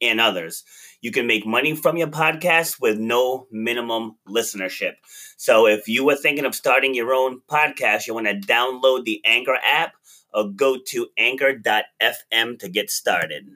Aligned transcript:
and 0.00 0.20
others. 0.20 0.64
You 1.00 1.10
can 1.10 1.26
make 1.26 1.46
money 1.46 1.74
from 1.74 1.96
your 1.96 2.08
podcast 2.08 2.80
with 2.80 2.98
no 2.98 3.46
minimum 3.50 4.16
listenership. 4.28 4.94
So 5.36 5.66
if 5.66 5.88
you 5.88 6.04
were 6.04 6.16
thinking 6.16 6.44
of 6.44 6.54
starting 6.54 6.94
your 6.94 7.12
own 7.12 7.40
podcast, 7.50 8.06
you 8.06 8.14
want 8.14 8.26
to 8.26 8.34
download 8.34 9.04
the 9.04 9.20
Anchor 9.24 9.58
app 9.62 9.94
or 10.32 10.48
go 10.48 10.78
to 10.88 11.08
anchor.fm 11.16 12.58
to 12.58 12.68
get 12.68 12.90
started. 12.90 13.46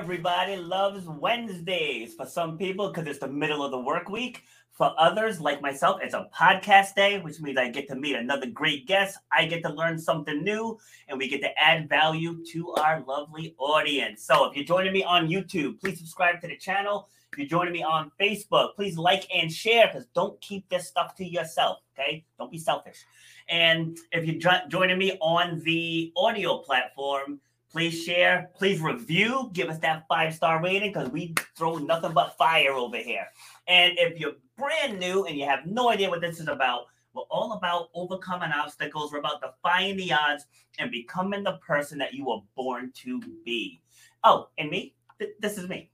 everybody 0.00 0.56
loves 0.56 1.06
Wednesdays. 1.06 2.14
For 2.14 2.24
some 2.24 2.56
people, 2.56 2.88
because 2.88 3.06
it's 3.06 3.18
the 3.18 3.28
middle 3.28 3.62
of 3.62 3.70
the 3.70 3.78
work 3.78 4.08
week. 4.08 4.44
For 4.80 4.94
others, 4.96 5.42
like 5.42 5.60
myself, 5.60 6.00
it's 6.02 6.14
a 6.14 6.26
podcast 6.34 6.94
day, 6.94 7.20
which 7.20 7.38
means 7.38 7.58
I 7.58 7.68
get 7.68 7.86
to 7.88 7.94
meet 7.94 8.16
another 8.16 8.46
great 8.46 8.86
guest. 8.86 9.18
I 9.30 9.44
get 9.44 9.62
to 9.64 9.68
learn 9.68 9.98
something 9.98 10.42
new, 10.42 10.78
and 11.06 11.18
we 11.18 11.28
get 11.28 11.42
to 11.42 11.50
add 11.62 11.86
value 11.86 12.42
to 12.52 12.70
our 12.76 13.04
lovely 13.06 13.54
audience. 13.58 14.24
So 14.24 14.48
if 14.48 14.56
you're 14.56 14.64
joining 14.64 14.94
me 14.94 15.04
on 15.04 15.28
YouTube, 15.28 15.80
please 15.80 15.98
subscribe 15.98 16.40
to 16.40 16.48
the 16.48 16.56
channel. 16.56 17.10
If 17.30 17.38
you're 17.38 17.46
joining 17.46 17.74
me 17.74 17.82
on 17.82 18.10
Facebook, 18.18 18.74
please 18.74 18.96
like 18.96 19.26
and 19.30 19.52
share 19.52 19.88
because 19.88 20.06
don't 20.14 20.40
keep 20.40 20.66
this 20.70 20.88
stuff 20.88 21.14
to 21.16 21.26
yourself. 21.26 21.80
Okay, 21.92 22.24
don't 22.38 22.50
be 22.50 22.56
selfish. 22.56 23.04
And 23.50 23.98
if 24.12 24.24
you're 24.24 24.40
jo- 24.40 24.66
joining 24.70 24.96
me 24.96 25.18
on 25.20 25.60
the 25.62 26.10
audio 26.16 26.56
platform, 26.56 27.38
Please 27.70 28.02
share, 28.02 28.50
please 28.56 28.80
review, 28.80 29.48
give 29.52 29.68
us 29.68 29.78
that 29.78 30.04
five 30.08 30.34
star 30.34 30.60
rating 30.60 30.92
because 30.92 31.08
we 31.10 31.34
throw 31.56 31.76
nothing 31.76 32.12
but 32.12 32.36
fire 32.36 32.72
over 32.72 32.96
here. 32.96 33.28
And 33.70 33.96
if 33.98 34.18
you're 34.18 34.32
brand 34.58 34.98
new 34.98 35.24
and 35.26 35.38
you 35.38 35.46
have 35.46 35.64
no 35.64 35.90
idea 35.90 36.10
what 36.10 36.20
this 36.20 36.40
is 36.40 36.48
about, 36.48 36.86
we're 37.14 37.22
all 37.30 37.52
about 37.52 37.88
overcoming 37.94 38.50
obstacles. 38.50 39.12
We're 39.12 39.20
about 39.20 39.40
defying 39.40 39.96
the 39.96 40.12
odds 40.12 40.44
and 40.80 40.90
becoming 40.90 41.44
the 41.44 41.52
person 41.64 41.96
that 41.98 42.12
you 42.12 42.24
were 42.24 42.40
born 42.56 42.90
to 42.96 43.20
be. 43.44 43.80
Oh, 44.24 44.48
and 44.58 44.70
me? 44.70 44.96
Th- 45.20 45.30
this 45.38 45.56
is 45.56 45.68
me. 45.68 45.88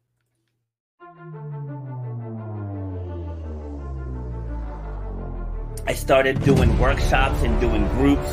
I 5.86 5.92
started 5.92 6.42
doing 6.44 6.78
workshops 6.78 7.42
and 7.42 7.60
doing 7.60 7.86
groups 7.88 8.32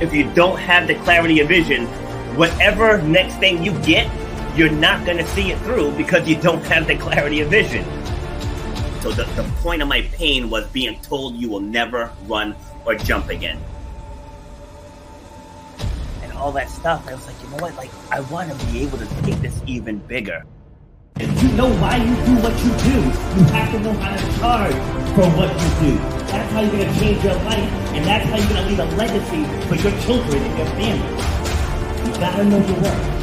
If 0.00 0.12
you 0.12 0.32
don't 0.34 0.58
have 0.58 0.88
the 0.88 0.94
clarity 0.96 1.40
of 1.40 1.48
vision, 1.48 1.86
whatever 2.36 3.00
next 3.02 3.36
thing 3.36 3.62
you 3.62 3.78
get, 3.80 4.10
you're 4.56 4.70
not 4.70 5.04
going 5.06 5.18
to 5.18 5.26
see 5.28 5.52
it 5.52 5.58
through 5.60 5.92
because 5.92 6.28
you 6.28 6.36
don't 6.36 6.62
have 6.64 6.86
the 6.86 6.96
clarity 6.96 7.40
of 7.40 7.50
vision. 7.50 7.84
So 9.00 9.10
the, 9.10 9.24
the 9.34 9.42
point 9.60 9.82
of 9.82 9.88
my 9.88 10.02
pain 10.12 10.50
was 10.50 10.66
being 10.68 11.00
told 11.00 11.36
you 11.36 11.48
will 11.48 11.60
never 11.60 12.12
run 12.26 12.54
or 12.84 12.94
jump 12.94 13.30
again. 13.30 13.58
And 16.22 16.32
all 16.34 16.52
that 16.52 16.70
stuff, 16.70 17.06
I 17.08 17.14
was 17.14 17.26
like, 17.26 17.42
you 17.42 17.48
know 17.50 17.56
what? 17.56 17.74
Like, 17.76 17.90
I 18.10 18.20
want 18.20 18.52
to 18.52 18.66
be 18.66 18.82
able 18.82 18.98
to 18.98 19.06
take 19.22 19.36
this 19.36 19.60
even 19.66 19.98
bigger. 19.98 20.44
If 21.16 21.42
you 21.42 21.48
know 21.52 21.68
why 21.76 21.96
you 21.96 22.14
do 22.24 22.34
what 22.42 22.56
you 22.64 22.70
do, 22.92 23.00
you 23.38 23.44
have 23.52 23.72
to 23.72 23.80
know 23.80 23.92
how 23.94 24.16
to 24.16 24.38
charge 24.38 24.74
for 25.14 25.28
what 25.36 25.50
you 25.50 25.98
do. 25.98 26.11
That's 26.32 26.52
how 26.52 26.60
you're 26.62 26.84
to 26.84 26.98
change 26.98 27.22
your 27.22 27.34
life, 27.34 27.70
and 27.94 28.04
that's 28.06 28.24
how 28.24 28.36
you're 28.38 28.56
to 28.56 28.66
leave 28.66 28.78
a 28.78 28.96
legacy 28.96 29.44
for 29.68 29.74
your 29.76 30.00
children 30.00 30.42
and 30.42 30.58
your 30.58 30.66
family. 30.66 32.10
You 32.10 32.18
got 32.18 32.36
to 32.36 32.44
know 32.44 32.66
your 32.66 32.80
worth. 32.80 33.22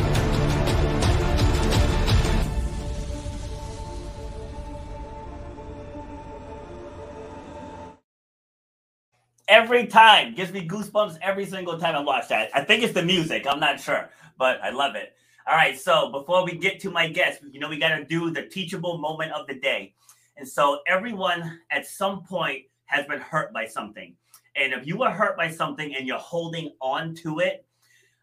every 9.49 9.87
time 9.87 10.35
gives 10.35 10.51
me 10.51 10.65
goosebumps 10.65 11.17
every 11.21 11.45
single 11.45 11.77
time 11.77 11.95
I 11.95 11.99
watch 12.01 12.29
that. 12.29 12.49
I 12.53 12.63
think 12.63 12.83
it's 12.83 12.93
the 12.93 13.03
music. 13.03 13.45
I'm 13.49 13.59
not 13.59 13.79
sure, 13.79 14.09
but 14.37 14.61
I 14.63 14.69
love 14.69 14.95
it. 14.95 15.13
All 15.47 15.55
right, 15.55 15.77
so 15.77 16.11
before 16.11 16.45
we 16.45 16.53
get 16.53 16.79
to 16.81 16.91
my 16.91 17.07
guest, 17.07 17.41
you 17.51 17.59
know, 17.59 17.67
we 17.67 17.79
got 17.79 17.97
to 17.97 18.05
do 18.05 18.29
the 18.29 18.43
teachable 18.43 18.99
moment 18.99 19.31
of 19.31 19.47
the 19.47 19.55
day. 19.55 19.95
And 20.37 20.47
so 20.47 20.79
everyone 20.87 21.59
at 21.71 21.87
some 21.87 22.23
point 22.23 22.65
has 22.89 23.05
been 23.05 23.19
hurt 23.19 23.53
by 23.53 23.65
something. 23.65 24.15
And 24.55 24.73
if 24.73 24.85
you 24.85 24.97
were 24.97 25.11
hurt 25.11 25.37
by 25.37 25.49
something 25.49 25.95
and 25.95 26.07
you're 26.07 26.17
holding 26.17 26.71
on 26.81 27.15
to 27.15 27.39
it, 27.39 27.65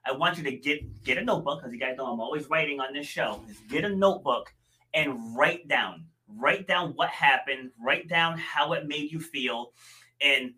I 0.04 0.12
want 0.12 0.38
you 0.38 0.44
to 0.44 0.53
get 0.53 1.03
get 1.03 1.19
a 1.19 1.25
notebook 1.25 1.60
because 1.60 1.72
you 1.72 1.81
guys 1.81 1.97
know 1.97 2.06
I'm 2.06 2.21
always 2.21 2.49
writing 2.50 2.81
on 2.81 2.93
this 2.93 3.06
show. 3.06 3.41
Is 3.49 3.59
get 3.69 3.84
a 3.84 3.88
notebook 3.88 4.53
and 4.93 5.37
write 5.37 5.66
down, 5.69 6.05
write 6.28 6.66
down 6.66 6.93
what 6.94 7.09
happened, 7.09 7.71
write 7.82 8.09
down 8.09 8.38
how 8.38 8.72
it 8.72 8.87
made 8.87 9.10
you 9.10 9.21
feel, 9.21 9.72
and 10.21 10.53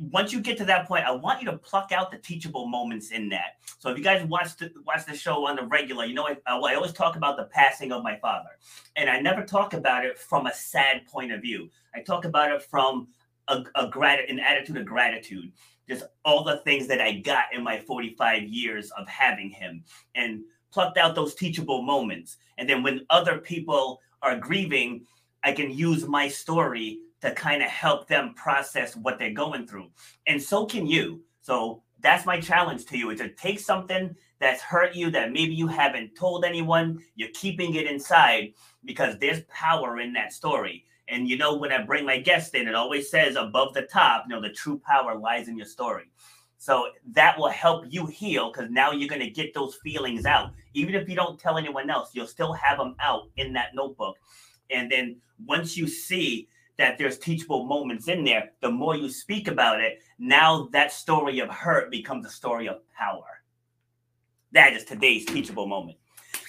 once 0.00 0.32
you 0.32 0.40
get 0.40 0.56
to 0.58 0.64
that 0.64 0.86
point, 0.86 1.04
I 1.04 1.10
want 1.10 1.42
you 1.42 1.50
to 1.50 1.58
pluck 1.58 1.90
out 1.90 2.10
the 2.10 2.18
teachable 2.18 2.68
moments 2.68 3.10
in 3.10 3.28
that. 3.30 3.56
So 3.80 3.90
if 3.90 3.98
you 3.98 4.04
guys 4.04 4.24
watch 4.24 4.56
the 4.56 4.72
watch 4.86 5.06
the 5.06 5.16
show 5.16 5.46
on 5.46 5.56
the 5.56 5.64
regular, 5.64 6.04
you 6.04 6.14
know 6.14 6.26
I, 6.26 6.36
I 6.46 6.74
always 6.74 6.92
talk 6.92 7.16
about 7.16 7.36
the 7.36 7.44
passing 7.44 7.92
of 7.92 8.02
my 8.02 8.16
father, 8.18 8.50
and 8.96 9.10
I 9.10 9.20
never 9.20 9.44
talk 9.44 9.74
about 9.74 10.04
it 10.04 10.18
from 10.18 10.46
a 10.46 10.54
sad 10.54 11.06
point 11.06 11.32
of 11.32 11.42
view. 11.42 11.70
I 11.94 12.00
talk 12.00 12.24
about 12.24 12.52
it 12.52 12.62
from 12.62 13.08
a, 13.48 13.64
a 13.74 13.88
grat- 13.88 14.28
an 14.28 14.38
attitude 14.38 14.76
of 14.76 14.86
gratitude, 14.86 15.52
just 15.88 16.04
all 16.24 16.44
the 16.44 16.58
things 16.58 16.86
that 16.88 17.00
I 17.00 17.18
got 17.18 17.46
in 17.52 17.62
my 17.62 17.78
45 17.80 18.44
years 18.44 18.90
of 18.92 19.08
having 19.08 19.50
him, 19.50 19.84
and 20.14 20.42
plucked 20.72 20.98
out 20.98 21.14
those 21.14 21.34
teachable 21.34 21.82
moments. 21.82 22.36
And 22.58 22.68
then 22.68 22.82
when 22.82 23.06
other 23.10 23.38
people 23.38 24.00
are 24.22 24.36
grieving, 24.36 25.04
I 25.42 25.52
can 25.52 25.70
use 25.70 26.06
my 26.06 26.28
story 26.28 27.00
to 27.20 27.32
kind 27.32 27.62
of 27.62 27.68
help 27.68 28.06
them 28.06 28.34
process 28.34 28.94
what 28.96 29.18
they're 29.18 29.32
going 29.32 29.66
through. 29.66 29.90
And 30.26 30.40
so 30.40 30.66
can 30.66 30.86
you. 30.86 31.22
So 31.40 31.82
that's 32.00 32.26
my 32.26 32.40
challenge 32.40 32.84
to 32.86 32.98
you 32.98 33.10
is 33.10 33.20
to 33.20 33.30
take 33.30 33.58
something 33.58 34.14
that's 34.38 34.62
hurt 34.62 34.94
you 34.94 35.10
that 35.10 35.32
maybe 35.32 35.54
you 35.54 35.66
haven't 35.66 36.14
told 36.14 36.44
anyone, 36.44 37.00
you're 37.16 37.30
keeping 37.34 37.74
it 37.74 37.86
inside 37.86 38.52
because 38.84 39.18
there's 39.18 39.42
power 39.48 39.98
in 39.98 40.12
that 40.12 40.32
story. 40.32 40.84
And 41.10 41.28
you 41.28 41.36
know, 41.36 41.56
when 41.56 41.72
I 41.72 41.82
bring 41.82 42.04
my 42.04 42.18
guest 42.18 42.54
in, 42.54 42.68
it 42.68 42.74
always 42.74 43.10
says 43.10 43.36
above 43.36 43.74
the 43.74 43.82
top, 43.82 44.24
you 44.28 44.34
know, 44.34 44.42
the 44.42 44.50
true 44.50 44.80
power 44.84 45.16
lies 45.16 45.48
in 45.48 45.56
your 45.56 45.66
story. 45.66 46.04
So 46.58 46.88
that 47.12 47.38
will 47.38 47.48
help 47.48 47.86
you 47.88 48.06
heal 48.06 48.52
because 48.52 48.70
now 48.70 48.90
you're 48.90 49.08
going 49.08 49.22
to 49.22 49.30
get 49.30 49.54
those 49.54 49.76
feelings 49.76 50.26
out. 50.26 50.52
Even 50.74 50.94
if 50.94 51.08
you 51.08 51.14
don't 51.14 51.38
tell 51.38 51.56
anyone 51.56 51.88
else, 51.88 52.10
you'll 52.12 52.26
still 52.26 52.52
have 52.52 52.78
them 52.78 52.96
out 53.00 53.30
in 53.36 53.52
that 53.52 53.74
notebook. 53.74 54.16
And 54.70 54.90
then 54.90 55.16
once 55.46 55.76
you 55.76 55.86
see 55.86 56.48
that 56.76 56.98
there's 56.98 57.18
teachable 57.18 57.64
moments 57.64 58.08
in 58.08 58.24
there, 58.24 58.50
the 58.60 58.70
more 58.70 58.96
you 58.96 59.08
speak 59.08 59.48
about 59.48 59.80
it, 59.80 60.00
now 60.18 60.68
that 60.72 60.92
story 60.92 61.38
of 61.38 61.48
hurt 61.48 61.90
becomes 61.90 62.26
a 62.26 62.30
story 62.30 62.68
of 62.68 62.78
power. 62.92 63.42
That 64.52 64.72
is 64.72 64.84
today's 64.84 65.24
teachable 65.26 65.66
moment. 65.66 65.98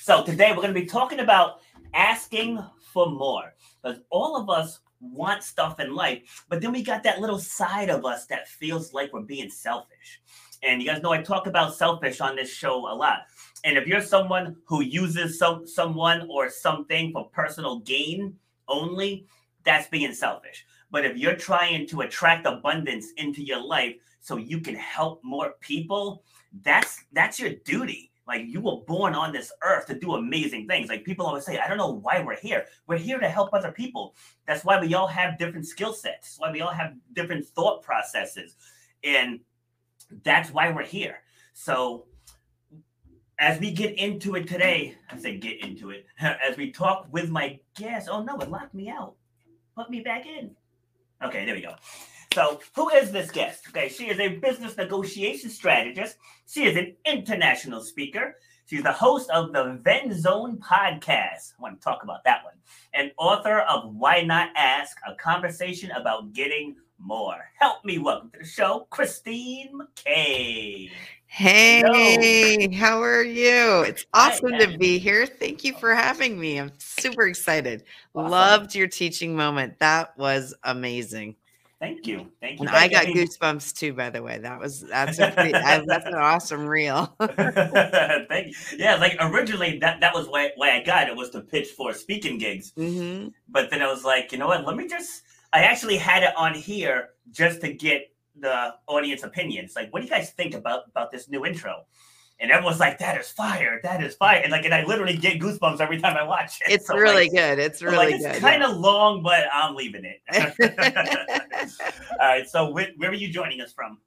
So 0.02 0.24
today 0.24 0.50
we're 0.52 0.64
going 0.64 0.74
to 0.74 0.80
be 0.80 0.86
talking 0.88 1.20
about 1.20 1.62
asking 1.94 2.64
for 2.94 3.10
more. 3.10 3.54
Because 3.82 4.00
all 4.10 4.36
of 4.36 4.50
us 4.50 4.80
want 5.02 5.44
stuff 5.44 5.80
in 5.80 5.96
life, 5.96 6.46
but 6.50 6.62
then 6.62 6.72
we 6.72 6.84
got 6.84 7.04
that 7.04 7.22
little 7.22 7.40
side 7.40 7.90
of 7.90 8.06
us 8.06 8.26
that 8.28 8.48
feels 8.48 8.94
like 8.94 9.14
we're 9.14 9.22
being 9.22 9.50
selfish. 9.50 10.22
And 10.62 10.82
you 10.82 10.90
guys 10.90 11.02
know 11.02 11.12
I 11.12 11.22
talk 11.22 11.48
about 11.48 11.76
selfish 11.76 12.20
on 12.20 12.36
this 12.36 12.52
show 12.52 12.80
a 12.92 12.94
lot. 12.94 13.20
And 13.64 13.78
if 13.78 13.88
you're 13.88 14.02
someone 14.02 14.58
who 14.66 14.82
uses 14.82 15.40
some 15.40 15.66
someone 15.66 16.28
or 16.30 16.50
something 16.50 17.12
for 17.14 17.30
personal 17.30 17.80
gain 17.80 18.36
only, 18.68 19.26
that's 19.64 19.88
being 19.88 20.14
selfish. 20.14 20.66
But 20.92 21.06
if 21.06 21.18
you're 21.18 21.36
trying 21.36 21.88
to 21.88 22.02
attract 22.02 22.46
abundance 22.46 23.08
into 23.18 23.44
your 23.44 23.64
life 23.64 23.96
so 24.20 24.38
you 24.38 24.60
can 24.60 24.76
help 24.76 25.22
more 25.24 25.54
people, 25.62 26.24
that's 26.64 27.06
that's 27.14 27.40
your 27.40 27.52
duty. 27.66 28.09
Like 28.30 28.46
you 28.46 28.62
were 28.62 28.78
born 28.88 29.16
on 29.16 29.34
this 29.34 29.52
earth 29.64 29.88
to 29.88 29.96
do 29.96 30.14
amazing 30.14 30.68
things. 30.68 30.88
Like 30.88 31.04
people 31.04 31.26
always 31.26 31.46
say, 31.46 31.58
I 31.58 31.68
don't 31.68 31.80
know 31.80 31.94
why 31.94 32.22
we're 32.24 32.40
here. 32.40 32.68
We're 32.86 33.00
here 33.00 33.18
to 33.18 33.28
help 33.28 33.50
other 33.54 33.72
people. 33.72 34.16
That's 34.46 34.64
why 34.64 34.80
we 34.80 34.94
all 34.94 35.08
have 35.08 35.40
different 35.40 35.66
skill 35.66 35.94
sets. 35.94 36.38
That's 36.38 36.40
why 36.40 36.52
we 36.52 36.62
all 36.62 36.72
have 36.72 36.94
different 37.14 37.48
thought 37.48 37.82
processes. 37.82 38.56
And 39.04 39.40
that's 40.24 40.52
why 40.52 40.70
we're 40.72 40.86
here. 40.86 41.24
So 41.54 42.06
as 43.40 43.60
we 43.60 43.72
get 43.72 43.98
into 43.98 44.36
it 44.36 44.48
today, 44.48 44.96
I 45.10 45.18
say 45.18 45.40
get 45.40 45.66
into 45.66 45.90
it. 45.90 46.06
As 46.20 46.56
we 46.56 46.72
talk 46.72 47.08
with 47.12 47.30
my 47.30 47.60
guest, 47.76 48.10
oh 48.12 48.22
no, 48.22 48.38
it 48.38 48.52
locked 48.52 48.76
me 48.76 48.90
out. 48.90 49.16
Put 49.76 49.90
me 49.90 50.02
back 50.02 50.28
in. 50.28 50.56
Okay, 51.24 51.46
there 51.46 51.56
we 51.56 51.62
go. 51.62 51.74
So, 52.36 52.60
who 52.76 52.90
is 52.90 53.12
this 53.12 53.32
guest? 53.32 53.64
Okay, 53.70 53.90
she 53.90 54.08
is 54.08 54.20
a 54.20 54.38
business 54.38 54.78
negotiation 54.78 55.50
strategist. 55.50 56.18
She 56.48 56.66
is 56.66 56.78
an 56.78 56.96
international 57.04 57.82
speaker. 57.82 58.36
She's 58.68 58.84
the 58.84 58.92
host 58.92 59.32
of 59.32 59.52
the 59.52 59.80
Venn 59.82 60.14
Zone 60.14 60.58
podcast. 60.58 61.54
I 61.58 61.60
want 61.60 61.82
to 61.82 61.84
talk 61.84 62.04
about 62.04 62.24
that 62.26 62.44
one. 62.44 62.54
And 62.94 63.12
author 63.18 63.62
of 63.62 63.96
Why 63.96 64.22
Not 64.22 64.50
Ask, 64.56 64.96
a 65.08 65.16
conversation 65.16 65.90
about 65.90 66.34
getting 66.34 66.76
more. 67.00 67.50
Help 67.58 67.84
me 67.84 67.98
welcome 67.98 68.30
to 68.34 68.40
the 68.40 68.46
show, 68.46 68.86
Christine 68.92 69.72
McKay. 69.74 70.92
Hey, 71.26 71.82
Hello. 71.82 72.78
how 72.78 73.02
are 73.02 73.24
you? 73.24 73.82
It's 73.82 74.06
awesome 74.14 74.52
to 74.60 74.78
be 74.78 75.00
here. 75.00 75.26
Thank 75.26 75.64
you 75.64 75.74
for 75.74 75.96
having 75.96 76.40
me. 76.40 76.60
I'm 76.60 76.72
super 76.78 77.26
excited. 77.26 77.86
Awesome. 78.14 78.30
Loved 78.30 78.76
your 78.76 78.88
teaching 78.88 79.36
moment. 79.36 79.80
That 79.80 80.16
was 80.16 80.54
amazing. 80.64 81.36
Thank 81.80 82.06
you. 82.06 82.30
Thank 82.42 82.60
you. 82.60 82.68
I 82.70 82.90
got 82.90 83.06
goosebumps 83.06 83.74
too, 83.74 83.94
by 83.94 84.10
the 84.10 84.22
way. 84.22 84.38
That 84.38 84.60
was 84.60 84.82
that's 84.82 85.18
a 85.18 85.32
pretty, 85.36 85.52
that's 85.54 86.06
an 86.06 86.16
awesome 86.16 86.68
reel. 86.68 87.16
Thank 87.20 88.48
you. 88.48 88.54
Yeah, 88.78 88.96
like 88.96 89.16
originally 89.22 89.80
that 89.80 90.02
that 90.02 90.14
was 90.14 90.28
why 90.28 90.52
why 90.58 90.72
I 90.72 90.84
got 90.84 91.08
it 91.08 91.16
was 91.16 91.30
to 91.32 91.42
pitch 91.42 91.70
for 91.70 91.94
speaking 91.94 92.38
gigs. 92.38 92.74
Mm-hmm. 92.78 93.30
But 93.48 93.70
then 93.70 93.82
I 93.82 93.88
was 93.88 94.04
like, 94.04 94.34
you 94.34 94.38
know 94.38 94.48
what? 94.48 94.66
Let 94.66 94.76
me 94.76 94.88
just. 94.88 95.24
I 95.54 95.64
actually 95.64 95.98
had 95.98 96.24
it 96.24 96.36
on 96.38 96.54
here 96.54 97.12
just 97.32 97.62
to 97.62 97.74
get 97.74 98.12
the 98.38 98.76
audience 98.88 99.24
opinions. 99.24 99.74
Like, 99.76 99.92
what 99.94 100.02
do 100.02 100.06
you 100.06 100.12
guys 100.12 100.32
think 100.32 100.54
about 100.54 100.84
about 100.90 101.12
this 101.12 101.30
new 101.30 101.46
intro? 101.46 101.86
And 102.40 102.52
everyone's 102.52 102.80
like, 102.80 102.98
"That 103.00 103.20
is 103.20 103.30
fire! 103.30 103.80
That 103.84 104.02
is 104.04 104.16
fire!" 104.16 104.42
And 104.42 104.52
like, 104.52 104.66
and 104.66 104.74
I 104.74 104.84
literally 104.86 105.18
get 105.18 105.40
goosebumps 105.40 105.80
every 105.80 106.00
time 106.00 106.16
I 106.16 106.24
watch 106.24 106.62
it. 106.62 106.72
It's 106.72 106.88
so 106.88 106.96
really 106.96 107.26
like, 107.26 107.32
good. 107.32 107.60
It's 107.60 107.82
really 107.82 107.98
like, 107.98 108.16
it's 108.16 108.26
good. 108.26 108.42
kind 108.42 108.64
of 108.64 108.72
yeah. 108.72 108.78
long, 108.78 109.24
but 109.24 109.46
I'm 109.54 109.76
leaving 109.76 110.06
it. 110.06 110.22
All 112.20 112.28
right. 112.28 112.48
So, 112.48 112.72
where, 112.72 112.90
where 112.98 113.10
are 113.10 113.16
you 113.16 113.30
joining 113.30 113.62
us 113.62 113.74
from? 113.74 114.00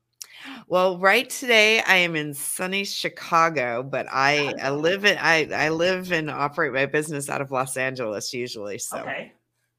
Well, 0.66 0.98
right 0.98 1.28
today 1.30 1.80
I 1.82 1.96
am 1.96 2.16
in 2.16 2.34
sunny 2.34 2.84
Chicago, 2.84 3.82
but 3.82 4.06
I, 4.10 4.52
I 4.60 4.70
live 4.70 5.04
in 5.04 5.16
I 5.20 5.48
I 5.52 5.68
live 5.68 6.10
and 6.10 6.30
operate 6.30 6.72
my 6.72 6.86
business 6.86 7.28
out 7.28 7.40
of 7.40 7.52
Los 7.52 7.76
Angeles 7.76 8.32
usually. 8.32 8.78
So 8.78 8.98
okay. 8.98 9.32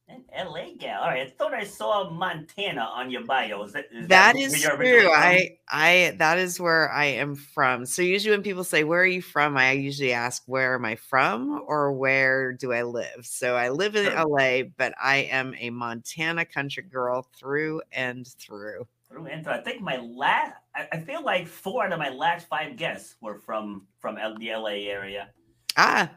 An 0.06 0.22
LA 0.36 0.66
gal. 0.78 1.00
All 1.00 1.08
right. 1.08 1.26
I 1.26 1.30
thought 1.30 1.54
I 1.54 1.64
saw 1.64 2.10
Montana 2.10 2.82
on 2.82 3.10
your 3.10 3.24
bio. 3.24 3.62
Is 3.62 3.72
that, 3.72 3.86
is 3.90 4.06
that, 4.08 4.34
that 4.34 4.36
is 4.36 4.62
true. 4.62 5.10
I 5.10 5.56
I 5.70 6.14
that 6.18 6.36
is 6.36 6.60
where 6.60 6.90
I 6.92 7.06
am 7.06 7.34
from. 7.34 7.86
So 7.86 8.02
usually 8.02 8.32
when 8.32 8.42
people 8.42 8.64
say 8.64 8.84
where 8.84 9.00
are 9.00 9.06
you 9.06 9.22
from, 9.22 9.56
I 9.56 9.72
usually 9.72 10.12
ask 10.12 10.42
where 10.44 10.74
am 10.74 10.84
I 10.84 10.96
from 10.96 11.62
or 11.66 11.90
where 11.92 12.52
do 12.52 12.72
I 12.72 12.82
live. 12.82 13.24
So 13.24 13.56
I 13.56 13.70
live 13.70 13.96
in 13.96 14.04
sure. 14.04 14.26
LA, 14.26 14.64
but 14.76 14.92
I 15.02 15.28
am 15.30 15.54
a 15.58 15.70
Montana 15.70 16.44
country 16.44 16.82
girl 16.82 17.26
through 17.38 17.80
and 17.90 18.28
through. 18.38 18.86
Through 19.08 19.26
and 19.28 19.42
through. 19.42 19.54
I 19.54 19.60
think 19.62 19.80
my 19.80 19.96
last. 19.96 20.52
I, 20.74 20.86
I 20.92 21.00
feel 21.00 21.24
like 21.24 21.46
four 21.46 21.86
out 21.86 21.94
of 21.94 21.98
my 21.98 22.10
last 22.10 22.46
five 22.46 22.76
guests 22.76 23.16
were 23.22 23.38
from 23.38 23.86
from 24.00 24.16
the 24.16 24.52
LA 24.54 24.90
area. 24.90 25.30
Ah, 25.78 26.10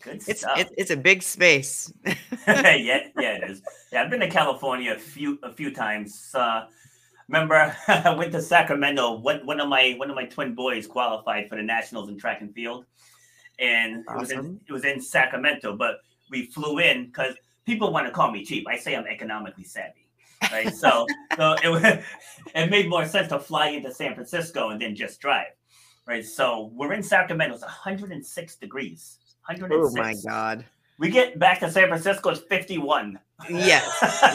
Good 0.00 0.22
it's, 0.28 0.40
stuff. 0.40 0.58
It, 0.58 0.72
it's 0.76 0.90
a 0.90 0.96
big 0.96 1.22
space. 1.22 1.92
yeah, 2.04 2.14
yeah, 2.76 3.00
it 3.16 3.50
is. 3.50 3.62
Yeah, 3.92 4.02
I've 4.02 4.10
been 4.10 4.20
to 4.20 4.28
California 4.28 4.92
a 4.92 4.98
few 4.98 5.38
a 5.42 5.52
few 5.52 5.72
times. 5.72 6.30
Uh, 6.34 6.66
remember, 7.26 7.76
I 7.88 8.14
went 8.14 8.32
to 8.32 8.42
Sacramento. 8.42 9.18
One, 9.18 9.44
one 9.44 9.60
of 9.60 9.68
my 9.68 9.94
one 9.98 10.10
of 10.10 10.16
my 10.16 10.26
twin 10.26 10.54
boys 10.54 10.86
qualified 10.86 11.48
for 11.48 11.56
the 11.56 11.62
nationals 11.62 12.08
in 12.08 12.18
track 12.18 12.40
and 12.40 12.54
field, 12.54 12.84
and 13.58 14.04
awesome. 14.08 14.16
it 14.16 14.20
was 14.20 14.30
in 14.30 14.60
it 14.68 14.72
was 14.72 14.84
in 14.84 15.00
Sacramento. 15.00 15.76
But 15.76 16.00
we 16.30 16.46
flew 16.46 16.78
in 16.78 17.06
because 17.06 17.34
people 17.66 17.92
want 17.92 18.06
to 18.06 18.12
call 18.12 18.30
me 18.30 18.44
cheap. 18.44 18.66
I 18.68 18.76
say 18.76 18.94
I'm 18.94 19.06
economically 19.06 19.64
savvy, 19.64 20.06
right? 20.52 20.72
so, 20.72 21.06
so 21.36 21.56
it 21.62 22.04
it 22.54 22.70
made 22.70 22.88
more 22.88 23.04
sense 23.04 23.28
to 23.28 23.40
fly 23.40 23.70
into 23.70 23.92
San 23.92 24.14
Francisco 24.14 24.70
and 24.70 24.80
then 24.80 24.94
just 24.94 25.20
drive, 25.20 25.52
right? 26.06 26.24
So 26.24 26.70
we're 26.72 26.92
in 26.92 27.02
Sacramento. 27.02 27.54
It's 27.54 27.64
106 27.64 28.56
degrees 28.56 29.17
106. 29.48 29.72
Oh 29.72 30.02
my 30.02 30.14
god. 30.24 30.64
We 30.98 31.10
get 31.10 31.38
back 31.38 31.60
to 31.60 31.70
San 31.70 31.86
Francisco, 31.88 32.30
it's 32.30 32.40
51. 32.40 33.18
Yes. 33.48 33.86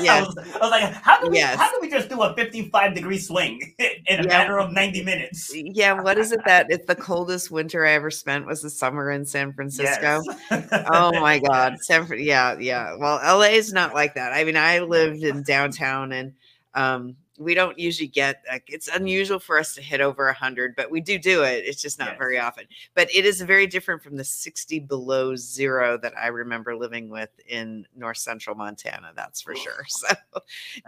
Yes. 0.01 0.07
I, 0.09 0.21
was, 0.21 0.37
I, 0.37 0.59
was, 0.59 0.71
like, 0.71 0.93
how 0.93 1.21
do 1.21 1.29
we 1.29 1.37
yes. 1.37 1.57
how 1.57 1.69
do 1.69 1.77
we 1.81 1.89
just 1.89 2.07
do 2.07 2.21
a 2.21 2.33
55 2.33 2.95
degree 2.95 3.17
swing 3.17 3.75
in 3.79 4.19
a 4.19 4.23
yeah. 4.23 4.23
matter 4.23 4.59
of 4.59 4.71
90 4.71 5.03
minutes? 5.03 5.51
Yeah, 5.53 6.01
what 6.01 6.17
is 6.17 6.31
it 6.31 6.39
that 6.45 6.67
it's 6.69 6.87
the 6.87 6.95
coldest 6.95 7.51
winter 7.51 7.85
I 7.85 7.91
ever 7.91 8.09
spent 8.09 8.45
was 8.45 8.61
the 8.61 8.69
summer 8.69 9.11
in 9.11 9.25
San 9.25 9.51
Francisco? 9.51 10.21
Yes. 10.49 10.67
oh 10.89 11.19
my 11.19 11.39
god. 11.39 11.77
San 11.81 12.07
yeah, 12.17 12.57
yeah. 12.57 12.95
Well, 12.95 13.19
LA 13.23 13.47
is 13.47 13.73
not 13.73 13.93
like 13.93 14.15
that. 14.15 14.31
I 14.31 14.45
mean, 14.45 14.57
I 14.57 14.79
lived 14.79 15.21
in 15.21 15.43
downtown 15.43 16.13
and 16.13 16.33
um 16.75 17.17
we 17.39 17.55
don't 17.55 17.79
usually 17.79 18.07
get 18.07 18.43
like, 18.49 18.63
it's 18.67 18.87
unusual 18.87 19.39
for 19.39 19.57
us 19.57 19.73
to 19.73 19.81
hit 19.81 20.01
over 20.01 20.25
100 20.25 20.75
but 20.75 20.91
we 20.91 21.01
do 21.01 21.17
do 21.17 21.41
it 21.43 21.63
it's 21.65 21.81
just 21.81 21.97
not 21.97 22.09
yes. 22.09 22.17
very 22.19 22.37
often 22.37 22.65
but 22.93 23.09
it 23.13 23.25
is 23.25 23.41
very 23.41 23.65
different 23.65 24.03
from 24.03 24.15
the 24.15 24.23
60 24.23 24.79
below 24.81 25.35
zero 25.35 25.97
that 25.97 26.13
i 26.17 26.27
remember 26.27 26.75
living 26.75 27.09
with 27.09 27.29
in 27.47 27.85
north 27.95 28.17
central 28.17 28.55
montana 28.55 29.11
that's 29.15 29.41
for 29.41 29.55
sure 29.55 29.83
so 29.87 30.07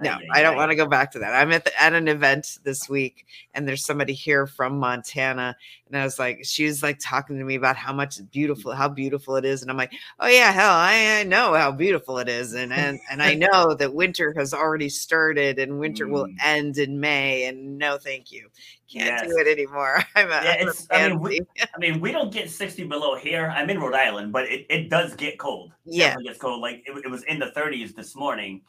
no 0.02 0.18
i 0.34 0.42
don't 0.44 0.56
want 0.56 0.70
to 0.70 0.76
go 0.76 0.86
back 0.86 1.12
to 1.12 1.20
that 1.20 1.34
i'm 1.34 1.52
at, 1.52 1.66
the, 1.66 1.82
at 1.82 1.94
an 1.94 2.08
event 2.08 2.60
this 2.64 2.88
week 2.88 3.26
and 3.56 3.68
there's 3.68 3.84
somebody 3.84 4.14
here 4.14 4.46
from 4.46 4.78
montana 4.78 5.56
and 5.88 5.98
i 5.98 6.04
was 6.04 6.20
like 6.20 6.46
she 6.46 6.66
was 6.66 6.84
like 6.84 7.00
talking 7.02 7.40
to 7.40 7.44
me 7.44 7.56
about 7.56 7.76
how 7.76 7.92
much 7.92 8.20
beautiful 8.32 8.72
how 8.72 8.88
beautiful 8.88 9.36
it 9.36 9.46
is 9.46 9.64
and 9.64 9.72
i'm 9.72 9.78
like 9.78 9.94
oh 10.20 10.28
yeah 10.28 10.52
hell 10.52 10.74
i, 10.74 11.22
I 11.22 11.24
know 11.24 11.56
how 11.56 11.72
beautiful 11.72 12.20
it 12.20 12.30
is 12.30 12.54
and 12.54 12.72
and, 12.72 13.00
and 13.10 13.24
i 13.24 13.34
know 13.34 13.74
that 13.74 13.94
winter 13.94 14.32
has 14.38 14.54
already 14.54 14.90
started 14.90 15.58
and 15.58 15.80
winter 15.80 16.06
mm. 16.06 16.12
will 16.12 16.28
Mm. 16.36 16.46
end 16.46 16.78
in 16.78 17.00
May, 17.00 17.46
and 17.46 17.78
no, 17.78 17.98
thank 17.98 18.32
you, 18.32 18.50
can't 18.92 19.06
yes. 19.06 19.28
do 19.28 19.38
it 19.38 19.48
anymore. 19.48 20.04
I'm 20.16 20.28
a, 20.28 20.42
yeah, 20.44 20.72
I 20.92 21.10
mean, 21.10 21.20
we, 21.20 21.42
I 21.60 21.78
mean, 21.80 22.00
we 22.00 22.12
don't 22.12 22.32
get 22.32 22.50
60 22.50 22.86
below 22.86 23.16
here. 23.16 23.52
I'm 23.56 23.70
in 23.70 23.80
Rhode 23.80 23.96
Island, 23.96 24.32
but 24.32 24.46
it, 24.46 24.66
it 24.70 24.90
does 24.90 25.16
get 25.16 25.40
cold. 25.40 25.74
yeah, 25.86 26.16
it 26.18 26.24
gets 26.24 26.40
cold. 26.40 26.62
Like 26.62 26.84
it, 26.86 26.98
it 27.04 27.10
was 27.10 27.24
in 27.24 27.40
the 27.40 27.52
30s 27.56 27.96
this 27.96 28.16
morning, 28.16 28.62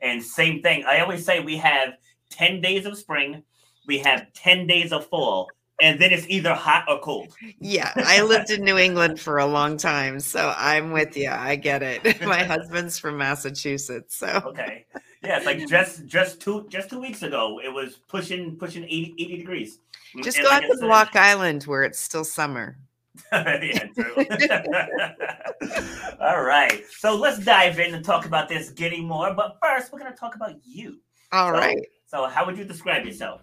and 0.00 0.22
same 0.22 0.62
thing. 0.62 0.84
I 0.84 1.00
always 1.00 1.24
say 1.24 1.40
we 1.40 1.56
have 1.58 1.94
10 2.30 2.60
days 2.60 2.86
of 2.86 2.96
spring, 2.98 3.42
we 3.86 3.98
have 3.98 4.32
10 4.34 4.66
days 4.66 4.92
of 4.92 5.06
fall, 5.06 5.48
and 5.80 6.00
then 6.00 6.12
it's 6.12 6.28
either 6.28 6.54
hot 6.54 6.84
or 6.88 7.00
cold. 7.00 7.34
Yeah, 7.58 7.92
I 7.96 8.22
lived 8.22 8.50
in 8.50 8.62
New 8.62 8.78
England 8.88 9.20
for 9.20 9.38
a 9.38 9.46
long 9.46 9.76
time, 9.76 10.20
so 10.20 10.54
I'm 10.56 10.92
with 10.92 11.16
you. 11.16 11.30
I 11.30 11.56
get 11.56 11.82
it. 11.82 12.22
My 12.22 12.44
husband's 12.44 12.98
from 12.98 13.18
Massachusetts, 13.18 14.16
so 14.16 14.42
okay. 14.46 14.86
Yeah, 15.24 15.38
it's 15.38 15.46
like 15.46 15.66
just 15.66 16.06
just 16.06 16.40
two 16.40 16.66
just 16.68 16.90
two 16.90 17.00
weeks 17.00 17.22
ago, 17.22 17.60
it 17.64 17.72
was 17.72 17.96
pushing 18.08 18.56
pushing 18.56 18.84
80, 18.84 19.14
80 19.18 19.36
degrees. 19.38 19.78
Mm, 20.14 20.24
just 20.24 20.36
and 20.36 20.44
go 20.44 20.50
like 20.50 20.64
out 20.64 20.70
to 20.70 20.78
Block 20.78 21.16
Island 21.16 21.64
where 21.64 21.82
it's 21.82 21.98
still 21.98 22.24
summer. 22.24 22.76
yeah. 23.32 23.86
All 26.20 26.42
right. 26.42 26.82
So 26.90 27.16
let's 27.16 27.44
dive 27.44 27.78
in 27.78 27.94
and 27.94 28.04
talk 28.04 28.26
about 28.26 28.48
this 28.48 28.70
getting 28.70 29.06
more. 29.06 29.32
But 29.34 29.58
first, 29.62 29.92
we're 29.92 30.00
going 30.00 30.12
to 30.12 30.18
talk 30.18 30.34
about 30.34 30.56
you. 30.64 30.98
All 31.32 31.52
so, 31.52 31.58
right. 31.58 31.86
so, 32.06 32.26
how 32.26 32.44
would 32.46 32.58
you 32.58 32.64
describe 32.64 33.04
yourself? 33.04 33.42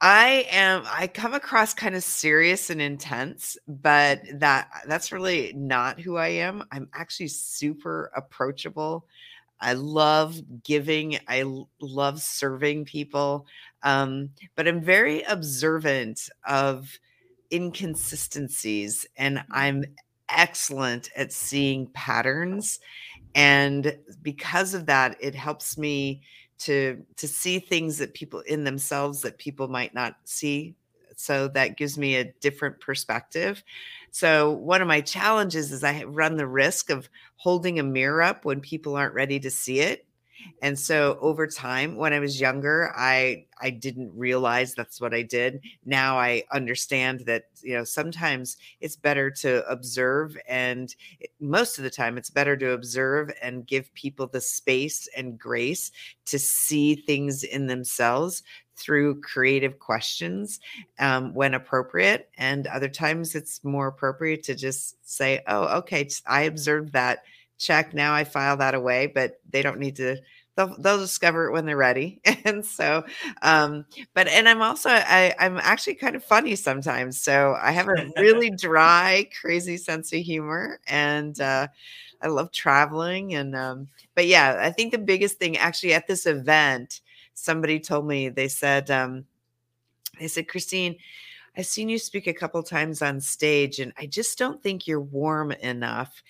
I 0.00 0.46
am 0.50 0.84
I 0.86 1.08
come 1.08 1.34
across 1.34 1.74
kind 1.74 1.96
of 1.96 2.04
serious 2.04 2.70
and 2.70 2.80
intense, 2.80 3.58
but 3.66 4.20
that 4.34 4.68
that's 4.86 5.10
really 5.10 5.52
not 5.56 5.98
who 5.98 6.16
I 6.16 6.28
am. 6.28 6.62
I'm 6.70 6.88
actually 6.94 7.28
super 7.28 8.12
approachable. 8.14 9.06
I 9.60 9.72
love 9.74 10.40
giving. 10.62 11.18
I 11.28 11.44
love 11.80 12.20
serving 12.20 12.84
people. 12.84 13.46
Um, 13.82 14.30
but 14.54 14.68
I'm 14.68 14.80
very 14.80 15.22
observant 15.22 16.28
of 16.46 16.98
inconsistencies 17.52 19.06
and 19.16 19.42
I'm 19.50 19.84
excellent 20.28 21.10
at 21.16 21.32
seeing 21.32 21.86
patterns. 21.88 22.80
And 23.34 23.98
because 24.22 24.74
of 24.74 24.86
that, 24.86 25.16
it 25.20 25.34
helps 25.34 25.78
me 25.78 26.22
to 26.58 27.04
to 27.16 27.28
see 27.28 27.60
things 27.60 27.98
that 27.98 28.14
people 28.14 28.40
in 28.40 28.64
themselves 28.64 29.22
that 29.22 29.38
people 29.38 29.68
might 29.68 29.94
not 29.94 30.16
see 30.24 30.74
so 31.14 31.48
that 31.48 31.76
gives 31.76 31.98
me 31.98 32.16
a 32.16 32.32
different 32.40 32.80
perspective 32.80 33.62
so 34.10 34.50
one 34.52 34.82
of 34.82 34.88
my 34.88 35.00
challenges 35.00 35.72
is 35.72 35.84
i 35.84 36.02
run 36.04 36.36
the 36.36 36.46
risk 36.46 36.90
of 36.90 37.08
holding 37.36 37.78
a 37.78 37.82
mirror 37.82 38.22
up 38.22 38.44
when 38.44 38.60
people 38.60 38.96
aren't 38.96 39.14
ready 39.14 39.38
to 39.40 39.50
see 39.50 39.80
it 39.80 40.04
And 40.62 40.78
so 40.78 41.18
over 41.20 41.46
time, 41.48 41.96
when 41.96 42.12
I 42.14 42.20
was 42.20 42.40
younger, 42.40 42.92
I 42.96 43.46
I 43.60 43.70
didn't 43.70 44.12
realize 44.16 44.74
that's 44.74 45.00
what 45.00 45.14
I 45.14 45.22
did. 45.22 45.62
Now 45.84 46.18
I 46.18 46.44
understand 46.52 47.20
that 47.26 47.44
you 47.62 47.74
know 47.76 47.84
sometimes 47.84 48.56
it's 48.80 48.96
better 48.96 49.30
to 49.42 49.50
observe, 49.68 50.36
and 50.48 50.94
most 51.40 51.78
of 51.78 51.84
the 51.84 51.90
time 51.90 52.18
it's 52.18 52.30
better 52.30 52.56
to 52.56 52.70
observe 52.72 53.30
and 53.42 53.66
give 53.66 53.92
people 53.94 54.26
the 54.26 54.40
space 54.40 55.08
and 55.16 55.38
grace 55.38 55.90
to 56.26 56.38
see 56.38 56.94
things 56.94 57.42
in 57.44 57.66
themselves 57.66 58.42
through 58.78 59.20
creative 59.20 59.78
questions 59.78 60.60
um, 60.98 61.34
when 61.34 61.54
appropriate. 61.54 62.28
And 62.38 62.66
other 62.68 62.88
times 62.88 63.34
it's 63.34 63.62
more 63.64 63.88
appropriate 63.88 64.42
to 64.44 64.54
just 64.54 64.96
say, 65.08 65.42
oh, 65.46 65.78
okay, 65.78 66.08
I 66.26 66.42
observed 66.42 66.92
that. 66.92 67.24
Check. 67.58 67.92
Now 67.92 68.14
I 68.14 68.22
file 68.24 68.56
that 68.58 68.74
away, 68.74 69.08
but 69.08 69.40
they 69.50 69.62
don't 69.62 69.80
need 69.80 69.96
to. 69.96 70.16
They'll, 70.54 70.76
they'll 70.78 70.98
discover 70.98 71.46
it 71.46 71.52
when 71.52 71.66
they're 71.66 71.76
ready. 71.76 72.20
and 72.44 72.64
so, 72.64 73.04
um, 73.42 73.84
but, 74.14 74.26
and 74.26 74.48
I'm 74.48 74.60
also, 74.60 74.90
I, 74.90 75.32
I'm 75.38 75.56
actually 75.58 75.94
kind 75.94 76.16
of 76.16 76.24
funny 76.24 76.56
sometimes. 76.56 77.20
So 77.20 77.56
I 77.60 77.70
have 77.70 77.88
a 77.88 78.10
really 78.16 78.50
dry, 78.50 79.28
crazy 79.40 79.76
sense 79.76 80.12
of 80.12 80.20
humor. 80.20 80.80
And, 80.88 81.40
uh, 81.40 81.68
I 82.20 82.26
love 82.28 82.50
traveling. 82.52 83.34
And, 83.34 83.54
um, 83.54 83.88
but 84.14 84.26
yeah, 84.26 84.58
I 84.60 84.70
think 84.70 84.92
the 84.92 84.98
biggest 84.98 85.38
thing 85.38 85.56
actually 85.56 85.94
at 85.94 86.06
this 86.06 86.26
event, 86.26 87.00
somebody 87.38 87.80
told 87.80 88.06
me 88.06 88.28
they 88.28 88.48
said 88.48 88.90
um, 88.90 89.24
they 90.18 90.28
said 90.28 90.48
christine 90.48 90.96
i've 91.56 91.66
seen 91.66 91.88
you 91.88 91.98
speak 91.98 92.26
a 92.26 92.32
couple 92.32 92.62
times 92.62 93.02
on 93.02 93.20
stage 93.20 93.78
and 93.78 93.92
i 93.98 94.06
just 94.06 94.38
don't 94.38 94.62
think 94.62 94.86
you're 94.86 95.00
warm 95.00 95.50
enough. 95.52 96.22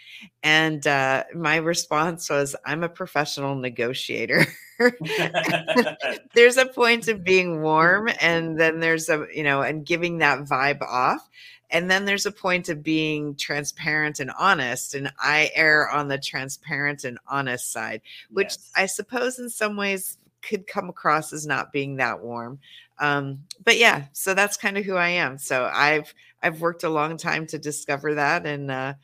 And 0.43 0.87
uh, 0.87 1.25
my 1.35 1.57
response 1.57 2.31
was 2.31 2.55
i'm 2.65 2.83
a 2.83 2.89
professional 2.89 3.55
negotiator. 3.55 4.47
There's 6.35 6.57
a 6.57 6.67
point 6.67 7.09
of 7.09 7.25
being 7.25 7.63
warm 7.63 8.09
and 8.21 8.59
then 8.59 8.79
there's 8.79 9.09
a 9.09 9.27
you 9.35 9.43
know 9.43 9.63
and 9.63 9.85
giving 9.85 10.19
that 10.19 10.45
vibe 10.45 10.83
off 10.83 11.29
and 11.71 11.91
then 11.91 12.05
there's 12.05 12.27
a 12.27 12.33
point 12.33 12.69
of 12.69 12.83
being 12.83 13.35
transparent 13.35 14.21
and 14.21 14.31
honest 14.39 14.95
and 14.95 15.13
i 15.19 15.51
err 15.55 15.89
on 15.91 16.09
the 16.09 16.19
transparent 16.19 17.05
and 17.05 17.19
honest 17.27 17.71
side 17.71 18.01
which 18.31 18.51
yes. 18.51 18.73
i 18.77 18.87
suppose 18.87 19.39
in 19.39 19.51
some 19.51 19.77
ways 19.77 20.19
could 20.43 20.67
come 20.67 20.89
across 20.89 21.33
as 21.33 21.47
not 21.47 21.73
being 21.73 21.97
that 21.97 22.21
warm. 22.21 22.59
Um, 22.99 23.41
but 23.65 23.79
yeah, 23.79 24.07
so 24.13 24.35
that's 24.35 24.57
kind 24.57 24.79
of 24.79 24.85
who 24.85 24.97
I 24.97 25.09
am. 25.09 25.39
So 25.39 25.71
I've 25.73 26.13
I've 26.43 26.61
worked 26.61 26.85
a 26.85 26.89
long 26.89 27.17
time 27.17 27.47
to 27.49 27.59
discover 27.59 28.15
that 28.15 28.47
and 28.47 28.71
uh, 28.71 28.95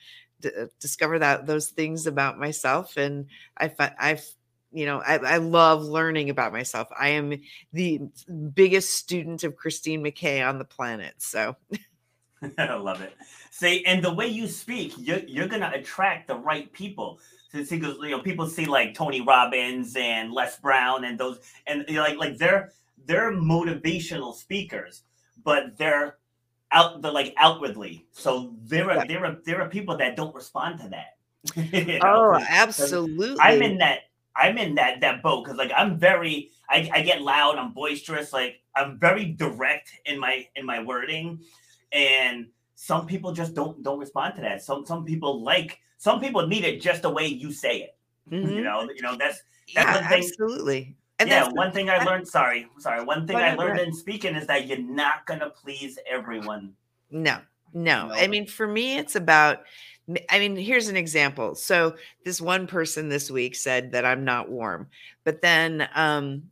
d- 0.41 0.51
uh, 0.59 0.67
discover 0.81 1.19
that 1.19 1.47
those 1.47 1.71
things 1.71 2.07
about 2.07 2.39
myself. 2.39 2.97
And 2.97 3.27
I've 3.57 3.75
I've 3.79 4.25
you 4.73 4.87
know 4.87 5.01
I, 5.01 5.17
I 5.19 5.37
love 5.39 5.83
learning 5.83 6.31
about 6.31 6.53
myself. 6.53 6.89
I 6.99 7.11
am 7.11 7.41
the 7.73 8.01
biggest 8.55 8.91
student 8.91 9.45
of 9.45 9.57
Christine 9.57 10.03
McKay 10.03 10.47
on 10.47 10.59
the 10.59 10.65
planet. 10.65 11.15
So. 11.19 11.57
I 12.59 12.75
love 12.75 13.01
it. 13.01 13.15
See, 13.51 13.87
and 13.87 14.05
the 14.05 14.13
way 14.13 14.27
you 14.27 14.47
speak, 14.49 14.93
you're, 14.99 15.21
you're 15.21 15.49
gonna 15.49 15.71
attract 15.73 16.29
the 16.29 16.37
right 16.37 16.71
people 16.73 17.19
because 17.55 17.97
you 18.03 18.11
know 18.11 18.21
people 18.21 18.47
see 18.47 18.67
like 18.67 18.95
Tony 18.95 19.21
Robbins 19.21 19.97
and 19.97 20.33
Les 20.33 20.59
Brown 20.59 21.05
and 21.05 21.19
those 21.19 21.41
and 21.67 21.85
you 21.89 21.95
know, 21.95 22.03
like 22.03 22.19
like 22.19 22.39
they're 22.39 22.73
they're 23.07 23.33
motivational 23.33 24.35
speakers, 24.35 25.03
but 25.45 25.77
they're 25.79 26.19
out 26.73 27.01
they're 27.03 27.13
like 27.13 27.35
outwardly. 27.39 28.07
So 28.13 28.55
there 28.63 28.91
are 28.91 29.07
there 29.07 29.25
are 29.25 29.37
there 29.45 29.63
are 29.63 29.69
people 29.69 29.97
that 29.99 30.17
don't 30.17 30.35
respond 30.35 30.81
to 30.81 30.89
that. 30.89 31.17
you 31.73 31.99
know? 31.99 32.35
Oh, 32.35 32.45
absolutely. 32.49 33.37
I'm 33.41 33.63
in 33.63 33.79
that 33.79 34.01
I'm 34.37 34.59
in 34.59 34.75
that 34.75 35.01
that 35.01 35.23
boat 35.23 35.45
because 35.45 35.59
like 35.59 35.73
I'm 35.77 35.99
very 35.99 36.51
I, 36.69 36.91
I 36.93 37.03
get 37.03 37.23
loud, 37.23 37.57
I'm 37.57 37.73
boisterous, 37.73 38.33
like 38.33 38.61
I'm 38.75 38.99
very 38.99 39.27
direct 39.27 39.91
in 40.07 40.19
my 40.19 40.47
in 40.57 40.67
my 40.67 40.83
wording. 40.83 41.41
And 41.93 42.49
some 42.85 43.07
people 43.07 43.33
just 43.33 43.55
don't 43.55 43.83
don't 43.83 43.99
respond 43.99 44.35
to 44.35 44.43
that. 44.43 44.63
Some 44.63 44.85
some 44.85 45.07
people 45.07 45.43
like 45.43 45.81
some 45.97 46.21
people 46.21 46.47
need 46.47 46.65
it 46.65 46.83
just 46.83 47.01
the 47.01 47.09
way 47.09 47.27
you 47.27 47.51
say 47.51 47.79
it. 47.79 47.97
Mm-hmm. 48.31 48.51
You 48.51 48.63
know, 48.63 48.83
you 48.95 49.01
know 49.01 49.17
that's 49.17 49.43
that's 49.75 50.01
yeah, 50.01 50.09
thing. 50.09 50.19
Absolutely. 50.19 50.97
And 51.19 51.31
yeah, 51.31 51.49
one 51.49 51.73
thing 51.73 51.89
I 51.89 52.05
learned. 52.05 52.29
Sorry, 52.29 52.69
sorry. 52.79 53.03
One 53.03 53.27
thing 53.27 53.37
I 53.37 53.55
learned 53.55 53.81
in 53.81 53.95
speaking 53.95 54.35
is 54.35 54.47
that 54.49 54.67
you're 54.67 54.79
not 54.79 55.25
gonna 55.25 55.49
please 55.49 55.99
everyone. 56.11 56.75
No, 57.11 57.39
no. 57.73 58.09
no. 58.09 58.15
I 58.15 58.27
mean, 58.27 58.47
for 58.47 58.67
me, 58.67 58.99
it's 58.99 59.17
about. 59.17 59.61
I 60.29 60.39
mean, 60.39 60.55
here's 60.55 60.89
an 60.89 60.97
example. 60.99 61.55
So 61.55 61.95
this 62.27 62.39
one 62.39 62.67
person 62.67 63.09
this 63.09 63.31
week 63.31 63.55
said 63.55 63.93
that 63.93 64.05
I'm 64.05 64.25
not 64.25 64.51
warm, 64.51 64.89
but 65.25 65.41
then 65.41 65.89
um, 65.95 66.43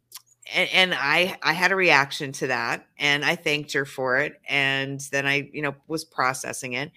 and, 0.53 0.69
and, 0.73 0.95
I 0.95 1.37
I 1.43 1.53
had 1.53 1.73
a 1.73 1.77
reaction 1.77 2.33
to 2.33 2.49
that 2.49 2.87
and 2.99 3.25
I 3.25 3.37
thanked 3.37 3.73
her 3.75 3.85
for 3.85 4.19
it 4.19 4.41
and 4.49 5.01
then 5.13 5.27
I 5.27 5.51
you 5.53 5.63
know 5.63 5.75
was 5.89 6.05
processing 6.05 6.73
it. 6.73 6.91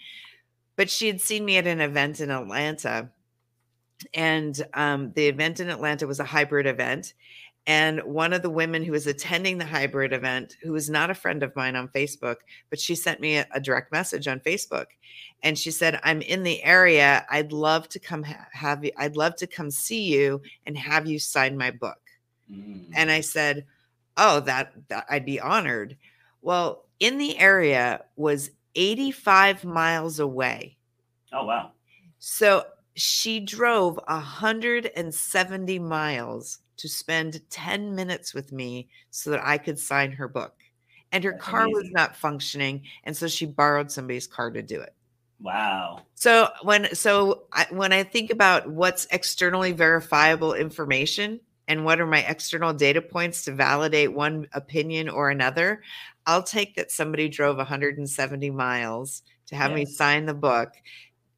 But 0.76 0.90
she 0.90 1.08
had 1.08 1.22
seen 1.22 1.46
me 1.46 1.58
at 1.58 1.68
an 1.68 1.80
event 1.80 2.20
in 2.20 2.32
Atlanta 2.32 3.12
and 4.14 4.62
um, 4.74 5.14
the 5.16 5.28
event 5.28 5.60
in 5.60 5.70
Atlanta 5.70 6.08
was 6.08 6.20
a 6.20 6.26
hybrid 6.26 6.66
event 6.66 7.14
and 7.68 8.00
one 8.02 8.34
of 8.34 8.42
the 8.42 8.50
women 8.50 8.84
who 8.84 8.92
was 8.92 9.08
attending 9.08 9.58
the 9.58 9.66
hybrid 9.66 10.14
event 10.14 10.56
who 10.62 10.72
was 10.72 10.90
not 10.90 11.10
a 11.10 11.16
friend 11.16 11.42
of 11.44 11.56
mine 11.56 11.76
on 11.76 11.88
Facebook 11.90 12.38
but 12.70 12.80
she 12.80 12.96
sent 12.96 13.22
me 13.22 13.38
a, 13.38 13.48
a 13.54 13.60
direct 13.60 13.92
message 13.92 14.28
on 14.28 14.40
Facebook 14.40 14.88
and 15.44 15.58
she 15.58 15.72
said 15.72 16.00
I'm 16.04 16.22
in 16.22 16.44
the 16.44 16.64
area 16.64 17.26
I'd 17.30 17.54
love 17.54 17.88
to 17.90 18.00
come 18.00 18.24
ha- 18.24 18.48
have 18.52 18.84
you 18.84 18.92
I'd 18.98 19.16
love 19.16 19.36
to 19.38 19.48
come 19.48 19.72
see 19.72 20.04
you 20.04 20.42
and 20.66 20.78
have 20.78 21.08
you 21.08 21.20
sign 21.20 21.58
my 21.58 21.72
book 21.72 22.05
Mm. 22.52 22.92
And 22.96 23.12
I 23.12 23.22
said, 23.22 23.66
"Oh, 24.18 24.40
that, 24.42 24.74
that 24.90 25.06
I'd 25.10 25.26
be 25.26 25.40
honored." 25.40 25.98
Well, 26.42 26.86
in 27.00 27.18
the 27.18 27.38
area 27.40 28.06
was 28.16 28.52
85 28.76 29.66
miles 29.66 30.20
away. 30.20 30.78
Oh, 31.34 31.46
wow. 31.46 31.72
So 32.20 32.66
she 32.96 33.40
drove 33.40 34.00
170 34.08 35.80
miles 35.80 36.60
to 36.78 36.90
spend 36.90 37.42
10 37.50 37.96
minutes 37.96 38.34
with 38.34 38.52
me 38.52 38.90
so 39.10 39.32
that 39.32 39.46
I 39.46 39.58
could 39.58 39.80
sign 39.80 40.12
her 40.14 40.28
book. 40.28 40.56
And 41.12 41.24
her 41.24 41.32
That's 41.32 41.44
car 41.44 41.62
amazing. 41.62 41.74
was 41.74 41.92
not 41.92 42.16
functioning. 42.16 42.84
And 43.04 43.16
so 43.16 43.28
she 43.28 43.46
borrowed 43.46 43.92
somebody's 43.92 44.28
car 44.28 44.52
to 44.52 44.62
do 44.62 44.82
it. 44.82 44.94
Wow. 45.40 46.02
So 46.16 46.50
when 46.64 46.94
so 46.96 47.44
I, 47.52 47.68
when 47.70 47.92
I 47.92 48.04
think 48.04 48.32
about 48.32 48.70
what's 48.70 49.06
externally 49.12 49.74
verifiable 49.74 50.54
information, 50.54 51.40
and 51.68 51.86
what 51.86 52.00
are 52.00 52.08
my 52.08 52.22
external 52.22 52.74
data 52.74 53.02
points 53.02 53.44
to 53.46 53.52
validate 53.52 54.14
one 54.14 54.48
opinion 54.54 55.10
or 55.10 55.30
another, 55.30 55.82
I'll 56.26 56.44
take 56.44 56.76
that 56.76 56.92
somebody 56.92 57.30
drove 57.30 57.58
170 57.58 58.50
miles 58.52 59.24
to 59.48 59.56
have 59.56 59.72
yes. 59.72 59.76
me 59.78 59.86
sign 59.86 60.26
the 60.26 60.34
book 60.34 60.72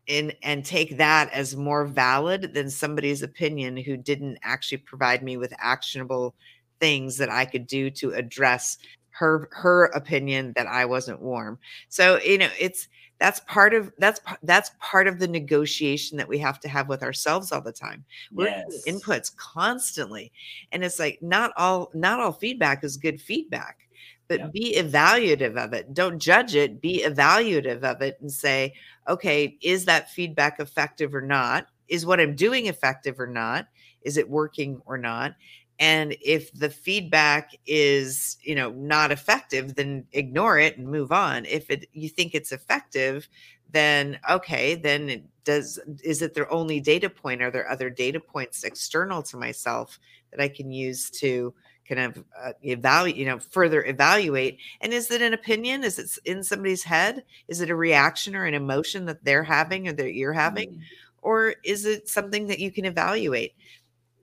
in 0.07 0.33
and 0.41 0.65
take 0.65 0.97
that 0.97 1.31
as 1.33 1.55
more 1.55 1.85
valid 1.85 2.53
than 2.53 2.69
somebody's 2.69 3.21
opinion 3.21 3.75
who 3.75 3.97
didn't 3.97 4.37
actually 4.41 4.77
provide 4.77 5.21
me 5.21 5.37
with 5.37 5.53
actionable 5.59 6.33
things 6.79 7.17
that 7.17 7.29
I 7.29 7.45
could 7.45 7.67
do 7.67 7.89
to 7.91 8.13
address 8.13 8.77
her 9.09 9.49
her 9.51 9.85
opinion 9.85 10.53
that 10.55 10.67
I 10.67 10.85
wasn't 10.85 11.21
warm. 11.21 11.59
So, 11.89 12.19
you 12.21 12.37
know, 12.37 12.49
it's 12.59 12.87
that's 13.19 13.39
part 13.41 13.73
of 13.73 13.91
that's 13.97 14.19
that's 14.43 14.71
part 14.79 15.07
of 15.07 15.19
the 15.19 15.27
negotiation 15.27 16.17
that 16.17 16.27
we 16.27 16.37
have 16.37 16.59
to 16.59 16.67
have 16.67 16.87
with 16.87 17.03
ourselves 17.03 17.51
all 17.51 17.61
the 17.61 17.71
time. 17.71 18.05
We're 18.31 18.47
yes. 18.47 18.83
inputs 18.87 19.35
constantly 19.35 20.31
and 20.71 20.83
it's 20.83 20.99
like 20.99 21.19
not 21.21 21.51
all 21.57 21.89
not 21.93 22.19
all 22.19 22.31
feedback 22.31 22.83
is 22.83 22.97
good 22.97 23.19
feedback 23.19 23.79
but 24.27 24.39
yeah. 24.39 24.47
be 24.47 24.75
evaluative 24.77 25.55
of 25.55 25.71
it. 25.73 25.93
Don't 25.93 26.19
judge 26.19 26.53
it 26.55 26.81
be 26.81 27.03
evaluative 27.05 27.83
of 27.83 28.01
it 28.01 28.17
and 28.21 28.31
say 28.31 28.73
okay 29.07 29.57
is 29.61 29.85
that 29.85 30.11
feedback 30.11 30.59
effective 30.59 31.15
or 31.15 31.21
not? 31.21 31.67
Is 31.87 32.05
what 32.05 32.19
i'm 32.19 32.35
doing 32.35 32.67
effective 32.67 33.19
or 33.19 33.27
not? 33.27 33.67
Is 34.03 34.17
it 34.17 34.29
working 34.29 34.81
or 34.85 34.97
not 34.97 35.33
and 35.79 36.15
if 36.21 36.51
the 36.53 36.69
feedback 36.69 37.55
is 37.65 38.37
you 38.41 38.55
know 38.55 38.71
not 38.71 39.11
effective 39.11 39.75
then 39.75 40.05
ignore 40.13 40.57
it 40.59 40.77
and 40.77 40.87
move 40.87 41.11
on. 41.11 41.45
If 41.45 41.69
it 41.69 41.87
you 41.93 42.09
think 42.09 42.33
it's 42.33 42.51
effective 42.51 43.27
then 43.71 44.19
okay 44.29 44.75
then 44.75 45.09
it 45.09 45.23
does 45.43 45.79
is 46.03 46.21
it 46.21 46.33
their 46.33 46.51
only 46.51 46.79
data 46.79 47.09
point? 47.09 47.41
Are 47.41 47.51
there 47.51 47.69
other 47.69 47.89
data 47.89 48.19
points 48.19 48.63
external 48.63 49.21
to 49.23 49.37
myself 49.37 49.99
that 50.31 50.41
i 50.41 50.47
can 50.47 50.71
use 50.71 51.09
to 51.09 51.53
kind 51.87 52.01
of 52.01 52.23
uh, 52.43 52.51
evaluate 52.63 53.15
you 53.15 53.25
know 53.25 53.39
further 53.39 53.83
evaluate? 53.85 54.57
And 54.81 54.93
is 54.93 55.11
it 55.11 55.21
an 55.21 55.33
opinion? 55.33 55.83
Is 55.83 55.99
it 55.99 56.09
in 56.25 56.43
somebody's 56.43 56.83
head? 56.83 57.23
Is 57.47 57.61
it 57.61 57.69
a 57.69 57.75
reaction 57.75 58.35
or 58.35 58.45
an 58.45 58.53
emotion 58.55 59.05
that 59.05 59.23
they're 59.23 59.43
having 59.43 59.87
or 59.87 59.93
that 59.93 60.13
you're 60.13 60.33
having? 60.33 60.71
Mm. 60.71 60.81
or 61.21 61.55
is 61.63 61.85
it 61.85 62.07
something 62.07 62.47
that 62.47 62.59
you 62.59 62.71
can 62.71 62.85
evaluate 62.85 63.53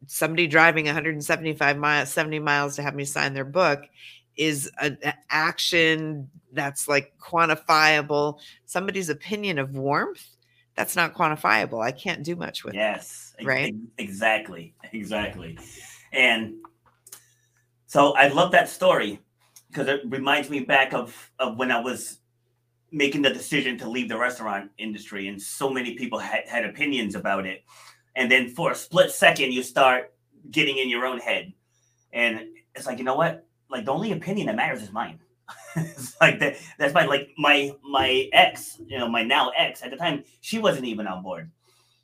somebody 0.06 0.46
driving 0.46 0.86
175 0.86 1.78
miles 1.78 2.12
70 2.12 2.38
miles 2.38 2.76
to 2.76 2.82
have 2.82 2.94
me 2.94 3.04
sign 3.04 3.34
their 3.34 3.44
book 3.44 3.84
is 4.36 4.70
an 4.80 4.98
action 5.30 6.28
that's 6.52 6.88
like 6.88 7.12
quantifiable 7.20 8.38
somebody's 8.66 9.08
opinion 9.08 9.58
of 9.58 9.76
warmth 9.76 10.34
that's 10.74 10.96
not 10.96 11.14
quantifiable. 11.14 11.82
I 11.82 11.92
can't 11.92 12.22
do 12.22 12.36
much 12.36 12.64
with. 12.64 12.74
Yes. 12.74 13.34
It, 13.38 13.46
right. 13.46 13.74
Exactly. 13.98 14.74
Exactly. 14.92 15.58
And 16.12 16.54
so 17.86 18.14
I 18.16 18.28
love 18.28 18.52
that 18.52 18.68
story 18.68 19.20
because 19.68 19.88
it 19.88 20.00
reminds 20.06 20.50
me 20.50 20.60
back 20.60 20.92
of, 20.92 21.32
of 21.38 21.56
when 21.56 21.70
I 21.70 21.80
was 21.80 22.18
making 22.90 23.22
the 23.22 23.30
decision 23.30 23.76
to 23.78 23.88
leave 23.88 24.08
the 24.08 24.18
restaurant 24.18 24.70
industry 24.78 25.28
and 25.28 25.40
so 25.40 25.68
many 25.70 25.94
people 25.94 26.18
had, 26.18 26.46
had 26.48 26.64
opinions 26.64 27.14
about 27.14 27.46
it. 27.46 27.62
And 28.16 28.30
then 28.30 28.48
for 28.48 28.72
a 28.72 28.74
split 28.74 29.10
second, 29.10 29.52
you 29.52 29.62
start 29.62 30.12
getting 30.50 30.78
in 30.78 30.88
your 30.88 31.06
own 31.06 31.18
head. 31.18 31.52
And 32.12 32.40
it's 32.74 32.86
like, 32.86 32.98
you 32.98 33.04
know 33.04 33.16
what? 33.16 33.46
Like 33.70 33.84
the 33.84 33.92
only 33.92 34.12
opinion 34.12 34.46
that 34.46 34.56
matters 34.56 34.82
is 34.82 34.92
mine. 34.92 35.18
it's 35.76 36.18
like 36.20 36.38
that 36.38 36.56
that's 36.78 36.94
my 36.94 37.04
like 37.04 37.30
my 37.36 37.74
my 37.82 38.28
ex, 38.32 38.80
you 38.86 38.98
know, 38.98 39.08
my 39.08 39.22
now 39.22 39.50
ex 39.56 39.82
at 39.82 39.90
the 39.90 39.96
time, 39.96 40.24
she 40.40 40.58
wasn't 40.58 40.86
even 40.86 41.06
on 41.06 41.22
board. 41.22 41.50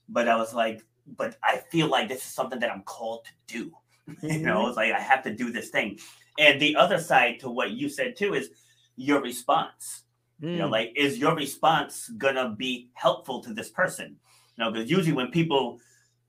But 0.09 0.29
I 0.29 0.37
was 0.37 0.53
like, 0.53 0.83
but 1.17 1.37
I 1.43 1.59
feel 1.71 1.89
like 1.89 2.09
this 2.09 2.19
is 2.19 2.25
something 2.25 2.59
that 2.59 2.71
I'm 2.71 2.83
called 2.83 3.25
to 3.25 3.33
do. 3.47 3.73
you 4.23 4.41
know, 4.41 4.61
mm-hmm. 4.61 4.69
it's 4.69 4.77
like 4.77 4.93
I 4.93 5.01
have 5.01 5.23
to 5.25 5.35
do 5.35 5.53
this 5.53 5.71
thing. 5.71 5.99
And 6.39 6.61
the 6.61 6.77
other 6.77 6.99
side 6.99 7.41
to 7.41 7.51
what 7.51 7.71
you 7.71 7.89
said 7.89 8.17
too 8.17 8.35
is 8.35 8.51
your 8.97 9.23
response. 9.23 10.03
Mm. 10.43 10.53
You 10.53 10.59
know, 10.59 10.69
mm. 10.69 10.73
like 10.73 10.93
is 10.97 11.19
your 11.19 11.35
response 11.35 12.11
gonna 12.19 12.55
be 12.57 12.91
helpful 12.95 13.41
to 13.43 13.55
this 13.55 13.71
person? 13.71 14.17
You 14.57 14.65
know, 14.65 14.73
because 14.73 14.91
usually 14.91 15.13
when 15.13 15.31
people 15.31 15.79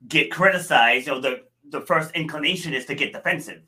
get 0.07 0.31
criticized, 0.31 1.07
you 1.07 1.13
know, 1.13 1.21
the 1.21 1.43
the 1.69 1.81
first 1.81 2.11
inclination 2.11 2.73
is 2.73 2.85
to 2.85 2.95
get 2.95 3.13
defensive. 3.13 3.61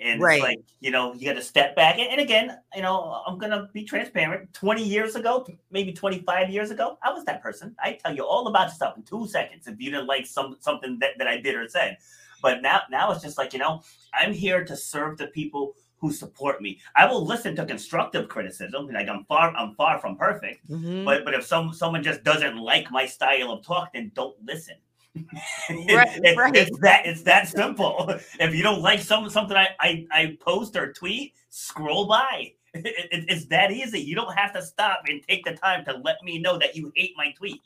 And 0.00 0.20
right. 0.20 0.36
it's 0.36 0.42
like, 0.42 0.58
you 0.80 0.90
know, 0.90 1.12
you 1.12 1.26
got 1.26 1.34
to 1.34 1.42
step 1.42 1.76
back. 1.76 1.98
And, 1.98 2.10
and, 2.10 2.20
again, 2.20 2.58
you 2.74 2.80
know, 2.80 3.22
I'm 3.26 3.38
going 3.38 3.52
to 3.52 3.68
be 3.74 3.84
transparent. 3.84 4.52
20 4.54 4.82
years 4.82 5.14
ago, 5.14 5.46
maybe 5.70 5.92
25 5.92 6.48
years 6.48 6.70
ago, 6.70 6.98
I 7.02 7.12
was 7.12 7.24
that 7.26 7.42
person. 7.42 7.76
I 7.78 7.98
tell 8.02 8.14
you 8.14 8.24
all 8.24 8.48
about 8.48 8.70
stuff 8.70 8.96
in 8.96 9.02
two 9.02 9.28
seconds 9.28 9.66
if 9.66 9.78
you 9.78 9.90
didn't 9.90 10.06
like 10.06 10.26
some 10.26 10.56
something 10.60 10.98
that, 11.00 11.18
that 11.18 11.28
I 11.28 11.36
did 11.38 11.54
or 11.54 11.68
said. 11.68 11.98
But 12.40 12.62
now, 12.62 12.80
now 12.90 13.12
it's 13.12 13.22
just 13.22 13.36
like, 13.36 13.52
you 13.52 13.58
know, 13.58 13.82
I'm 14.14 14.32
here 14.32 14.64
to 14.64 14.74
serve 14.74 15.18
the 15.18 15.26
people 15.26 15.74
who 15.98 16.10
support 16.10 16.62
me. 16.62 16.80
I 16.96 17.04
will 17.04 17.26
listen 17.26 17.54
to 17.56 17.66
constructive 17.66 18.30
criticism. 18.30 18.88
Like 18.88 19.08
I'm 19.08 19.24
far, 19.24 19.54
I'm 19.54 19.74
far 19.74 19.98
from 19.98 20.16
perfect. 20.16 20.66
Mm-hmm. 20.70 21.04
But 21.04 21.26
but 21.26 21.34
if 21.34 21.44
some 21.44 21.74
someone 21.74 22.02
just 22.02 22.24
doesn't 22.24 22.56
like 22.56 22.90
my 22.90 23.04
style 23.04 23.52
of 23.52 23.62
talk, 23.62 23.92
then 23.92 24.10
don't 24.14 24.34
listen 24.42 24.76
right, 25.70 26.20
it, 26.22 26.36
right. 26.36 26.54
It's 26.54 26.78
that 26.80 27.06
it's 27.06 27.22
that 27.22 27.48
simple. 27.48 28.14
If 28.40 28.54
you 28.54 28.62
don't 28.62 28.80
like 28.80 29.00
some 29.00 29.28
something 29.28 29.56
I, 29.56 29.68
I, 29.80 30.06
I 30.10 30.38
post 30.40 30.76
or 30.76 30.92
tweet, 30.92 31.34
scroll 31.48 32.06
by. 32.06 32.52
It, 32.72 32.86
it, 32.86 33.24
it's 33.28 33.46
that 33.46 33.72
easy. 33.72 33.98
You 33.98 34.14
don't 34.14 34.32
have 34.36 34.52
to 34.52 34.62
stop 34.62 35.00
and 35.08 35.20
take 35.28 35.44
the 35.44 35.54
time 35.54 35.84
to 35.86 36.00
let 36.04 36.22
me 36.22 36.38
know 36.38 36.56
that 36.56 36.76
you 36.76 36.92
hate 36.94 37.14
my 37.16 37.32
tweet. 37.36 37.60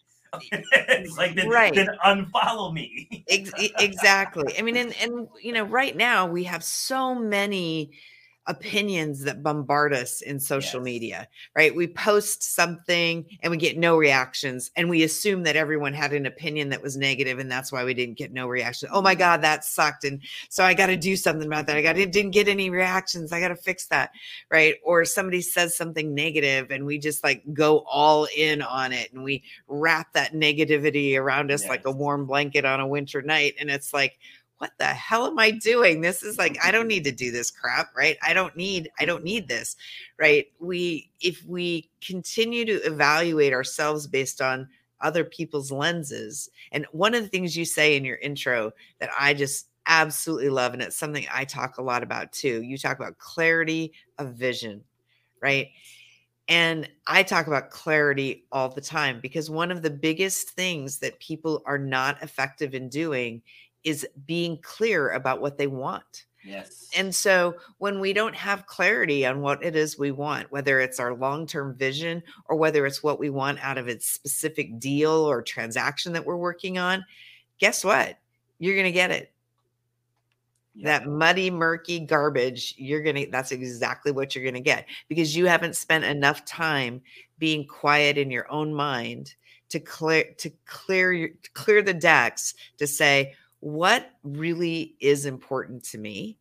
it's 0.50 1.18
like 1.18 1.34
then, 1.34 1.46
right. 1.50 1.74
then 1.74 1.90
unfollow 2.06 2.72
me. 2.72 3.22
exactly. 3.28 4.58
I 4.58 4.62
mean, 4.62 4.78
and 4.78 4.94
and 5.02 5.28
you 5.42 5.52
know, 5.52 5.64
right 5.64 5.94
now 5.94 6.26
we 6.26 6.44
have 6.44 6.64
so 6.64 7.14
many 7.14 7.90
opinions 8.46 9.20
that 9.24 9.42
bombard 9.42 9.94
us 9.94 10.20
in 10.20 10.38
social 10.38 10.80
yes. 10.80 10.84
media, 10.84 11.28
right? 11.56 11.74
We 11.74 11.86
post 11.86 12.42
something 12.42 13.24
and 13.42 13.50
we 13.50 13.56
get 13.56 13.78
no 13.78 13.96
reactions, 13.96 14.70
and 14.76 14.90
we 14.90 15.02
assume 15.02 15.42
that 15.44 15.56
everyone 15.56 15.94
had 15.94 16.12
an 16.12 16.26
opinion 16.26 16.68
that 16.70 16.82
was 16.82 16.96
negative, 16.96 17.38
and 17.38 17.50
that's 17.50 17.72
why 17.72 17.84
we 17.84 17.94
didn't 17.94 18.18
get 18.18 18.32
no 18.32 18.46
reaction. 18.46 18.88
Oh 18.92 19.00
my 19.00 19.12
mm-hmm. 19.12 19.20
God, 19.20 19.42
that 19.42 19.64
sucked. 19.64 20.04
And 20.04 20.20
so 20.48 20.64
I 20.64 20.74
got 20.74 20.86
to 20.86 20.96
do 20.96 21.16
something 21.16 21.46
about 21.46 21.66
that. 21.66 21.76
I 21.76 21.82
got 21.82 21.96
it, 21.96 22.12
didn't 22.12 22.32
get 22.32 22.48
any 22.48 22.70
reactions. 22.70 23.32
I 23.32 23.40
got 23.40 23.48
to 23.48 23.56
fix 23.56 23.86
that, 23.86 24.10
right? 24.50 24.76
Or 24.84 25.04
somebody 25.04 25.40
says 25.40 25.76
something 25.76 26.14
negative 26.14 26.70
and 26.70 26.86
we 26.86 26.98
just 26.98 27.24
like 27.24 27.42
go 27.52 27.84
all 27.90 28.28
in 28.36 28.62
on 28.62 28.92
it 28.92 29.12
and 29.12 29.24
we 29.24 29.42
wrap 29.68 30.12
that 30.12 30.32
negativity 30.32 31.18
around 31.18 31.50
us 31.50 31.62
yes. 31.62 31.70
like 31.70 31.86
a 31.86 31.90
warm 31.90 32.26
blanket 32.26 32.64
on 32.64 32.80
a 32.80 32.86
winter 32.86 33.22
night. 33.22 33.54
And 33.58 33.70
it's 33.70 33.92
like, 33.92 34.18
what 34.64 34.78
the 34.78 34.86
hell 34.86 35.26
am 35.26 35.38
I 35.38 35.50
doing? 35.50 36.00
This 36.00 36.22
is 36.22 36.38
like, 36.38 36.56
I 36.64 36.70
don't 36.70 36.82
mm-hmm. 36.82 36.88
need 36.88 37.04
to 37.04 37.12
do 37.12 37.30
this 37.30 37.50
crap, 37.50 37.94
right? 37.94 38.16
I 38.26 38.32
don't 38.32 38.56
need, 38.56 38.90
I 38.98 39.04
don't 39.04 39.22
need 39.22 39.46
this, 39.46 39.76
right? 40.18 40.46
We, 40.58 41.10
if 41.20 41.44
we 41.44 41.90
continue 42.00 42.64
to 42.64 42.76
evaluate 42.86 43.52
ourselves 43.52 44.06
based 44.06 44.40
on 44.40 44.66
other 45.02 45.22
people's 45.22 45.70
lenses, 45.70 46.48
and 46.72 46.86
one 46.92 47.14
of 47.14 47.22
the 47.22 47.28
things 47.28 47.54
you 47.54 47.66
say 47.66 47.94
in 47.94 48.06
your 48.06 48.16
intro 48.16 48.72
that 49.00 49.10
I 49.18 49.34
just 49.34 49.68
absolutely 49.86 50.48
love, 50.48 50.72
and 50.72 50.80
it's 50.80 50.96
something 50.96 51.26
I 51.30 51.44
talk 51.44 51.76
a 51.76 51.82
lot 51.82 52.02
about 52.02 52.32
too, 52.32 52.62
you 52.62 52.78
talk 52.78 52.98
about 52.98 53.18
clarity 53.18 53.92
of 54.18 54.32
vision, 54.32 54.82
right? 55.42 55.68
And 56.48 56.88
I 57.06 57.22
talk 57.22 57.48
about 57.48 57.68
clarity 57.68 58.46
all 58.50 58.70
the 58.70 58.80
time 58.80 59.20
because 59.20 59.50
one 59.50 59.70
of 59.70 59.82
the 59.82 59.90
biggest 59.90 60.50
things 60.50 61.00
that 61.00 61.18
people 61.18 61.62
are 61.66 61.78
not 61.78 62.22
effective 62.22 62.74
in 62.74 62.88
doing 62.88 63.42
is 63.84 64.06
being 64.26 64.58
clear 64.62 65.10
about 65.10 65.40
what 65.40 65.58
they 65.58 65.66
want. 65.66 66.24
Yes. 66.44 66.90
And 66.94 67.14
so 67.14 67.56
when 67.78 68.00
we 68.00 68.12
don't 68.12 68.34
have 68.34 68.66
clarity 68.66 69.24
on 69.24 69.40
what 69.40 69.64
it 69.64 69.74
is 69.74 69.98
we 69.98 70.10
want, 70.10 70.52
whether 70.52 70.78
it's 70.78 71.00
our 71.00 71.14
long 71.14 71.46
term 71.46 71.74
vision 71.74 72.22
or 72.48 72.56
whether 72.56 72.84
it's 72.84 73.02
what 73.02 73.18
we 73.18 73.30
want 73.30 73.64
out 73.64 73.78
of 73.78 73.88
a 73.88 73.98
specific 74.00 74.78
deal 74.78 75.10
or 75.10 75.40
transaction 75.40 76.12
that 76.12 76.26
we're 76.26 76.36
working 76.36 76.76
on, 76.76 77.04
guess 77.58 77.82
what? 77.82 78.18
You're 78.58 78.74
going 78.74 78.84
to 78.84 78.92
get 78.92 79.10
it. 79.10 79.32
Yeah. 80.74 80.98
That 80.98 81.08
muddy, 81.08 81.50
murky 81.50 82.00
garbage, 82.00 82.74
you're 82.76 83.02
going 83.02 83.16
to, 83.16 83.30
that's 83.30 83.52
exactly 83.52 84.12
what 84.12 84.34
you're 84.34 84.44
going 84.44 84.54
to 84.54 84.60
get 84.60 84.86
because 85.08 85.36
you 85.36 85.46
haven't 85.46 85.76
spent 85.76 86.04
enough 86.04 86.44
time 86.44 87.00
being 87.38 87.66
quiet 87.66 88.18
in 88.18 88.30
your 88.30 88.50
own 88.50 88.74
mind 88.74 89.34
to 89.70 89.80
clear, 89.80 90.24
to 90.38 90.50
clear, 90.66 91.12
your, 91.12 91.30
clear 91.54 91.80
the 91.80 91.94
decks 91.94 92.54
to 92.78 92.86
say, 92.86 93.34
what 93.64 94.10
really 94.22 94.94
is 95.00 95.24
important 95.24 95.82
to 95.82 95.96
me 95.96 96.36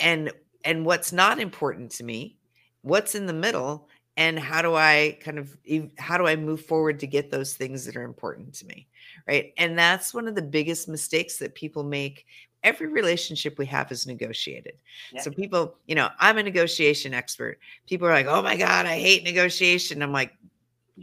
and 0.00 0.32
and 0.64 0.86
what's 0.86 1.12
not 1.12 1.38
important 1.38 1.90
to 1.90 2.02
me 2.02 2.38
what's 2.80 3.14
in 3.14 3.26
the 3.26 3.32
middle 3.32 3.88
and 4.16 4.38
how 4.38 4.62
do 4.62 4.74
i 4.74 5.18
kind 5.20 5.38
of 5.38 5.54
how 5.98 6.16
do 6.16 6.26
i 6.26 6.34
move 6.34 6.64
forward 6.64 6.98
to 6.98 7.06
get 7.06 7.30
those 7.30 7.52
things 7.52 7.84
that 7.84 7.94
are 7.94 8.04
important 8.04 8.54
to 8.54 8.64
me 8.64 8.88
right? 9.28 9.52
And 9.58 9.78
that's 9.78 10.14
one 10.14 10.26
of 10.26 10.34
the 10.34 10.42
biggest 10.42 10.88
mistakes 10.88 11.36
that 11.38 11.54
people 11.54 11.84
make. 11.84 12.26
Every 12.64 12.88
relationship 12.88 13.58
we 13.58 13.66
have 13.66 13.92
is 13.92 14.06
negotiated. 14.06 14.74
Yeah. 15.12 15.20
so 15.20 15.30
people 15.30 15.76
you 15.86 15.94
know 15.94 16.08
i'm 16.18 16.38
a 16.38 16.42
negotiation 16.42 17.14
expert. 17.14 17.58
People 17.86 18.08
are 18.08 18.12
like 18.12 18.26
oh 18.26 18.42
my 18.42 18.56
god 18.56 18.86
i 18.86 18.98
hate 18.98 19.22
negotiation. 19.24 20.02
I'm 20.02 20.12
like 20.12 20.32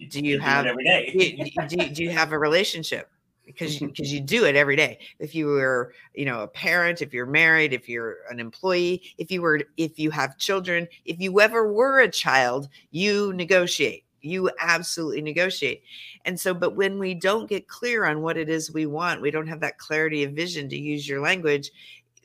do 0.09 0.19
you, 0.19 0.33
you 0.33 0.39
have 0.39 0.65
every 0.65 0.83
day. 0.83 1.11
do, 1.13 1.77
do, 1.77 1.89
do 1.89 2.03
you 2.03 2.09
have 2.09 2.33
a 2.33 2.39
relationship 2.39 3.09
because 3.45 3.79
you 3.79 3.87
mm-hmm. 3.87 3.91
because 3.91 4.11
you 4.11 4.19
do 4.19 4.45
it 4.45 4.55
every 4.55 4.75
day. 4.75 4.99
If 5.19 5.35
you 5.35 5.47
were 5.47 5.93
you 6.13 6.25
know 6.25 6.41
a 6.41 6.47
parent 6.47 7.01
if 7.01 7.13
you're 7.13 7.25
married 7.25 7.73
if 7.73 7.87
you're 7.87 8.17
an 8.29 8.39
employee 8.39 9.03
if 9.17 9.31
you 9.31 9.41
were 9.41 9.61
if 9.77 9.99
you 9.99 10.11
have 10.11 10.37
children 10.37 10.87
if 11.05 11.19
you 11.19 11.39
ever 11.39 11.71
were 11.71 11.99
a 11.99 12.09
child 12.09 12.69
you 12.91 13.33
negotiate. 13.33 14.03
You 14.21 14.49
absolutely 14.59 15.21
negotiate. 15.21 15.83
And 16.25 16.39
so 16.39 16.53
but 16.53 16.75
when 16.75 16.97
we 16.97 17.13
don't 17.13 17.47
get 17.47 17.67
clear 17.67 18.05
on 18.05 18.21
what 18.21 18.37
it 18.37 18.49
is 18.49 18.73
we 18.73 18.85
want 18.85 19.21
we 19.21 19.31
don't 19.31 19.47
have 19.47 19.59
that 19.59 19.77
clarity 19.77 20.23
of 20.23 20.33
vision 20.33 20.67
to 20.69 20.77
use 20.77 21.07
your 21.07 21.21
language 21.21 21.71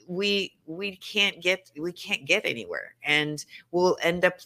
we 0.06 0.52
we 0.66 0.96
can't 0.96 1.40
get 1.40 1.70
we 1.78 1.92
can't 1.92 2.24
get 2.24 2.44
anywhere. 2.44 2.96
And 3.04 3.44
we'll 3.70 3.96
end 4.02 4.24
up 4.24 4.38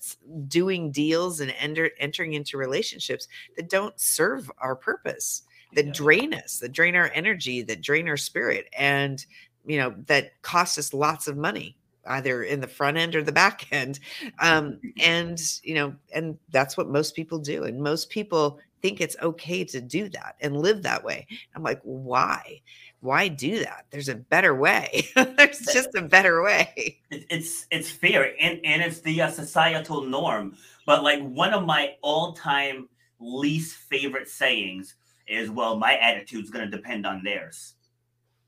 doing 0.46 0.90
deals 0.90 1.40
and 1.40 1.54
enter 1.58 1.90
entering 1.98 2.34
into 2.34 2.58
relationships 2.58 3.28
that 3.56 3.70
don't 3.70 3.98
serve 3.98 4.50
our 4.58 4.76
purpose 4.76 5.44
that 5.74 5.86
yeah. 5.86 5.92
drain 5.92 6.34
us, 6.34 6.58
that 6.58 6.72
drain 6.72 6.96
our 6.96 7.10
energy, 7.14 7.62
that 7.62 7.80
drain 7.80 8.08
our 8.08 8.16
spirit, 8.16 8.68
and 8.76 9.24
you 9.66 9.78
know 9.78 9.94
that 10.06 10.40
cost 10.42 10.78
us 10.78 10.92
lots 10.92 11.26
of 11.28 11.36
money 11.36 11.76
either 12.08 12.42
in 12.42 12.60
the 12.60 12.68
front 12.68 12.96
end 12.96 13.14
or 13.16 13.22
the 13.22 13.32
back 13.32 13.66
end 13.72 13.98
um, 14.40 14.78
and 15.00 15.40
you 15.62 15.74
know 15.74 15.94
and 16.14 16.38
that's 16.50 16.76
what 16.76 16.88
most 16.88 17.16
people 17.16 17.38
do 17.38 17.64
and 17.64 17.80
most 17.80 18.10
people 18.10 18.58
think 18.82 19.00
it's 19.00 19.16
okay 19.22 19.64
to 19.64 19.80
do 19.80 20.10
that 20.10 20.36
and 20.42 20.58
live 20.58 20.82
that 20.82 21.02
way. 21.02 21.26
I'm 21.54 21.62
like 21.62 21.80
why? 21.82 22.60
Why 23.00 23.28
do 23.28 23.58
that? 23.60 23.86
There's 23.90 24.10
a 24.10 24.14
better 24.14 24.54
way. 24.54 25.08
There's 25.14 25.60
just 25.60 25.94
a 25.94 26.02
better 26.02 26.42
way. 26.42 26.98
It's 27.10 27.66
it's 27.70 27.90
fear 27.90 28.34
and 28.38 28.60
and 28.64 28.82
it's 28.82 29.00
the 29.00 29.22
uh, 29.22 29.30
societal 29.30 30.02
norm 30.02 30.56
but 30.86 31.02
like 31.02 31.22
one 31.22 31.54
of 31.54 31.64
my 31.64 31.94
all-time 32.02 32.88
least 33.18 33.76
favorite 33.76 34.28
sayings 34.28 34.96
is 35.26 35.50
well, 35.50 35.76
my 35.76 35.96
attitude's 35.96 36.50
going 36.50 36.68
to 36.68 36.76
depend 36.76 37.06
on 37.06 37.22
theirs. 37.22 37.74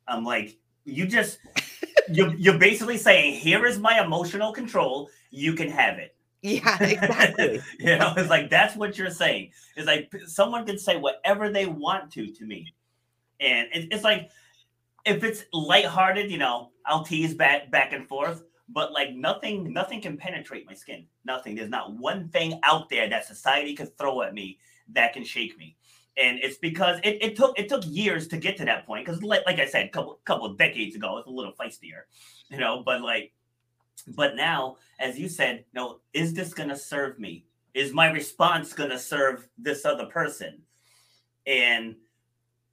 I'm 0.08 0.24
like, 0.24 0.56
you 0.84 1.06
just 1.06 1.38
you 2.08 2.32
you're 2.36 2.58
basically 2.58 2.98
saying, 2.98 3.34
here 3.34 3.66
is 3.66 3.78
my 3.78 4.02
emotional 4.02 4.52
control. 4.52 5.10
You 5.30 5.54
can 5.54 5.68
have 5.70 5.98
it. 5.98 6.14
Yeah, 6.42 6.76
exactly. 6.80 7.60
you 7.78 7.96
know, 7.96 8.12
it's 8.16 8.30
like 8.30 8.50
that's 8.50 8.76
what 8.76 8.96
you're 8.98 9.10
saying. 9.10 9.50
It's 9.76 9.86
like 9.86 10.12
someone 10.26 10.66
can 10.66 10.78
say 10.78 10.96
whatever 10.96 11.50
they 11.50 11.66
want 11.66 12.12
to 12.12 12.32
to 12.32 12.44
me, 12.44 12.74
and 13.40 13.68
it, 13.72 13.88
it's 13.90 14.04
like 14.04 14.30
if 15.04 15.24
it's 15.24 15.44
lighthearted, 15.52 16.30
you 16.30 16.38
know, 16.38 16.70
I'll 16.84 17.04
tease 17.04 17.34
back 17.34 17.70
back 17.70 17.92
and 17.92 18.06
forth. 18.06 18.42
But 18.68 18.92
like 18.92 19.14
nothing, 19.14 19.72
nothing 19.72 20.00
can 20.00 20.16
penetrate 20.16 20.66
my 20.66 20.74
skin. 20.74 21.06
Nothing. 21.24 21.54
There's 21.54 21.70
not 21.70 21.94
one 21.94 22.28
thing 22.28 22.58
out 22.64 22.88
there 22.88 23.08
that 23.08 23.24
society 23.24 23.74
could 23.74 23.96
throw 23.96 24.22
at 24.22 24.34
me 24.34 24.58
that 24.92 25.12
can 25.12 25.24
shake 25.24 25.56
me. 25.56 25.76
And 26.16 26.38
it's 26.42 26.56
because 26.56 26.98
it, 27.04 27.18
it 27.22 27.36
took 27.36 27.58
it 27.58 27.68
took 27.68 27.82
years 27.86 28.28
to 28.28 28.36
get 28.36 28.56
to 28.56 28.64
that 28.64 28.86
point 28.86 29.04
because 29.04 29.22
like, 29.22 29.42
like 29.46 29.58
i 29.58 29.66
said 29.66 29.86
a 29.86 29.88
couple 29.88 30.18
couple 30.24 30.46
of 30.46 30.56
decades 30.56 30.96
ago 30.96 31.18
it's 31.18 31.26
a 31.26 31.30
little 31.30 31.52
feistier 31.52 32.02
you 32.50 32.58
know 32.58 32.82
but 32.84 33.02
like 33.02 33.32
but 34.14 34.36
now 34.36 34.76
as 34.98 35.18
you 35.18 35.28
said 35.28 35.64
know 35.72 36.00
is 36.12 36.34
this 36.34 36.52
to 36.52 36.76
serve 36.76 37.18
me? 37.18 37.44
Is 37.74 37.92
my 37.92 38.10
response 38.10 38.72
to 38.72 38.98
serve 38.98 39.46
this 39.58 39.84
other 39.84 40.06
person? 40.06 40.62
And 41.46 41.96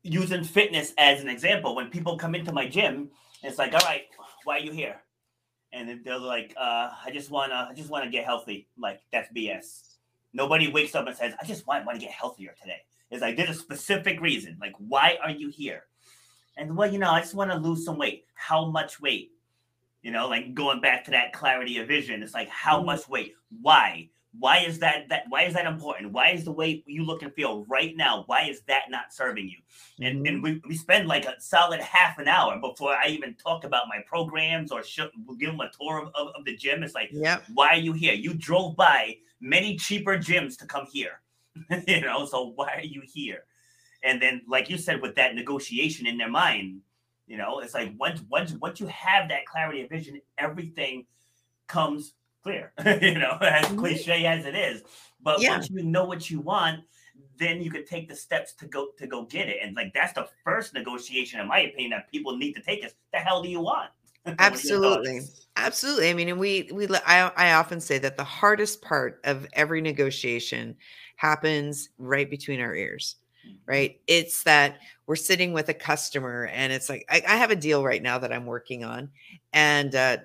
using 0.01 0.43
fitness 0.43 0.93
as 0.97 1.21
an 1.21 1.29
example 1.29 1.75
when 1.75 1.89
people 1.89 2.17
come 2.17 2.36
into 2.36 2.51
my 2.51 2.67
gym 2.67 3.10
it's 3.41 3.58
like 3.58 3.73
all 3.73 3.86
right 3.86 4.03
why 4.43 4.58
are 4.58 4.62
you 4.62 4.71
here? 4.71 5.01
And 5.71 6.03
they're 6.03 6.19
like 6.19 6.53
uh, 6.58 6.89
i 7.06 7.10
just 7.12 7.32
want 7.32 7.51
to 7.51 7.67
i 7.69 7.73
just 7.73 7.89
want 7.89 8.03
to 8.03 8.10
get 8.10 8.25
healthy. 8.25 8.67
Like 8.77 9.01
that's 9.12 9.32
bs 9.34 9.95
nobody 10.34 10.71
wakes 10.71 10.95
up 10.95 11.08
and 11.08 11.15
says 11.15 11.34
i 11.41 11.45
just 11.45 11.65
want, 11.67 11.86
want 11.86 11.99
to 11.99 12.06
get 12.06 12.13
healthier 12.13 12.53
today 12.60 12.82
is 13.13 13.21
like 13.21 13.38
there's 13.38 13.49
a 13.49 13.54
specific 13.54 14.19
reason. 14.21 14.58
Like, 14.60 14.73
why 14.78 15.17
are 15.23 15.32
you 15.32 15.49
here? 15.49 15.86
And 16.58 16.76
well, 16.76 16.91
you 16.91 16.99
know, 16.99 17.12
I 17.12 17.19
just 17.19 17.36
want 17.36 17.52
to 17.52 17.58
lose 17.58 17.86
some 17.86 17.97
weight. 17.97 18.26
How 18.34 18.65
much 18.65 18.99
weight? 18.99 19.32
You 20.02 20.12
know, 20.12 20.28
like 20.28 20.54
going 20.54 20.82
back 20.82 21.06
to 21.06 21.12
that 21.12 21.34
clarity 21.34 21.78
of 21.78 21.88
vision. 21.88 22.21
It's 22.21 22.34
like 22.34 22.49
how 22.49 22.78
mm-hmm. 22.78 22.88
much 22.88 23.08
weight? 23.08 23.34
Why? 23.62 24.10
Why 24.39 24.60
is 24.60 24.80
that 24.80 25.10
that 25.10 25.26
why 25.30 25.43
is 25.43 25.54
that 25.54 25.67
important? 25.67 26.12
Why 26.12 26.32
is 26.32 26.43
the 26.43 26.52
way 26.52 26.84
you 26.88 27.06
look 27.06 27.21
and 27.21 27.34
feel 27.34 27.65
right 27.65 27.95
now? 27.95 28.23
Why 28.26 28.47
is 28.49 28.62
that 28.67 28.89
not 28.89 29.13
serving 29.13 29.47
you? 29.47 29.58
And 30.06 30.17
mm-hmm. 30.17 30.26
and 30.26 30.43
we, 30.43 30.62
we 30.67 30.76
spend 30.76 31.08
like 31.08 31.26
a 31.26 31.39
solid 31.39 31.80
half 31.80 32.17
an 32.17 32.28
hour 32.28 32.60
before 32.60 32.93
I 32.93 33.08
even 33.08 33.36
talk 33.36 33.63
about 33.63 33.88
my 33.88 33.99
programs 34.08 34.71
or 34.71 34.84
show, 34.84 35.10
give 35.39 35.52
them 35.52 35.60
a 35.60 35.69
tour 35.80 36.02
of, 36.02 36.08
of, 36.15 36.34
of 36.36 36.45
the 36.45 36.56
gym. 36.56 36.84
It's 36.84 36.95
like, 36.95 37.10
yeah, 37.12 37.39
why 37.54 37.69
are 37.69 37.78
you 37.78 37.93
here? 37.93 38.13
You 38.13 38.34
drove 38.34 38.76
by 38.76 39.17
many 39.39 39.76
cheaper 39.76 40.17
gyms 40.17 40.58
to 40.58 40.65
come 40.65 40.88
here. 40.91 41.21
you 41.87 42.01
know, 42.01 42.25
so 42.25 42.53
why 42.55 42.75
are 42.75 42.85
you 42.85 43.01
here? 43.05 43.43
And 44.03 44.21
then, 44.21 44.41
like 44.47 44.69
you 44.69 44.77
said, 44.77 45.01
with 45.01 45.15
that 45.15 45.35
negotiation 45.35 46.07
in 46.07 46.17
their 46.17 46.29
mind, 46.29 46.81
you 47.25 47.37
know, 47.37 47.59
it's 47.59 47.73
like 47.73 47.93
once 47.97 48.21
once 48.29 48.53
once 48.53 48.79
you 48.79 48.87
have 48.87 49.29
that 49.29 49.45
clarity 49.45 49.81
of 49.81 49.89
vision, 49.89 50.19
everything 50.37 51.05
comes 51.67 52.13
clear. 52.43 52.73
you 53.01 53.17
know, 53.17 53.37
as 53.41 53.65
mm-hmm. 53.65 53.79
cliche 53.79 54.25
as 54.25 54.45
it 54.45 54.55
is. 54.55 54.83
But 55.21 55.41
yeah. 55.41 55.51
once 55.51 55.69
you 55.69 55.83
know 55.83 56.03
what 56.03 56.29
you 56.29 56.41
want, 56.41 56.81
then 57.37 57.61
you 57.61 57.71
can 57.71 57.85
take 57.85 58.09
the 58.09 58.15
steps 58.15 58.53
to 58.55 58.67
go 58.67 58.89
to 58.97 59.07
go 59.07 59.23
get 59.23 59.47
it. 59.47 59.57
And 59.61 59.75
like 59.75 59.93
that's 59.93 60.13
the 60.13 60.27
first 60.43 60.73
negotiation, 60.73 61.39
in 61.39 61.47
my 61.47 61.59
opinion, 61.59 61.91
that 61.91 62.11
people 62.11 62.35
need 62.37 62.53
to 62.53 62.61
take 62.61 62.85
is 62.85 62.93
the 63.13 63.19
hell 63.19 63.41
do 63.41 63.49
you 63.49 63.61
want? 63.61 63.89
Absolutely. 64.39 65.21
Absolutely. 65.55 66.09
I 66.09 66.13
mean, 66.13 66.29
and 66.29 66.39
we 66.39 66.69
we 66.73 66.87
I 67.05 67.31
I 67.35 67.53
often 67.53 67.79
say 67.79 67.97
that 67.99 68.17
the 68.17 68.23
hardest 68.23 68.81
part 68.81 69.21
of 69.23 69.47
every 69.53 69.81
negotiation 69.81 70.75
happens 71.23 71.89
right 71.97 72.29
between 72.29 72.59
our 72.59 72.75
ears 72.75 73.15
mm-hmm. 73.47 73.55
right 73.65 74.01
it's 74.07 74.43
that 74.43 74.79
we're 75.07 75.15
sitting 75.15 75.53
with 75.53 75.69
a 75.69 75.73
customer 75.73 76.49
and 76.51 76.73
it's 76.73 76.89
like 76.89 77.05
I, 77.09 77.23
I 77.25 77.38
have 77.38 77.49
a 77.49 77.55
deal 77.55 77.81
right 77.81 78.03
now 78.03 78.19
that 78.19 78.33
i'm 78.33 78.45
working 78.45 78.83
on 78.83 79.09
and 79.53 79.95
uh, 79.95 80.17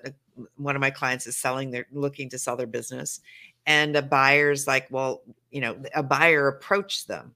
one 0.57 0.75
of 0.75 0.81
my 0.81 0.89
clients 0.89 1.25
is 1.25 1.37
selling 1.37 1.71
they're 1.71 1.87
looking 1.93 2.29
to 2.31 2.37
sell 2.37 2.57
their 2.57 2.67
business 2.67 3.21
and 3.65 3.95
a 3.95 4.01
buyer's 4.01 4.67
like 4.67 4.87
well 4.91 5.21
you 5.51 5.61
know 5.61 5.77
a 5.95 6.03
buyer 6.03 6.49
approached 6.49 7.07
them 7.07 7.33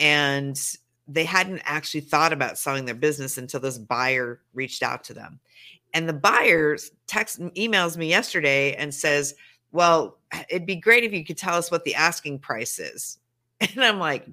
and 0.00 0.60
they 1.06 1.24
hadn't 1.24 1.62
actually 1.64 2.00
thought 2.00 2.32
about 2.32 2.58
selling 2.58 2.84
their 2.84 2.96
business 2.96 3.38
until 3.38 3.60
this 3.60 3.78
buyer 3.78 4.40
reached 4.54 4.82
out 4.82 5.04
to 5.04 5.14
them 5.14 5.38
and 5.94 6.08
the 6.08 6.12
buyer 6.12 6.76
text 7.06 7.40
emails 7.54 7.96
me 7.96 8.08
yesterday 8.08 8.74
and 8.74 8.92
says 8.92 9.36
well, 9.72 10.18
it'd 10.48 10.66
be 10.66 10.76
great 10.76 11.04
if 11.04 11.12
you 11.12 11.24
could 11.24 11.38
tell 11.38 11.56
us 11.56 11.70
what 11.70 11.84
the 11.84 11.94
asking 11.94 12.38
price 12.40 12.78
is. 12.78 13.18
And 13.60 13.84
I'm 13.84 13.98
like, 13.98 14.24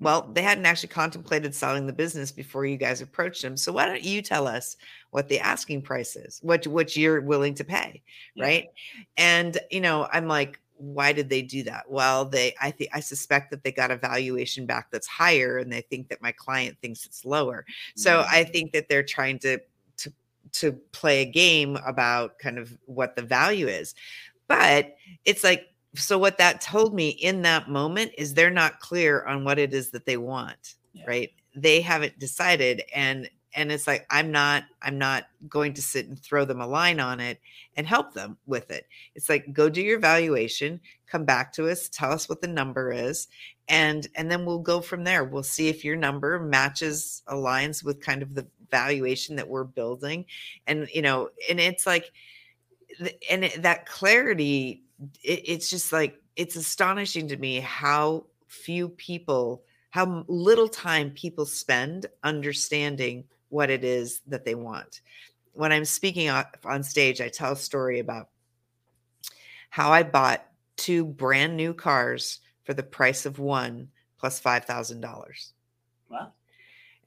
well, 0.00 0.30
they 0.32 0.42
hadn't 0.42 0.64
actually 0.64 0.90
contemplated 0.90 1.54
selling 1.54 1.86
the 1.86 1.92
business 1.92 2.30
before 2.30 2.64
you 2.64 2.76
guys 2.76 3.00
approached 3.00 3.42
them. 3.42 3.56
So 3.56 3.72
why 3.72 3.86
don't 3.86 4.02
you 4.02 4.22
tell 4.22 4.46
us 4.46 4.76
what 5.10 5.28
the 5.28 5.40
asking 5.40 5.82
price 5.82 6.14
is, 6.14 6.38
what 6.42 6.66
what 6.66 6.96
you're 6.96 7.20
willing 7.20 7.54
to 7.54 7.64
pay, 7.64 8.02
yeah. 8.34 8.44
right? 8.44 8.68
And 9.16 9.58
you 9.70 9.80
know, 9.80 10.08
I'm 10.12 10.28
like, 10.28 10.60
why 10.76 11.12
did 11.12 11.28
they 11.28 11.42
do 11.42 11.64
that? 11.64 11.90
Well, 11.90 12.24
they 12.24 12.54
I 12.60 12.70
think 12.70 12.90
I 12.94 13.00
suspect 13.00 13.50
that 13.50 13.64
they 13.64 13.72
got 13.72 13.90
a 13.90 13.96
valuation 13.96 14.66
back 14.66 14.90
that's 14.92 15.08
higher, 15.08 15.58
and 15.58 15.72
they 15.72 15.80
think 15.80 16.08
that 16.08 16.22
my 16.22 16.32
client 16.32 16.76
thinks 16.80 17.04
it's 17.04 17.24
lower. 17.24 17.66
So 17.96 18.20
mm-hmm. 18.20 18.34
I 18.34 18.44
think 18.44 18.72
that 18.72 18.88
they're 18.88 19.02
trying 19.02 19.40
to 19.40 19.58
to 20.52 20.72
play 20.92 21.22
a 21.22 21.30
game 21.30 21.78
about 21.86 22.38
kind 22.38 22.58
of 22.58 22.76
what 22.86 23.16
the 23.16 23.22
value 23.22 23.66
is. 23.66 23.94
But 24.46 24.96
it's 25.24 25.44
like, 25.44 25.66
so 25.94 26.18
what 26.18 26.38
that 26.38 26.60
told 26.60 26.94
me 26.94 27.08
in 27.08 27.42
that 27.42 27.68
moment 27.68 28.12
is 28.16 28.34
they're 28.34 28.50
not 28.50 28.80
clear 28.80 29.24
on 29.24 29.44
what 29.44 29.58
it 29.58 29.74
is 29.74 29.90
that 29.90 30.06
they 30.06 30.16
want, 30.16 30.74
yeah. 30.92 31.04
right? 31.06 31.30
They 31.54 31.80
haven't 31.80 32.18
decided. 32.18 32.82
And 32.94 33.28
and 33.54 33.72
it's 33.72 33.86
like 33.86 34.06
i'm 34.10 34.30
not 34.30 34.64
i'm 34.82 34.98
not 34.98 35.24
going 35.48 35.72
to 35.74 35.82
sit 35.82 36.06
and 36.06 36.18
throw 36.18 36.44
them 36.44 36.60
a 36.60 36.66
line 36.66 37.00
on 37.00 37.20
it 37.20 37.40
and 37.78 37.86
help 37.86 38.12
them 38.12 38.36
with 38.46 38.72
it. 38.72 38.88
It's 39.14 39.28
like 39.28 39.52
go 39.52 39.68
do 39.68 39.80
your 39.80 40.00
valuation 40.00 40.80
come 41.06 41.24
back 41.24 41.52
to 41.54 41.68
us 41.70 41.88
tell 41.88 42.12
us 42.12 42.28
what 42.28 42.40
the 42.40 42.48
number 42.48 42.90
is 42.90 43.28
and 43.68 44.08
and 44.16 44.30
then 44.30 44.44
we'll 44.44 44.58
go 44.58 44.80
from 44.80 45.04
there. 45.04 45.24
We'll 45.24 45.42
see 45.42 45.68
if 45.68 45.84
your 45.84 45.96
number 45.96 46.40
matches 46.40 47.22
aligns 47.28 47.84
with 47.84 48.00
kind 48.00 48.22
of 48.22 48.34
the 48.34 48.46
valuation 48.70 49.36
that 49.36 49.48
we're 49.48 49.64
building. 49.64 50.24
And 50.66 50.88
you 50.92 51.02
know 51.02 51.30
and 51.48 51.60
it's 51.60 51.86
like 51.86 52.10
and 53.30 53.44
it, 53.44 53.62
that 53.62 53.86
clarity 53.86 54.82
it, 55.22 55.42
it's 55.44 55.70
just 55.70 55.92
like 55.92 56.20
it's 56.36 56.56
astonishing 56.56 57.28
to 57.28 57.36
me 57.36 57.60
how 57.60 58.24
few 58.48 58.88
people 58.88 59.62
how 59.90 60.24
little 60.28 60.68
time 60.68 61.10
people 61.10 61.46
spend 61.46 62.06
understanding 62.22 63.24
what 63.48 63.70
it 63.70 63.84
is 63.84 64.20
that 64.26 64.44
they 64.44 64.54
want 64.54 65.00
when 65.52 65.72
i'm 65.72 65.84
speaking 65.84 66.30
on 66.64 66.82
stage 66.82 67.20
i 67.20 67.28
tell 67.28 67.52
a 67.52 67.56
story 67.56 67.98
about 67.98 68.28
how 69.70 69.92
i 69.92 70.02
bought 70.02 70.46
two 70.76 71.04
brand 71.04 71.56
new 71.56 71.74
cars 71.74 72.40
for 72.64 72.74
the 72.74 72.82
price 72.82 73.26
of 73.26 73.38
one 73.38 73.88
plus 74.18 74.40
$5000 74.40 75.50
wow 76.10 76.32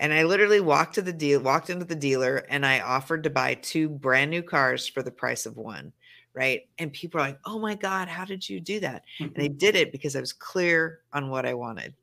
and 0.01 0.11
I 0.11 0.23
literally 0.23 0.59
walked 0.59 0.95
to 0.95 1.03
the 1.03 1.13
deal, 1.13 1.39
walked 1.41 1.69
into 1.69 1.85
the 1.85 1.95
dealer, 1.95 2.43
and 2.49 2.65
I 2.65 2.79
offered 2.79 3.23
to 3.23 3.29
buy 3.29 3.53
two 3.53 3.87
brand 3.87 4.31
new 4.31 4.41
cars 4.41 4.87
for 4.87 5.03
the 5.03 5.11
price 5.11 5.45
of 5.45 5.57
one. 5.57 5.93
Right. 6.33 6.61
And 6.79 6.91
people 6.91 7.21
are 7.21 7.27
like, 7.27 7.39
oh 7.45 7.59
my 7.59 7.75
God, 7.75 8.07
how 8.07 8.25
did 8.25 8.49
you 8.49 8.59
do 8.59 8.79
that? 8.79 9.03
and 9.19 9.33
I 9.37 9.47
did 9.57 9.75
it 9.75 9.91
because 9.91 10.15
I 10.15 10.19
was 10.19 10.33
clear 10.33 11.01
on 11.13 11.29
what 11.29 11.45
I 11.45 11.53
wanted. 11.53 11.93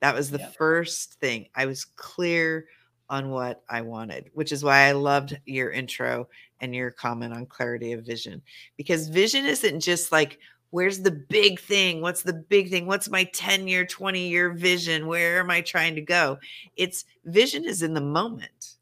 That 0.00 0.14
was 0.14 0.30
the 0.30 0.38
yeah. 0.38 0.50
first 0.56 1.14
thing. 1.14 1.48
I 1.54 1.66
was 1.66 1.84
clear 1.84 2.66
on 3.08 3.30
what 3.30 3.62
I 3.68 3.82
wanted, 3.82 4.30
which 4.34 4.52
is 4.52 4.64
why 4.64 4.80
I 4.80 4.92
loved 4.92 5.38
your 5.44 5.70
intro 5.70 6.28
and 6.60 6.74
your 6.74 6.90
comment 6.90 7.34
on 7.34 7.46
clarity 7.46 7.92
of 7.92 8.04
vision. 8.04 8.42
Because 8.76 9.08
vision 9.08 9.44
isn't 9.44 9.80
just 9.80 10.10
like, 10.10 10.38
where's 10.70 11.00
the 11.00 11.10
big 11.10 11.60
thing? 11.60 12.00
What's 12.00 12.22
the 12.22 12.32
big 12.32 12.70
thing? 12.70 12.86
What's 12.86 13.10
my 13.10 13.24
10 13.24 13.68
year 13.68 13.84
20 13.84 14.28
year 14.28 14.50
vision? 14.50 15.06
Where 15.06 15.40
am 15.40 15.50
i 15.50 15.60
trying 15.60 15.94
to 15.96 16.00
go? 16.00 16.38
It's 16.76 17.04
vision 17.24 17.64
is 17.64 17.82
in 17.82 17.94
the 17.94 18.00
moment 18.00 18.74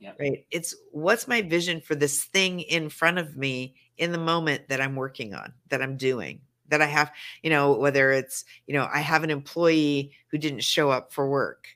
yep. 0.00 0.16
right? 0.18 0.44
It's 0.50 0.74
what's 0.90 1.28
my 1.28 1.42
vision 1.42 1.80
for 1.80 1.94
this 1.94 2.24
thing 2.24 2.60
in 2.60 2.88
front 2.88 3.18
of 3.18 3.36
me 3.36 3.74
in 3.98 4.12
the 4.12 4.18
moment 4.18 4.66
that 4.68 4.80
i'm 4.80 4.96
working 4.96 5.34
on 5.34 5.52
that 5.68 5.82
i'm 5.82 5.96
doing 5.98 6.40
that 6.68 6.80
i 6.80 6.86
have 6.86 7.12
you 7.42 7.50
know 7.50 7.72
whether 7.74 8.10
it's 8.10 8.46
you 8.66 8.72
know 8.72 8.88
i 8.92 8.98
have 8.98 9.22
an 9.22 9.30
employee 9.30 10.10
who 10.28 10.38
didn't 10.38 10.64
show 10.64 10.90
up 10.90 11.12
for 11.12 11.28
work 11.28 11.68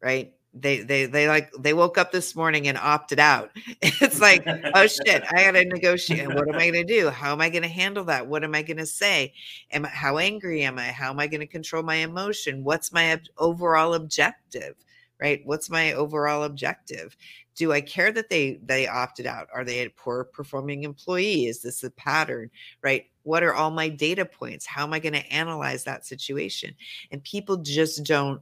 right 0.00 0.32
they 0.60 0.80
they 0.80 1.06
they 1.06 1.28
like 1.28 1.52
they 1.58 1.74
woke 1.74 1.98
up 1.98 2.12
this 2.12 2.34
morning 2.34 2.68
and 2.68 2.78
opted 2.78 3.18
out. 3.18 3.50
It's 3.82 4.20
like, 4.20 4.44
oh 4.74 4.86
shit, 4.86 5.22
I 5.32 5.44
gotta 5.44 5.64
negotiate. 5.64 6.28
What 6.28 6.48
am 6.48 6.56
I 6.56 6.70
gonna 6.70 6.84
do? 6.84 7.10
How 7.10 7.32
am 7.32 7.40
I 7.40 7.50
gonna 7.50 7.68
handle 7.68 8.04
that? 8.04 8.26
What 8.26 8.44
am 8.44 8.54
I 8.54 8.62
gonna 8.62 8.86
say? 8.86 9.32
Am 9.70 9.84
I, 9.84 9.88
how 9.88 10.18
angry 10.18 10.62
am 10.62 10.78
I? 10.78 10.86
How 10.86 11.10
am 11.10 11.20
I 11.20 11.26
gonna 11.26 11.46
control 11.46 11.82
my 11.82 11.96
emotion? 11.96 12.64
What's 12.64 12.92
my 12.92 13.14
ob- 13.14 13.20
overall 13.38 13.94
objective? 13.94 14.76
Right? 15.20 15.40
What's 15.44 15.70
my 15.70 15.92
overall 15.92 16.44
objective? 16.44 17.16
Do 17.54 17.72
I 17.72 17.80
care 17.80 18.12
that 18.12 18.28
they 18.28 18.58
they 18.62 18.86
opted 18.86 19.26
out? 19.26 19.48
Are 19.54 19.64
they 19.64 19.80
a 19.80 19.90
poor 19.90 20.24
performing 20.24 20.84
employee? 20.84 21.46
Is 21.46 21.62
this 21.62 21.82
a 21.84 21.90
pattern? 21.90 22.50
Right? 22.82 23.06
What 23.22 23.42
are 23.42 23.54
all 23.54 23.70
my 23.70 23.88
data 23.88 24.24
points? 24.24 24.66
How 24.66 24.84
am 24.84 24.92
I 24.92 25.00
going 25.00 25.14
to 25.14 25.32
analyze 25.32 25.82
that 25.82 26.06
situation? 26.06 26.76
And 27.10 27.24
people 27.24 27.56
just 27.56 28.04
don't 28.04 28.40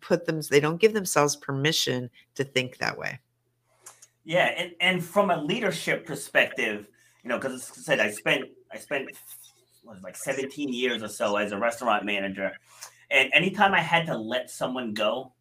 put 0.00 0.26
them 0.26 0.40
they 0.50 0.60
don't 0.60 0.80
give 0.80 0.92
themselves 0.92 1.36
permission 1.36 2.10
to 2.34 2.44
think 2.44 2.78
that 2.78 2.96
way. 2.96 3.18
Yeah 4.24 4.46
and, 4.56 4.72
and 4.80 5.04
from 5.04 5.30
a 5.30 5.42
leadership 5.42 6.06
perspective 6.06 6.88
you 7.22 7.28
know 7.28 7.38
because 7.38 7.70
I 7.70 7.80
said 7.80 8.00
i 8.00 8.10
spent 8.10 8.44
i 8.72 8.78
spent 8.78 9.08
was 9.84 10.02
like 10.02 10.16
17 10.16 10.70
years 10.70 11.02
or 11.02 11.08
so 11.08 11.36
as 11.36 11.52
a 11.52 11.58
restaurant 11.58 12.04
manager. 12.04 12.52
And 13.10 13.30
anytime 13.32 13.74
i 13.74 13.80
had 13.80 14.06
to 14.06 14.16
let 14.16 14.50
someone 14.50 14.92
go 14.94 15.32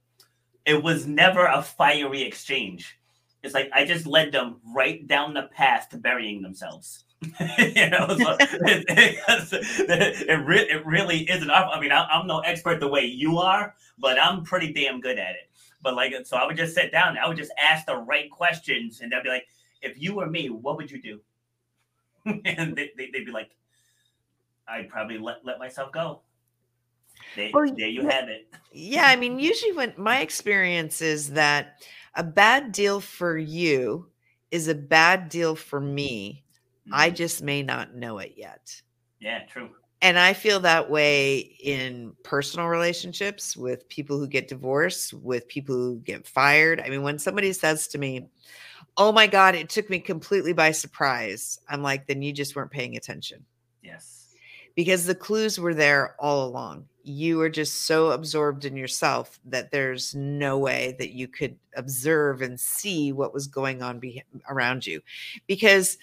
it 0.67 0.83
was 0.83 1.07
never 1.07 1.45
a 1.45 1.63
fiery 1.63 2.23
exchange. 2.23 2.99
It's 3.41 3.53
like 3.53 3.69
I 3.73 3.85
just 3.85 4.05
led 4.05 4.33
them 4.33 4.59
right 4.75 5.07
down 5.07 5.33
the 5.33 5.43
path 5.43 5.87
to 5.89 5.97
burying 5.97 6.41
themselves. 6.41 7.05
you 7.39 7.89
know, 7.89 8.07
so 8.09 8.37
it, 8.39 8.85
it, 8.89 9.19
it, 10.29 10.45
re- 10.45 10.69
it, 10.69 10.85
really 10.85 11.27
isn't. 11.29 11.49
I 11.49 11.79
mean, 11.79 11.91
I, 11.91 12.07
am 12.11 12.27
no 12.27 12.39
expert 12.39 12.79
the 12.79 12.87
way 12.87 13.05
you 13.05 13.39
are, 13.39 13.73
but 13.97 14.21
I'm 14.21 14.43
pretty 14.43 14.71
damn 14.71 15.01
good 15.01 15.17
at 15.17 15.31
it. 15.31 15.49
But 15.81 15.95
like, 15.95 16.13
so 16.25 16.37
I 16.37 16.45
would 16.45 16.57
just 16.57 16.75
sit 16.75 16.91
down, 16.91 17.17
I 17.17 17.27
would 17.27 17.37
just 17.37 17.51
ask 17.59 17.87
the 17.87 17.97
right 17.97 18.29
questions, 18.29 19.01
and 19.01 19.11
they'd 19.11 19.23
be 19.23 19.29
like, 19.29 19.47
"If 19.81 19.99
you 19.99 20.13
were 20.13 20.27
me, 20.27 20.49
what 20.49 20.77
would 20.77 20.91
you 20.91 21.01
do?" 21.01 21.19
and 22.25 22.75
they, 22.75 22.91
they, 22.95 23.09
would 23.13 23.25
be 23.25 23.31
like, 23.31 23.49
"I'd 24.67 24.89
probably 24.89 25.17
let 25.17 25.37
let 25.43 25.57
myself 25.57 25.91
go." 25.91 26.21
They, 27.35 27.49
well, 27.51 27.65
there 27.75 27.87
you 27.87 28.03
have 28.07 28.29
it. 28.29 28.47
Yeah, 28.71 29.07
I 29.07 29.15
mean, 29.15 29.39
usually 29.39 29.71
when 29.71 29.93
my 29.97 30.19
experience 30.19 31.01
is 31.01 31.31
that 31.31 31.83
a 32.13 32.23
bad 32.23 32.71
deal 32.71 32.99
for 33.01 33.37
you 33.37 34.07
is 34.51 34.67
a 34.67 34.75
bad 34.75 35.29
deal 35.29 35.55
for 35.55 35.79
me. 35.79 36.43
Mm-hmm. 36.87 36.95
I 36.95 37.09
just 37.09 37.43
may 37.43 37.61
not 37.61 37.95
know 37.95 38.19
it 38.19 38.33
yet. 38.37 38.81
Yeah, 39.19 39.43
true. 39.45 39.69
And 40.01 40.17
I 40.17 40.33
feel 40.33 40.59
that 40.61 40.89
way 40.89 41.37
in 41.37 42.13
personal 42.23 42.67
relationships 42.67 43.57
with 43.57 43.89
people 43.89 44.17
who 44.17 44.27
get 44.27 44.47
divorced, 44.47 45.13
with 45.13 45.47
people 45.47 45.75
who 45.75 45.99
get 45.99 46.27
fired. 46.27 46.79
I 46.79 46.89
mean, 46.89 47.01
when 47.01 47.19
somebody 47.19 47.51
says 47.51 47.87
to 47.89 47.97
me, 47.97 48.29
Oh 48.95 49.11
my 49.11 49.27
God, 49.27 49.53
it 49.53 49.69
took 49.69 49.89
me 49.89 49.99
completely 49.99 50.53
by 50.53 50.71
surprise, 50.71 51.59
I'm 51.69 51.83
like, 51.83 52.07
then 52.07 52.21
you 52.23 52.33
just 52.33 52.55
weren't 52.55 52.71
paying 52.71 52.97
attention. 52.97 53.45
Yes. 53.83 54.33
Because 54.75 55.05
the 55.05 55.13
clues 55.13 55.59
were 55.59 55.75
there 55.75 56.15
all 56.19 56.47
along 56.47 56.85
you 57.07 57.39
are 57.39 57.49
just 57.49 57.85
so 57.85 58.11
absorbed 58.11 58.65
in 58.65 58.75
yourself 58.75 59.39
that 59.45 59.71
there's 59.71 60.13
no 60.13 60.57
way 60.57 60.95
that 60.99 61.11
you 61.11 61.27
could 61.27 61.57
observe 61.75 62.41
and 62.41 62.59
see 62.59 63.13
what 63.13 63.33
was 63.33 63.47
going 63.47 63.81
on 63.81 63.97
be- 63.97 64.23
around 64.49 64.85
you 64.85 64.99
because 65.47 65.97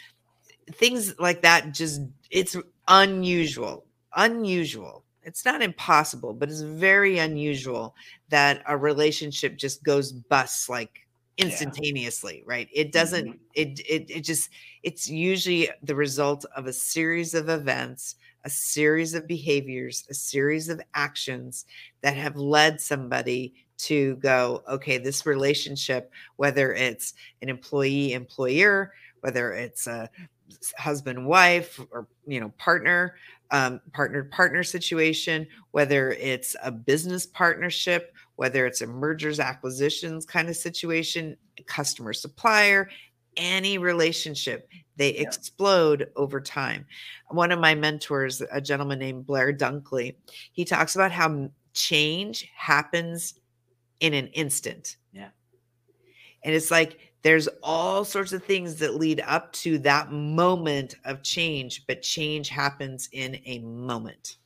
things 0.72 1.18
like 1.18 1.42
that 1.42 1.72
just 1.72 2.02
it's 2.30 2.56
unusual 2.88 3.84
unusual 4.16 5.04
it's 5.22 5.44
not 5.44 5.62
impossible 5.62 6.32
but 6.32 6.48
it's 6.48 6.60
very 6.60 7.18
unusual 7.18 7.94
that 8.28 8.62
a 8.66 8.76
relationship 8.76 9.56
just 9.56 9.82
goes 9.82 10.12
bust 10.12 10.68
like 10.68 11.06
instantaneously 11.36 12.36
yeah. 12.38 12.42
right 12.46 12.68
it 12.72 12.92
doesn't 12.92 13.26
mm-hmm. 13.26 13.38
it, 13.54 13.80
it 13.80 14.10
it 14.10 14.20
just 14.20 14.50
it's 14.82 15.08
usually 15.08 15.68
the 15.82 15.94
result 15.94 16.44
of 16.56 16.66
a 16.66 16.72
series 16.72 17.34
of 17.34 17.48
events 17.48 18.14
a 18.44 18.50
series 18.50 19.14
of 19.14 19.26
behaviors, 19.26 20.06
a 20.10 20.14
series 20.14 20.68
of 20.68 20.80
actions 20.94 21.64
that 22.02 22.16
have 22.16 22.36
led 22.36 22.80
somebody 22.80 23.54
to 23.76 24.16
go, 24.16 24.62
okay, 24.68 24.98
this 24.98 25.26
relationship, 25.26 26.12
whether 26.36 26.72
it's 26.72 27.14
an 27.42 27.48
employee 27.48 28.12
employer, 28.12 28.92
whether 29.20 29.52
it's 29.52 29.86
a 29.86 30.10
husband 30.76 31.26
wife 31.26 31.80
or 31.90 32.06
you 32.26 32.40
know 32.40 32.50
partner 32.58 33.16
um, 33.50 33.80
partner 33.92 34.24
partner 34.24 34.62
situation 34.62 35.46
whether 35.70 36.10
it's 36.12 36.56
a 36.62 36.70
business 36.70 37.26
partnership 37.26 38.14
whether 38.36 38.66
it's 38.66 38.80
a 38.80 38.86
mergers 38.86 39.40
acquisitions 39.40 40.26
kind 40.26 40.48
of 40.48 40.56
situation 40.56 41.36
customer 41.66 42.12
supplier 42.12 42.88
any 43.36 43.78
relationship 43.78 44.68
they 44.96 45.14
yeah. 45.14 45.22
explode 45.22 46.10
over 46.16 46.40
time. 46.40 46.86
One 47.30 47.52
of 47.52 47.58
my 47.58 47.74
mentors 47.74 48.42
a 48.52 48.60
gentleman 48.60 48.98
named 48.98 49.26
blair 49.26 49.52
dunkley 49.52 50.16
he 50.52 50.64
talks 50.64 50.94
about 50.94 51.12
how 51.12 51.50
change 51.72 52.48
happens 52.56 53.34
in 54.00 54.14
an 54.14 54.28
instant. 54.28 54.96
Yeah. 55.12 55.30
And 56.44 56.54
it's 56.54 56.70
like 56.70 57.13
there's 57.24 57.48
all 57.62 58.04
sorts 58.04 58.32
of 58.32 58.44
things 58.44 58.76
that 58.76 58.94
lead 58.94 59.20
up 59.26 59.52
to 59.52 59.78
that 59.78 60.12
moment 60.12 60.94
of 61.04 61.22
change 61.24 61.84
but 61.88 62.00
change 62.00 62.48
happens 62.48 63.08
in 63.10 63.40
a 63.46 63.58
moment 63.58 64.36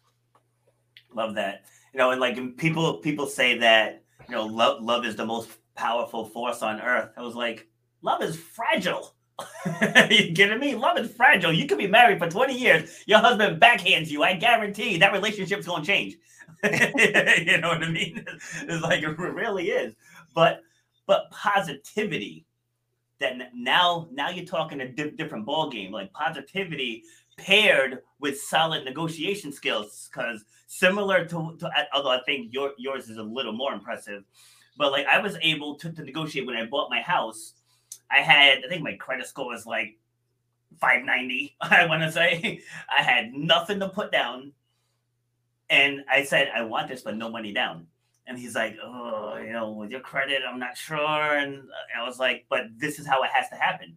love 1.14 1.34
that 1.34 1.64
you 1.92 1.98
know 1.98 2.10
and 2.12 2.20
like 2.20 2.56
people 2.56 2.94
people 2.94 3.26
say 3.26 3.58
that 3.58 4.02
you 4.26 4.34
know 4.34 4.46
love 4.46 4.82
love 4.82 5.04
is 5.04 5.16
the 5.16 5.26
most 5.26 5.50
powerful 5.74 6.24
force 6.24 6.62
on 6.62 6.80
earth 6.80 7.10
i 7.18 7.20
was 7.20 7.34
like 7.34 7.68
love 8.02 8.22
is 8.22 8.36
fragile. 8.36 9.14
you 10.10 10.32
kidding 10.32 10.58
me? 10.58 10.74
Love 10.74 10.98
is 10.98 11.12
fragile. 11.12 11.52
You 11.52 11.66
could 11.66 11.78
be 11.78 11.86
married 11.86 12.18
for 12.18 12.28
20 12.28 12.58
years. 12.58 13.04
Your 13.06 13.18
husband 13.18 13.60
backhands 13.60 14.08
you. 14.08 14.22
I 14.22 14.34
guarantee 14.34 14.98
that 14.98 15.12
relationship's 15.12 15.66
going 15.66 15.82
to 15.82 15.86
change. 15.86 16.16
you 16.64 17.58
know 17.58 17.68
what 17.68 17.84
I 17.84 17.90
mean? 17.90 18.24
It's 18.62 18.82
like 18.82 19.02
it 19.02 19.18
really 19.18 19.70
is. 19.70 19.94
But 20.34 20.62
but 21.06 21.30
positivity 21.30 22.44
that 23.20 23.36
now 23.54 24.08
now 24.12 24.30
you're 24.30 24.44
talking 24.44 24.80
a 24.80 24.88
di- 24.88 25.10
different 25.10 25.46
ball 25.46 25.70
game. 25.70 25.92
Like 25.92 26.12
positivity 26.12 27.04
paired 27.36 28.00
with 28.20 28.40
solid 28.40 28.84
negotiation 28.84 29.52
skills. 29.52 30.08
Because 30.12 30.44
similar 30.66 31.24
to, 31.26 31.56
to 31.58 31.70
although 31.92 32.10
I 32.10 32.20
think 32.24 32.52
your 32.52 32.72
yours 32.78 33.08
is 33.08 33.18
a 33.18 33.22
little 33.22 33.52
more 33.52 33.72
impressive, 33.72 34.24
but 34.76 34.92
like 34.92 35.06
I 35.06 35.18
was 35.20 35.36
able 35.42 35.76
to, 35.76 35.92
to 35.92 36.02
negotiate 36.02 36.46
when 36.46 36.56
I 36.56 36.66
bought 36.66 36.90
my 36.90 37.00
house 37.00 37.54
I 38.10 38.18
had, 38.18 38.64
I 38.64 38.68
think 38.68 38.82
my 38.82 38.94
credit 38.94 39.26
score 39.26 39.46
was 39.46 39.66
like 39.66 39.98
590, 40.80 41.56
I 41.60 41.86
want 41.86 42.02
to 42.02 42.12
say. 42.12 42.60
I 42.88 43.02
had 43.02 43.32
nothing 43.32 43.80
to 43.80 43.88
put 43.88 44.12
down. 44.12 44.52
And 45.70 46.04
I 46.10 46.24
said, 46.24 46.50
I 46.54 46.62
want 46.62 46.88
this, 46.88 47.02
but 47.02 47.16
no 47.16 47.28
money 47.28 47.52
down. 47.52 47.86
And 48.28 48.38
he's 48.38 48.54
like, 48.54 48.76
Oh, 48.82 49.36
you 49.42 49.52
know, 49.52 49.72
with 49.72 49.90
your 49.90 50.00
credit, 50.00 50.42
I'm 50.48 50.60
not 50.60 50.76
sure. 50.76 50.98
And 51.38 51.62
I 51.96 52.04
was 52.06 52.18
like, 52.18 52.46
But 52.48 52.66
this 52.76 53.00
is 53.00 53.06
how 53.06 53.22
it 53.24 53.30
has 53.32 53.48
to 53.48 53.56
happen. 53.56 53.96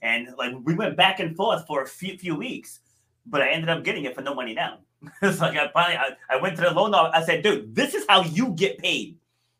And 0.00 0.28
like 0.38 0.54
we 0.64 0.74
went 0.74 0.96
back 0.96 1.20
and 1.20 1.36
forth 1.36 1.66
for 1.66 1.82
a 1.82 1.86
few, 1.86 2.16
few 2.16 2.36
weeks, 2.36 2.80
but 3.26 3.42
I 3.42 3.50
ended 3.50 3.70
up 3.70 3.84
getting 3.84 4.04
it 4.04 4.14
for 4.14 4.20
no 4.20 4.34
money 4.34 4.54
down. 4.54 4.78
it's 5.22 5.40
like 5.40 5.56
I 5.56 5.68
finally 5.72 5.96
I, 5.96 6.10
I 6.30 6.40
went 6.40 6.56
to 6.56 6.62
the 6.62 6.70
loan 6.70 6.94
office. 6.94 7.22
I 7.22 7.24
said, 7.24 7.42
dude, 7.42 7.74
this 7.74 7.94
is 7.94 8.04
how 8.08 8.22
you 8.22 8.50
get 8.50 8.78
paid. 8.78 9.16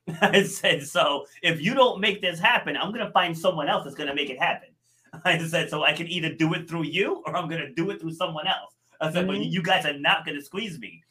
I 0.20 0.42
said, 0.42 0.86
so 0.86 1.26
if 1.42 1.60
you 1.60 1.74
don't 1.74 2.00
make 2.00 2.20
this 2.20 2.38
happen, 2.38 2.76
I'm 2.76 2.92
gonna 2.92 3.10
find 3.10 3.36
someone 3.36 3.68
else 3.68 3.84
that's 3.84 3.96
gonna 3.96 4.14
make 4.14 4.30
it 4.30 4.38
happen. 4.38 4.68
I 5.24 5.38
said, 5.38 5.70
so 5.70 5.82
I 5.82 5.92
can 5.92 6.08
either 6.08 6.32
do 6.32 6.52
it 6.54 6.68
through 6.68 6.84
you 6.84 7.22
or 7.26 7.36
I'm 7.36 7.48
gonna 7.48 7.72
do 7.72 7.90
it 7.90 8.00
through 8.00 8.12
someone 8.12 8.46
else. 8.46 8.74
I 9.00 9.10
said, 9.10 9.26
mm-hmm. 9.26 9.42
but 9.42 9.46
you 9.46 9.62
guys 9.62 9.86
are 9.86 9.98
not 9.98 10.26
gonna 10.26 10.42
squeeze 10.42 10.78
me. 10.78 11.02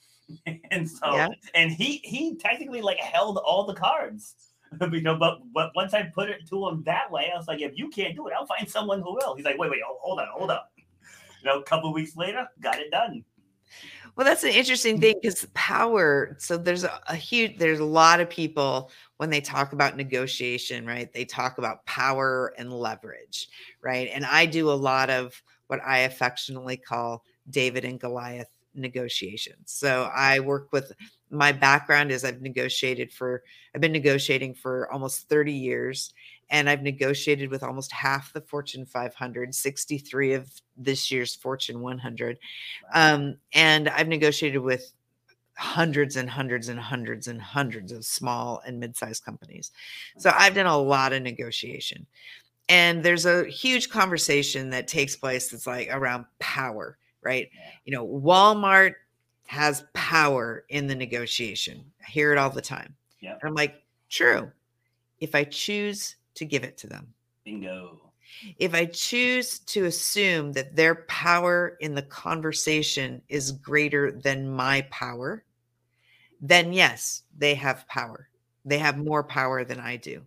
and 0.72 0.90
so 0.90 1.16
yeah. 1.16 1.30
and 1.56 1.72
he 1.72 1.98
he 2.04 2.36
technically 2.36 2.82
like 2.82 3.00
held 3.00 3.38
all 3.38 3.66
the 3.66 3.76
cards. 3.76 4.36
you 4.92 5.02
know, 5.02 5.16
but 5.18 5.40
but 5.54 5.72
once 5.76 5.94
I 5.94 6.04
put 6.04 6.30
it 6.30 6.48
to 6.50 6.68
him 6.68 6.84
that 6.86 7.12
way, 7.12 7.32
I 7.34 7.38
was 7.38 7.48
like, 7.48 7.62
if 7.62 7.74
you 7.76 7.90
can't 7.90 8.16
do 8.16 8.28
it, 8.28 8.34
I'll 8.38 8.46
find 8.46 8.70
someone 8.70 9.02
who 9.02 9.14
will. 9.14 9.36
He's 9.36 9.46
like, 9.46 9.58
wait, 9.58 9.72
wait, 9.72 9.82
oh, 9.88 9.98
hold 10.02 10.20
on, 10.20 10.28
hold 10.32 10.52
on. 10.52 10.60
You 11.42 11.50
know, 11.50 11.60
a 11.60 11.64
couple 11.64 11.94
weeks 11.94 12.16
later, 12.16 12.48
got 12.62 12.80
it 12.80 12.90
done. 12.90 13.24
Well, 14.16 14.26
that's 14.26 14.44
an 14.44 14.52
interesting 14.52 15.02
thing 15.02 15.16
because 15.22 15.48
power. 15.54 16.36
So 16.40 16.56
there's 16.56 16.84
a, 16.84 17.00
a, 17.08 17.16
huge, 17.16 17.58
there's 17.58 17.80
a 17.80 17.86
lot 17.86 18.20
of 18.20 18.30
people 18.30 18.92
when 19.18 19.32
they 19.32 19.42
talk 19.42 19.74
about 19.74 19.98
negotiation, 19.98 20.86
right? 20.86 21.12
They 21.12 21.26
talk 21.26 21.58
about 21.58 21.84
power 21.86 22.54
and 22.58 22.72
leverage, 22.72 23.48
right? 23.82 24.10
And 24.14 24.24
I 24.24 24.46
do 24.46 24.70
a 24.70 24.74
lot 24.74 25.10
of 25.10 25.42
what 25.68 25.82
I 25.84 26.00
affectionately 26.00 26.78
call 26.78 27.24
David 27.50 27.86
and 27.86 28.00
Goliath 28.00 28.53
negotiations. 28.76 29.72
So 29.72 30.10
I 30.16 30.40
work 30.40 30.70
with 30.72 30.92
my 31.30 31.52
background 31.52 32.12
is 32.12 32.24
I've 32.24 32.42
negotiated 32.42 33.12
for, 33.12 33.44
I've 33.74 33.82
been 33.82 33.92
negotiating 33.92 34.54
for 34.56 34.92
almost 34.92 35.30
30 35.30 35.52
years 35.52 36.14
and 36.50 36.70
I've 36.70 36.84
negotiated 36.84 37.50
with 37.50 37.64
almost 37.64 37.92
half 37.92 38.34
the 38.34 38.42
Fortune 38.42 38.86
500, 38.86 39.56
63 39.56 40.34
of 40.34 40.52
this 40.78 41.10
year's 41.10 41.34
Fortune 41.34 41.82
100. 41.82 42.38
Um, 42.94 43.38
and 43.54 43.90
I've 43.90 44.08
negotiated 44.08 44.62
with 44.62 44.94
hundreds 45.56 46.16
and 46.16 46.30
hundreds 46.30 46.70
and 46.70 46.80
hundreds 46.80 47.28
and 47.28 47.42
hundreds 47.42 47.92
of 47.92 48.06
small 48.06 48.62
and 48.66 48.80
mid-sized 48.80 49.24
companies. 49.24 49.72
So 50.18 50.32
I've 50.36 50.56
done 50.56 50.66
a 50.66 50.78
lot 50.78 51.14
of 51.14 51.22
negotiation. 51.22 52.06
And 52.70 53.04
there's 53.04 53.26
a 53.26 53.46
huge 53.46 53.90
conversation 53.90 54.70
that 54.70 54.88
takes 54.88 55.16
place 55.16 55.50
that's 55.50 55.68
like 55.68 55.90
around 55.92 56.26
power, 56.40 56.98
right? 57.24 57.50
You 57.86 57.94
know, 57.94 58.06
Walmart 58.06 58.94
has 59.48 59.86
power 59.94 60.66
in 60.70 60.88
the 60.88 60.96
negotiation. 60.96 61.84
I 62.06 62.10
hear 62.10 62.32
it 62.32 62.38
all 62.38 62.50
the 62.50 62.62
time. 62.62 62.96
And 63.42 63.50
I'm 63.50 63.56
like, 63.56 63.84
true. 64.10 64.52
If 65.20 65.36
I 65.36 65.44
choose 65.44 66.16
to 66.36 66.46
give 66.46 66.64
it 66.64 66.78
to 66.80 66.88
them. 66.88 67.14
Bingo. 67.46 68.00
If 68.58 68.74
I 68.74 68.86
choose 68.86 69.60
to 69.60 69.86
assume 69.86 70.54
that 70.54 70.76
their 70.76 70.96
power 71.08 71.78
in 71.80 71.94
the 71.94 72.02
conversation 72.02 73.22
is 73.30 73.52
greater 73.52 74.12
than 74.12 74.50
my 74.50 74.82
power, 74.90 75.44
then 76.42 76.74
yes, 76.74 77.24
they 77.38 77.54
have 77.56 77.88
power. 77.88 78.28
They 78.66 78.78
have 78.80 78.98
more 78.98 79.24
power 79.24 79.64
than 79.64 79.80
I 79.80 79.98
do. 79.98 80.24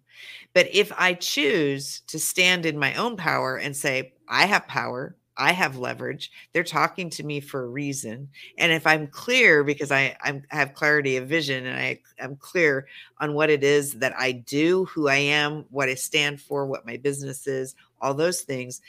But 0.53 0.69
if 0.73 0.93
I 0.97 1.15
choose 1.15 2.01
to 2.07 2.19
stand 2.19 2.65
in 2.65 2.79
my 2.79 2.95
own 2.95 3.17
power 3.17 3.57
and 3.57 3.77
say, 3.77 4.13
I 4.29 4.47
have 4.47 4.67
power, 4.69 5.17
I 5.37 5.53
have 5.53 5.77
leverage. 5.77 6.31
They're 6.53 6.65
talking 6.65 7.11
to 7.11 7.25
me 7.25 7.41
for 7.41 7.65
a 7.65 7.69
reason. 7.69 8.29
And 8.59 8.73
if 8.73 8.87
I'm 8.87 9.07
clear, 9.07 9.65
because 9.65 9.93
I, 9.93 10.17
I'm, 10.23 10.43
I 10.51 10.57
have 10.57 10.75
clarity 10.75 11.17
of 11.17 11.29
vision 11.29 11.67
and 11.67 11.79
I 11.79 12.01
am 12.19 12.37
clear 12.37 12.87
on 13.21 13.35
what 13.35 13.51
it 13.51 13.63
is 13.63 13.95
that 13.95 14.15
I 14.19 14.33
do, 14.33 14.87
who 14.87 15.09
I 15.09 15.17
am, 15.17 15.65
what 15.71 15.89
I 15.89 15.95
stand 15.95 16.41
for, 16.41 16.67
what 16.67 16.87
my 16.87 16.97
business 16.97 17.47
is, 17.47 17.75
all 18.01 18.15
those 18.15 18.43
things, 18.43 18.81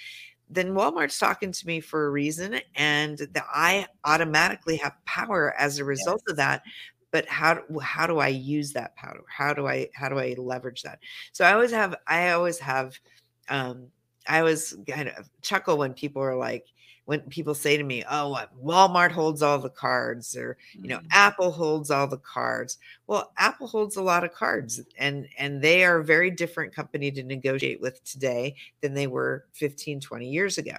then 0.49 0.73
Walmart's 0.73 1.19
talking 1.19 1.51
to 1.51 1.67
me 1.67 1.81
for 1.81 2.07
a 2.07 2.09
reason. 2.09 2.61
And 2.75 3.17
that 3.17 3.45
I 3.53 3.87
automatically 4.05 4.77
have 4.77 4.93
power 5.05 5.53
as 5.59 5.79
a 5.79 5.85
result 5.85 6.21
yes. 6.27 6.31
of 6.31 6.37
that 6.37 6.63
but 7.11 7.25
how 7.27 7.61
how 7.81 8.05
do 8.05 8.19
I 8.19 8.27
use 8.27 8.73
that 8.73 8.95
power? 8.95 9.23
How 9.29 9.53
do 9.53 9.65
I 9.65 9.89
how 9.93 10.09
do 10.09 10.19
I 10.19 10.35
leverage 10.37 10.83
that? 10.83 10.99
So 11.31 11.45
I 11.45 11.53
always 11.53 11.71
have 11.71 11.95
I 12.05 12.31
always 12.31 12.59
have 12.59 12.99
um 13.49 13.87
I 14.27 14.39
always 14.39 14.75
kind 14.87 15.09
of 15.09 15.29
chuckle 15.41 15.77
when 15.77 15.93
people 15.93 16.21
are 16.21 16.35
like, 16.35 16.65
when 17.07 17.21
people 17.21 17.55
say 17.55 17.77
to 17.77 17.83
me, 17.85 18.03
"Oh, 18.11 18.27
what 18.27 18.51
Walmart 18.61 19.11
holds 19.11 19.41
all 19.41 19.57
the 19.59 19.69
cards," 19.69 20.35
or 20.35 20.57
you 20.73 20.89
know, 20.89 20.97
mm. 20.97 21.07
Apple 21.11 21.51
holds 21.51 21.89
all 21.89 22.05
the 22.05 22.17
cards. 22.17 22.77
Well, 23.07 23.31
Apple 23.37 23.67
holds 23.67 23.95
a 23.95 24.01
lot 24.01 24.25
of 24.25 24.33
cards, 24.33 24.81
and 24.97 25.25
and 25.37 25.61
they 25.61 25.85
are 25.85 25.99
a 25.99 26.03
very 26.03 26.29
different 26.29 26.75
company 26.75 27.09
to 27.11 27.23
negotiate 27.23 27.79
with 27.79 28.03
today 28.03 28.55
than 28.81 28.93
they 28.93 29.07
were 29.07 29.45
15, 29.53 30.01
20 30.01 30.29
years 30.29 30.57
ago. 30.57 30.75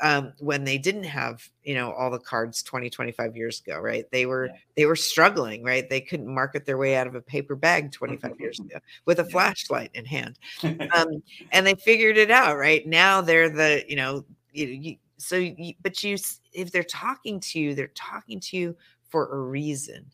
Um, 0.00 0.32
when 0.38 0.62
they 0.62 0.78
didn't 0.78 1.04
have 1.04 1.48
you 1.64 1.74
know 1.74 1.92
all 1.92 2.10
the 2.10 2.18
cards 2.18 2.64
20 2.64 2.90
25 2.90 3.36
years 3.36 3.62
ago 3.64 3.78
right 3.78 4.10
they 4.10 4.26
were 4.26 4.46
yeah. 4.46 4.52
they 4.76 4.86
were 4.86 4.96
struggling 4.96 5.62
right 5.62 5.88
they 5.88 6.00
couldn't 6.00 6.26
market 6.26 6.66
their 6.66 6.76
way 6.76 6.96
out 6.96 7.06
of 7.06 7.14
a 7.14 7.20
paper 7.20 7.54
bag 7.54 7.92
25 7.92 8.40
years 8.40 8.58
ago 8.60 8.78
with 9.06 9.20
a 9.20 9.24
flashlight 9.24 9.92
in 9.94 10.04
hand 10.04 10.36
um, 10.64 11.22
and 11.52 11.64
they 11.64 11.76
figured 11.76 12.16
it 12.16 12.32
out 12.32 12.58
right 12.58 12.88
now 12.88 13.20
they're 13.20 13.48
the 13.48 13.84
you 13.86 13.94
know 13.94 14.24
you, 14.52 14.66
you 14.66 14.96
so 15.16 15.36
you, 15.36 15.74
but 15.82 16.02
you 16.02 16.16
if 16.52 16.72
they're 16.72 16.82
talking 16.84 17.40
to 17.40 17.58
you 17.58 17.74
they're 17.74 17.88
talking 17.88 18.40
to 18.40 18.56
you 18.56 18.76
for 19.08 19.32
a 19.32 19.40
reason 19.40 20.06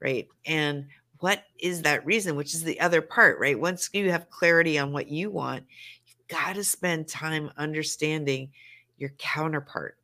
right? 0.00 0.28
And 0.46 0.86
what 1.20 1.42
is 1.58 1.82
that 1.82 2.06
reason 2.06 2.36
which 2.36 2.54
is 2.54 2.62
the 2.62 2.80
other 2.80 3.02
part 3.02 3.38
right? 3.38 3.58
Once 3.58 3.90
you 3.92 4.10
have 4.10 4.30
clarity 4.30 4.78
on 4.78 4.92
what 4.92 5.08
you 5.08 5.30
want 5.30 5.64
you've 6.06 6.28
got 6.28 6.54
to 6.54 6.64
spend 6.64 7.08
time 7.08 7.50
understanding 7.56 8.50
your 8.98 9.10
counterpart. 9.18 9.96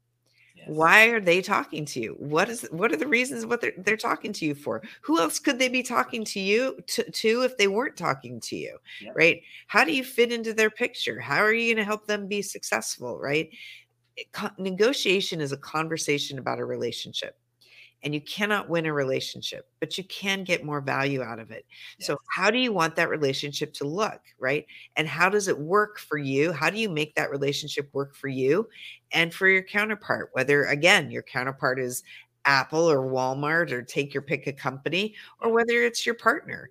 Yes. 0.57 0.69
why 0.69 1.07
are 1.07 1.21
they 1.21 1.43
talking 1.43 1.85
to 1.87 2.01
you? 2.01 2.17
What 2.21 2.49
is 2.49 2.62
what 2.71 2.93
are 2.93 2.97
the 2.97 3.09
reasons 3.09 3.45
what 3.45 3.61
they're, 3.61 3.73
they're 3.79 3.97
talking 3.97 4.33
to 4.35 4.47
you 4.47 4.55
for? 4.55 4.83
Who 5.03 5.19
else 5.19 5.40
could 5.40 5.59
they 5.59 5.69
be 5.69 5.83
talking 5.83 6.25
to 6.27 6.38
you 6.38 6.79
to, 6.87 7.11
to 7.11 7.43
if 7.43 7.57
they 7.57 7.67
weren't 7.67 7.97
talking 7.97 8.38
to 8.40 8.57
you 8.57 8.79
yep. 9.01 9.17
right? 9.17 9.43
How 9.67 9.85
do 9.85 9.93
you 9.93 10.05
fit 10.05 10.33
into 10.33 10.55
their 10.55 10.71
picture? 10.71 11.19
How 11.19 11.38
are 11.38 11.53
you 11.53 11.75
going 11.75 11.85
to 11.85 11.85
help 11.85 12.07
them 12.07 12.29
be 12.29 12.40
successful 12.40 13.19
right 13.19 13.51
negotiation 14.59 15.40
is 15.40 15.53
a 15.53 15.57
conversation 15.57 16.38
about 16.38 16.59
a 16.59 16.64
relationship 16.64 17.37
and 18.03 18.14
you 18.14 18.20
cannot 18.20 18.68
win 18.68 18.87
a 18.87 18.92
relationship 18.92 19.66
but 19.81 19.96
you 19.96 20.05
can 20.05 20.44
get 20.44 20.64
more 20.64 20.81
value 20.81 21.22
out 21.22 21.38
of 21.38 21.50
it. 21.50 21.64
Yes. 21.98 22.07
so 22.07 22.18
how 22.31 22.50
do 22.50 22.59
you 22.59 22.72
want 22.72 22.96
that 22.96 23.09
relationship 23.09 23.72
to 23.74 23.85
look 23.85 24.20
right? 24.38 24.66
And 24.96 25.09
how 25.09 25.29
does 25.29 25.48
it 25.48 25.59
work 25.59 25.98
for 25.98 26.18
you? 26.18 26.53
How 26.53 26.70
do 26.70 26.79
you 26.79 26.88
make 26.88 27.14
that 27.14 27.31
relationship 27.31 27.88
work 27.92 28.14
for 28.14 28.29
you 28.29 28.68
and 29.12 29.33
for 29.33 29.48
your 29.48 29.62
counterpart? 29.62 30.31
Whether 30.33 30.64
again 30.64 31.11
your 31.11 31.22
counterpart 31.22 31.81
is 31.81 32.03
apple 32.45 32.91
or 32.91 33.09
walmart 33.11 33.71
or 33.71 33.83
take 33.83 34.13
your 34.13 34.23
pick 34.23 34.47
a 34.47 34.53
company 34.53 35.15
or 35.41 35.47
mm-hmm. 35.47 35.55
whether 35.57 35.83
it's 35.83 36.05
your 36.05 36.15
partner 36.15 36.71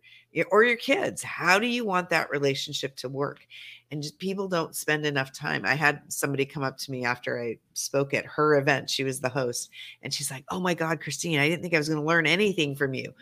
or 0.50 0.64
your 0.64 0.78
kids 0.78 1.22
how 1.22 1.60
do 1.60 1.68
you 1.68 1.86
want 1.86 2.10
that 2.10 2.30
relationship 2.30 2.96
to 2.96 3.10
work 3.10 3.46
and 3.94 4.02
just 4.02 4.18
people 4.18 4.48
don't 4.48 4.76
spend 4.76 5.06
enough 5.06 5.32
time. 5.32 5.66
I 5.66 5.76
had 5.76 6.02
somebody 6.08 6.48
come 6.48 6.64
up 6.64 6.80
to 6.80 6.90
me 6.90 7.06
after 7.06 7.40
I 7.40 7.60
spoke 7.74 8.16
at 8.16 8.26
her 8.26 8.58
event. 8.58 8.90
She 8.90 9.04
was 9.04 9.22
the 9.22 9.30
host, 9.30 9.70
and 10.02 10.12
she's 10.12 10.32
like, 10.32 10.46
"Oh 10.50 10.60
my 10.60 10.74
God, 10.74 11.00
Christine, 11.00 11.38
I 11.38 11.48
didn't 11.48 11.62
think 11.62 11.76
I 11.76 11.78
was 11.78 11.90
going 11.90 12.02
to 12.02 12.06
learn 12.06 12.26
anything 12.26 12.76
from 12.76 12.96
you." 12.96 13.14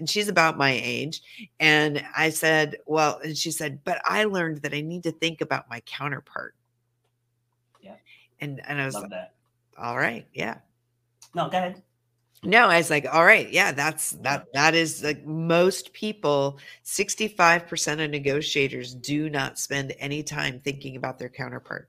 And 0.00 0.10
she's 0.10 0.26
about 0.26 0.58
my 0.58 0.72
age, 0.72 1.22
and 1.60 2.04
I 2.16 2.30
said, 2.30 2.76
"Well," 2.86 3.20
and 3.22 3.38
she 3.38 3.52
said, 3.52 3.84
"But 3.84 4.02
I 4.04 4.24
learned 4.24 4.62
that 4.62 4.74
I 4.74 4.80
need 4.80 5.04
to 5.04 5.12
think 5.12 5.42
about 5.42 5.70
my 5.70 5.78
counterpart." 5.86 6.56
Yeah, 7.80 7.94
and 8.40 8.60
and 8.66 8.80
I 8.80 8.84
was 8.84 8.94
Love 8.94 9.04
like, 9.04 9.12
that. 9.12 9.34
"All 9.78 9.96
right, 9.96 10.26
yeah." 10.34 10.58
No, 11.36 11.48
go 11.48 11.58
ahead. 11.58 11.84
No, 12.42 12.68
I 12.68 12.76
was 12.76 12.90
like, 12.90 13.06
all 13.12 13.24
right, 13.24 13.50
yeah, 13.50 13.72
that's 13.72 14.12
that 14.22 14.46
that 14.52 14.74
is 14.74 15.02
like 15.02 15.24
most 15.26 15.92
people, 15.92 16.58
65% 16.84 18.04
of 18.04 18.10
negotiators 18.10 18.94
do 18.94 19.28
not 19.28 19.58
spend 19.58 19.94
any 19.98 20.22
time 20.22 20.60
thinking 20.60 20.96
about 20.96 21.18
their 21.18 21.28
counterpart. 21.28 21.88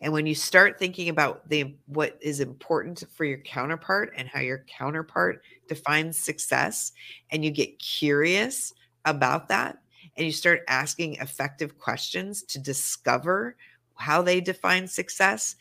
And 0.00 0.12
when 0.12 0.26
you 0.26 0.34
start 0.34 0.78
thinking 0.78 1.08
about 1.08 1.48
the 1.48 1.76
what 1.86 2.18
is 2.20 2.40
important 2.40 3.04
for 3.14 3.24
your 3.24 3.38
counterpart 3.38 4.12
and 4.16 4.28
how 4.28 4.40
your 4.40 4.64
counterpart 4.66 5.42
defines 5.68 6.18
success 6.18 6.92
and 7.30 7.44
you 7.44 7.50
get 7.50 7.78
curious 7.78 8.72
about 9.04 9.48
that 9.48 9.78
and 10.16 10.24
you 10.26 10.32
start 10.32 10.62
asking 10.68 11.16
effective 11.16 11.78
questions 11.78 12.42
to 12.44 12.58
discover 12.58 13.56
how 13.96 14.22
they 14.22 14.40
define 14.40 14.88
success, 14.88 15.56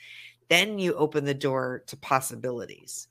then 0.47 0.79
you 0.79 0.93
open 0.93 1.25
the 1.25 1.33
door 1.33 1.83
to 1.87 1.97
possibilities 1.97 3.08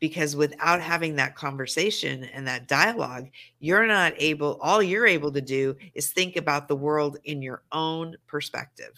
because 0.00 0.36
without 0.36 0.80
having 0.80 1.16
that 1.16 1.34
conversation 1.34 2.24
and 2.24 2.46
that 2.46 2.68
dialogue 2.68 3.28
you're 3.60 3.86
not 3.86 4.12
able 4.18 4.58
all 4.60 4.82
you're 4.82 5.06
able 5.06 5.32
to 5.32 5.40
do 5.40 5.74
is 5.94 6.10
think 6.10 6.36
about 6.36 6.68
the 6.68 6.76
world 6.76 7.18
in 7.24 7.42
your 7.42 7.62
own 7.72 8.16
perspective 8.26 8.92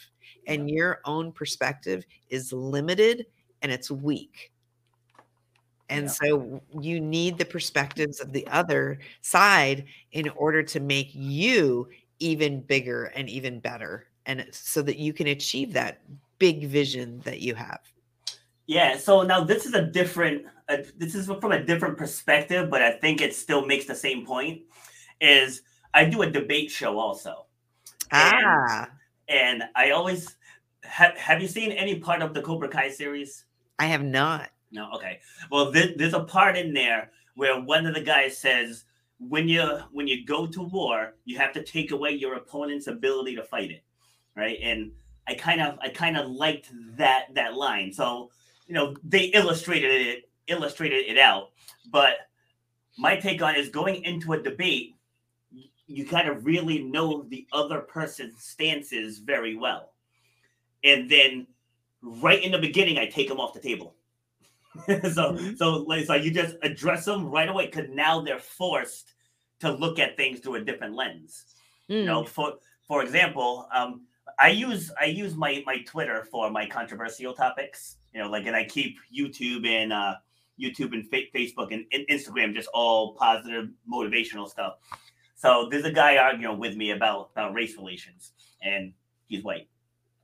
and 0.47 0.69
yeah. 0.69 0.77
your 0.77 1.01
own 1.05 1.33
perspective 1.33 2.05
is 2.29 2.53
limited 2.53 3.27
and 3.63 3.73
it's 3.73 3.91
weak 3.91 4.53
and 5.89 6.05
yeah. 6.05 6.11
so 6.11 6.63
you 6.81 7.01
need 7.01 7.37
the 7.37 7.45
perspectives 7.45 8.21
of 8.21 8.33
the 8.33 8.47
other 8.49 8.99
side 9.23 9.85
in 10.13 10.29
order 10.31 10.63
to 10.63 10.81
make 10.81 11.11
you 11.13 11.89
even 12.19 12.61
bigger 12.61 13.07
and 13.17 13.29
even 13.29 13.61
better 13.61 14.07
and 14.27 14.47
so 14.53 14.83
that 14.83 14.99
you 14.99 15.13
can 15.13 15.29
achieve 15.29 15.73
that 15.73 16.03
big 16.39 16.67
vision 16.67 17.21
that 17.25 17.41
you 17.41 17.55
have 17.55 17.81
yeah. 18.71 18.97
So 18.97 19.23
now 19.23 19.43
this 19.43 19.67
is 19.67 19.75
a 19.75 19.83
different. 19.83 20.47
Uh, 20.69 20.79
this 20.97 21.17
is 21.17 21.27
from 21.27 21.51
a 21.51 21.61
different 21.61 21.99
perspective, 21.99 22.71
but 22.71 22.81
I 22.81 22.93
think 22.93 23.21
it 23.21 23.35
still 23.35 23.67
makes 23.67 23.87
the 23.87 23.97
same 23.97 24.25
point. 24.25 24.63
Is 25.21 25.63
I 25.93 26.05
do 26.05 26.23
a 26.23 26.31
debate 26.31 26.71
show 26.71 26.97
also. 26.97 27.47
Ah. 28.13 28.89
And, 29.29 29.63
and 29.63 29.71
I 29.75 29.91
always 29.91 30.37
have. 30.85 31.19
Have 31.19 31.43
you 31.43 31.49
seen 31.49 31.73
any 31.73 31.99
part 31.99 32.23
of 32.23 32.33
the 32.33 32.43
Cobra 32.43 32.69
Kai 32.69 32.91
series? 32.91 33.45
I 33.81 33.87
have 33.87 34.05
not. 34.05 34.51
No. 34.71 34.89
Okay. 34.95 35.19
Well, 35.51 35.73
there, 35.73 35.89
there's 35.97 36.15
a 36.15 36.23
part 36.23 36.57
in 36.57 36.73
there 36.73 37.11
where 37.35 37.61
one 37.61 37.87
of 37.87 37.95
the 37.95 38.01
guys 38.01 38.39
says, 38.39 38.85
"When 39.19 39.49
you 39.49 39.81
when 39.91 40.07
you 40.07 40.25
go 40.25 40.47
to 40.47 40.63
war, 40.63 41.15
you 41.25 41.39
have 41.39 41.53
to 41.55 41.65
take 41.65 41.91
away 41.91 42.13
your 42.13 42.37
opponent's 42.37 42.87
ability 42.87 43.35
to 43.35 43.43
fight 43.43 43.73
it." 43.73 43.83
Right. 44.37 44.61
And 44.63 44.93
I 45.27 45.35
kind 45.35 45.61
of 45.61 45.77
I 45.83 45.89
kind 45.89 46.17
of 46.17 46.31
liked 46.31 46.71
that 46.97 47.35
that 47.35 47.55
line. 47.55 47.93
So 47.93 48.31
you 48.71 48.77
know 48.77 48.95
they 49.03 49.25
illustrated 49.25 49.91
it 49.91 50.31
illustrated 50.47 51.07
it 51.09 51.19
out. 51.19 51.51
But 51.91 52.15
my 52.97 53.17
take 53.17 53.43
on 53.43 53.57
is 53.57 53.69
going 53.69 54.05
into 54.05 54.33
a 54.33 54.41
debate 54.41 54.97
you 55.89 56.07
kind 56.07 56.29
of 56.29 56.47
really 56.47 56.85
know 56.85 57.25
the 57.25 57.49
other 57.53 57.81
person's 57.81 58.45
stances 58.45 59.19
very 59.19 59.57
well. 59.57 59.93
And 60.85 61.11
then 61.11 61.49
right 62.01 62.41
in 62.41 62.53
the 62.53 62.61
beginning 62.61 62.97
i 62.97 63.07
take 63.07 63.29
them 63.29 63.41
off 63.41 63.55
the 63.55 63.61
table. 63.61 63.97
So 64.87 65.33
mm-hmm. 65.33 65.57
so 65.57 65.79
like 65.79 66.07
so 66.07 66.15
you 66.15 66.31
just 66.31 66.55
address 66.63 67.05
them 67.05 67.27
right 67.27 67.49
away 67.49 67.67
because 67.67 67.89
now 67.91 68.21
they're 68.21 68.39
forced 68.39 69.15
to 69.59 69.73
look 69.73 69.99
at 69.99 70.17
things 70.17 70.39
through 70.39 70.55
a 70.55 70.65
different 70.65 70.95
lens. 70.95 71.45
Mm. 71.91 71.95
you 71.95 72.05
know 72.05 72.25
for 72.25 72.55
for 72.87 73.03
example 73.03 73.67
um 73.75 74.03
i 74.39 74.49
use 74.49 74.93
i 75.01 75.07
use 75.07 75.35
my 75.35 75.61
my 75.67 75.79
twitter 75.83 76.25
for 76.31 76.49
my 76.49 76.65
controversial 76.65 77.35
topics 77.35 77.97
you 78.14 78.23
know, 78.23 78.29
like, 78.29 78.46
and 78.46 78.57
I 78.57 78.64
keep 78.64 78.96
YouTube 79.16 79.66
and 79.66 79.92
uh, 79.92 80.14
YouTube 80.61 80.92
and 80.92 81.09
fa- 81.09 81.31
Facebook 81.35 81.73
and, 81.73 81.85
and, 81.92 82.07
Instagram 82.11 82.55
just 82.55 82.68
all 82.75 83.14
positive, 83.14 83.70
motivational 83.90 84.49
stuff. 84.49 84.75
So 85.37 85.68
there's 85.70 85.85
a 85.85 85.92
guy 85.92 86.16
arguing 86.16 86.59
with 86.59 86.77
me 86.77 86.90
about 86.90 87.31
about 87.33 87.55
race 87.55 87.77
relations, 87.77 88.33
and 88.62 88.92
he's 89.27 89.42
white 89.42 89.68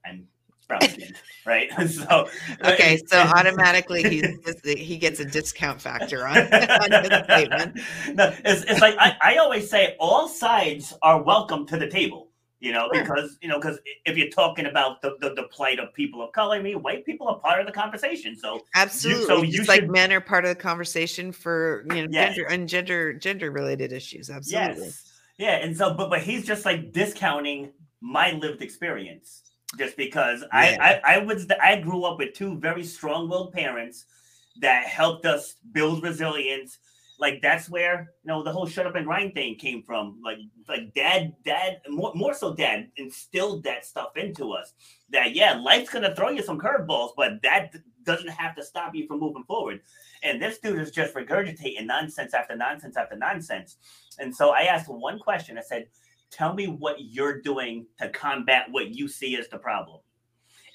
and 0.05 0.27
brown 0.67 0.81
skinned, 0.81 1.15
right? 1.45 1.71
so 1.89 2.29
okay, 2.63 2.99
so 3.07 3.17
automatically 3.17 4.03
he 4.03 4.23
he 4.75 4.97
gets 4.97 5.19
a 5.19 5.25
discount 5.25 5.81
factor 5.81 6.27
on, 6.27 6.37
on 6.53 7.03
his 7.03 7.23
statement. 7.23 7.79
No, 8.13 8.33
it's, 8.45 8.63
it's 8.63 8.81
like 8.81 8.95
I, 8.99 9.15
I 9.21 9.37
always 9.37 9.69
say, 9.69 9.95
all 9.99 10.27
sides 10.27 10.93
are 11.01 11.21
welcome 11.21 11.65
to 11.67 11.77
the 11.77 11.87
table 11.87 12.26
you 12.59 12.71
know, 12.71 12.89
sure. 12.91 13.03
because 13.03 13.37
you 13.41 13.47
know, 13.47 13.59
because 13.59 13.79
if 14.05 14.17
you're 14.17 14.29
talking 14.29 14.65
about 14.65 15.01
the, 15.01 15.15
the, 15.19 15.35
the 15.35 15.43
plight 15.43 15.79
of 15.79 15.93
people 15.93 16.23
of 16.23 16.31
color, 16.31 16.55
I 16.55 16.61
mean, 16.61 16.81
white 16.81 17.05
people 17.05 17.27
are 17.27 17.37
part 17.37 17.59
of 17.59 17.67
the 17.67 17.71
conversation. 17.71 18.35
So 18.35 18.61
absolutely, 18.73 19.21
you, 19.21 19.27
so 19.27 19.41
you 19.43 19.51
should, 19.57 19.67
like 19.67 19.87
men 19.87 20.11
are 20.11 20.21
part 20.21 20.43
of 20.43 20.49
the 20.49 20.55
conversation 20.55 21.31
for 21.31 21.85
you 21.93 22.03
know 22.03 22.07
yes. 22.09 22.35
gender 22.35 22.49
and 22.49 22.67
gender 22.67 23.13
gender 23.13 23.51
related 23.51 23.93
issues. 23.93 24.29
Absolutely, 24.29 24.85
yes. 24.85 25.11
yeah. 25.37 25.57
And 25.57 25.77
so, 25.77 25.93
but 25.93 26.09
but 26.09 26.21
he's 26.21 26.45
just 26.45 26.65
like 26.65 26.91
discounting 26.91 27.71
my 28.01 28.31
lived 28.31 28.63
experience. 28.63 29.43
just 29.75 29.97
because 29.97 30.41
yeah. 30.41 30.77
I, 30.79 30.93
I 30.93 31.15
I 31.15 31.17
was 31.19 31.47
the, 31.47 31.61
I 31.63 31.79
grew 31.81 32.03
up 32.03 32.19
with 32.19 32.33
two 32.33 32.57
very 32.57 32.83
strong-willed 32.83 33.51
parents 33.51 34.05
that 34.61 34.85
helped 34.85 35.25
us 35.25 35.55
build 35.71 36.03
resilience. 36.03 36.79
Like 37.19 37.41
that's 37.41 37.69
where 37.69 38.13
you 38.23 38.27
know 38.27 38.43
the 38.43 38.51
whole 38.51 38.67
shut 38.67 38.85
up 38.85 38.95
and 38.95 39.05
grind 39.05 39.33
thing 39.33 39.55
came 39.55 39.81
from. 39.81 40.21
Like 40.23 40.37
like 40.69 40.93
dad 40.93 41.33
dad 41.43 41.81
more 41.89 42.11
more 42.13 42.33
so 42.33 42.53
dad 42.53 42.89
instilled 42.97 43.63
that 43.63 43.85
stuff 43.85 44.15
into 44.17 44.51
us. 44.51 44.73
That 45.09 45.33
yeah, 45.33 45.53
life's 45.53 45.89
gonna 45.89 46.15
throw 46.15 46.29
you 46.29 46.43
some 46.43 46.59
curveballs, 46.59 47.11
but 47.17 47.41
that 47.41 47.73
doesn't 48.03 48.29
have 48.29 48.55
to 48.55 48.63
stop 48.63 48.95
you 48.95 49.05
from 49.05 49.19
moving 49.19 49.43
forward. 49.43 49.81
And 50.23 50.41
this 50.41 50.57
dude 50.59 50.79
is 50.79 50.91
just 50.91 51.13
regurgitating 51.13 51.85
nonsense 51.85 52.33
after 52.33 52.55
nonsense 52.55 52.97
after 52.97 53.15
nonsense. 53.15 53.77
And 54.17 54.35
so 54.35 54.51
I 54.51 54.61
asked 54.61 54.89
one 54.89 55.19
question. 55.19 55.57
I 55.57 55.61
said, 55.61 55.87
Tell 56.31 56.53
me 56.53 56.67
what 56.67 56.97
you're 56.99 57.41
doing 57.41 57.85
to 57.99 58.09
combat 58.09 58.67
what 58.71 58.89
you 58.89 59.07
see 59.07 59.37
as 59.37 59.47
the 59.47 59.57
problem. 59.57 60.01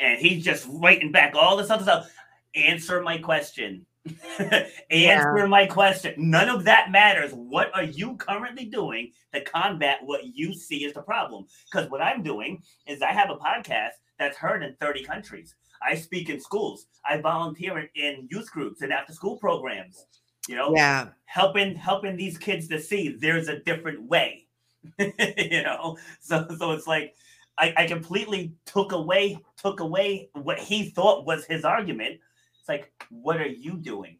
And 0.01 0.19
he's 0.19 0.45
just 0.45 0.67
writing 0.71 1.13
back 1.13 1.35
all 1.35 1.57
this 1.57 1.71
other 1.71 1.83
stuff. 1.83 2.11
Answer 2.55 3.03
my 3.03 3.19
question. 3.19 3.85
Answer 4.39 5.39
yeah. 5.39 5.47
my 5.47 5.67
question. 5.67 6.15
None 6.17 6.49
of 6.49 6.65
that 6.65 6.91
matters. 6.91 7.33
What 7.33 7.75
are 7.75 7.85
you 7.85 8.17
currently 8.17 8.65
doing 8.65 9.13
to 9.33 9.43
combat 9.43 9.99
what 10.03 10.25
you 10.25 10.55
see 10.55 10.85
as 10.85 10.95
the 10.95 11.03
problem? 11.03 11.47
Because 11.71 11.89
what 11.91 12.03
I'm 12.03 12.23
doing 12.23 12.63
is 12.87 13.03
I 13.03 13.13
have 13.13 13.31
a 13.31 13.37
podcast 13.37 13.91
that's 14.19 14.37
heard 14.37 14.63
in 14.63 14.75
30 14.81 15.05
countries. 15.05 15.55
I 15.87 15.95
speak 15.95 16.31
in 16.31 16.41
schools. 16.41 16.87
I 17.09 17.21
volunteer 17.21 17.91
in 17.95 18.29
youth 18.31 18.51
groups 18.51 18.83
and 18.83 18.93
after 18.93 19.13
school 19.13 19.37
programs. 19.37 20.07
You 20.49 20.57
know, 20.57 20.75
yeah, 20.75 21.09
helping 21.27 21.77
helping 21.77 22.17
these 22.17 22.37
kids 22.37 22.67
to 22.69 22.81
see 22.81 23.17
there's 23.17 23.49
a 23.49 23.61
different 23.61 24.03
way. 24.09 24.47
you 24.99 25.63
know, 25.63 25.97
so 26.21 26.47
so 26.59 26.73
it's 26.73 26.89
like 26.89 27.15
I, 27.59 27.73
I 27.77 27.87
completely 27.87 28.53
took 28.67 28.91
away 28.91 29.39
took 29.57 29.79
away 29.79 30.31
what 30.33 30.59
he 30.59 30.91
thought 30.91 31.27
was 31.27 31.45
his 31.45 31.65
argument. 31.65 32.19
It's 32.63 32.69
like, 32.69 32.93
what 33.11 33.39
are 33.39 33.47
you 33.47 33.73
doing? 33.73 34.19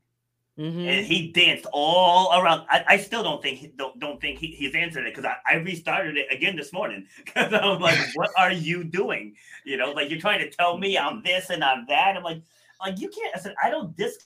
Mm-hmm. 0.59 0.81
And 0.81 1.07
he 1.07 1.31
danced 1.31 1.65
all 1.73 2.39
around. 2.39 2.67
I, 2.69 2.85
I 2.89 2.97
still 2.99 3.23
don't 3.23 3.41
think 3.41 3.77
don't 3.77 3.99
don't 4.01 4.21
think 4.21 4.39
he, 4.39 4.49
he's 4.49 4.75
answered 4.75 5.07
it 5.07 5.15
because 5.15 5.25
I, 5.25 5.37
I 5.49 5.55
restarted 5.59 6.17
it 6.17 6.27
again 6.31 6.57
this 6.57 6.73
morning 6.73 7.07
because 7.25 7.55
I'm 7.55 7.81
like, 7.81 7.99
what 8.15 8.31
are 8.37 8.51
you 8.51 8.83
doing? 8.83 9.37
You 9.65 9.77
know, 9.77 9.93
like 9.93 10.11
you're 10.11 10.21
trying 10.21 10.41
to 10.41 10.51
tell 10.51 10.77
me 10.77 10.99
I'm 10.99 11.23
this 11.23 11.51
and 11.51 11.63
I'm 11.63 11.87
that. 11.87 12.17
I'm 12.17 12.25
like, 12.25 12.43
like 12.81 13.01
you 13.01 13.09
can't. 13.09 13.35
I 13.35 13.39
said 13.39 13.55
I 13.63 13.71
don't 13.71 13.97
dis 13.97 14.19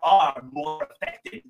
are 0.00 0.42
more 0.52 0.86
affected 0.88 1.42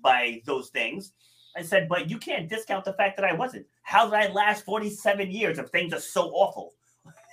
by 0.00 0.40
those 0.46 0.68
things. 0.68 1.12
I 1.56 1.62
said, 1.62 1.88
but 1.88 2.08
you 2.08 2.18
can't 2.18 2.48
discount 2.48 2.84
the 2.84 2.92
fact 2.94 3.16
that 3.16 3.24
I 3.24 3.34
wasn't. 3.34 3.66
How 3.82 4.04
did 4.04 4.14
I 4.14 4.32
last 4.32 4.64
47 4.64 5.30
years 5.30 5.58
if 5.58 5.68
things 5.68 5.92
are 5.92 6.00
so 6.00 6.30
awful? 6.30 6.74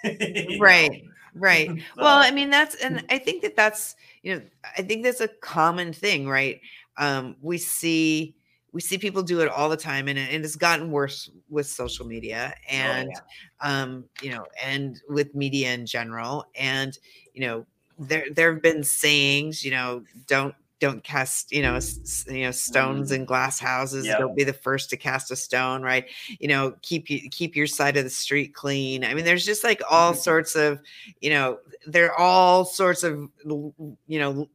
right. 0.59 1.03
Right. 1.35 1.69
well, 1.97 2.17
I 2.17 2.31
mean, 2.31 2.49
that's, 2.49 2.75
and 2.75 3.05
I 3.09 3.17
think 3.17 3.41
that 3.43 3.55
that's, 3.55 3.95
you 4.23 4.35
know, 4.35 4.41
I 4.77 4.81
think 4.81 5.03
that's 5.03 5.21
a 5.21 5.27
common 5.27 5.93
thing, 5.93 6.27
right? 6.27 6.59
Um, 6.97 7.35
we 7.41 7.57
see, 7.57 8.35
we 8.71 8.81
see 8.81 8.97
people 8.97 9.23
do 9.23 9.39
it 9.41 9.49
all 9.49 9.69
the 9.69 9.77
time 9.77 10.07
and, 10.07 10.19
it, 10.19 10.33
and 10.33 10.43
it's 10.43 10.55
gotten 10.55 10.91
worse 10.91 11.29
with 11.49 11.67
social 11.67 12.05
media 12.05 12.53
oh, 12.55 12.73
and, 12.73 13.09
oh, 13.09 13.21
yeah. 13.63 13.81
um, 13.81 14.05
you 14.21 14.31
know, 14.31 14.45
and 14.63 14.99
with 15.09 15.33
media 15.33 15.73
in 15.73 15.85
general. 15.85 16.45
And, 16.55 16.97
you 17.33 17.41
know, 17.41 17.65
there, 17.97 18.25
there 18.31 18.53
have 18.53 18.61
been 18.61 18.83
sayings, 18.83 19.63
you 19.63 19.71
know, 19.71 20.03
don't 20.27 20.55
don't 20.80 21.03
cast 21.03 21.51
you 21.51 21.61
know 21.61 21.75
s- 21.75 22.25
you 22.27 22.41
know 22.41 22.51
stones 22.51 23.11
mm-hmm. 23.11 23.21
in 23.21 23.25
glass 23.25 23.59
houses 23.59 24.05
yep. 24.05 24.19
don't 24.19 24.36
be 24.36 24.43
the 24.43 24.53
first 24.53 24.89
to 24.89 24.97
cast 24.97 25.32
a 25.32 25.36
stone 25.36 25.82
right 25.82 26.05
you 26.39 26.47
know 26.47 26.73
keep 26.82 27.09
you 27.09 27.30
keep 27.30 27.55
your 27.55 27.67
side 27.67 27.97
of 27.97 28.03
the 28.03 28.09
street 28.09 28.53
clean 28.53 29.03
i 29.03 29.13
mean 29.13 29.25
there's 29.25 29.45
just 29.45 29.63
like 29.63 29.82
all 29.89 30.11
mm-hmm. 30.11 30.21
sorts 30.21 30.55
of 30.55 30.80
you 31.21 31.30
know 31.30 31.59
there 31.86 32.11
are 32.11 32.17
all 32.17 32.65
sorts 32.65 33.03
of 33.03 33.30
you 33.45 34.19
know 34.19 34.47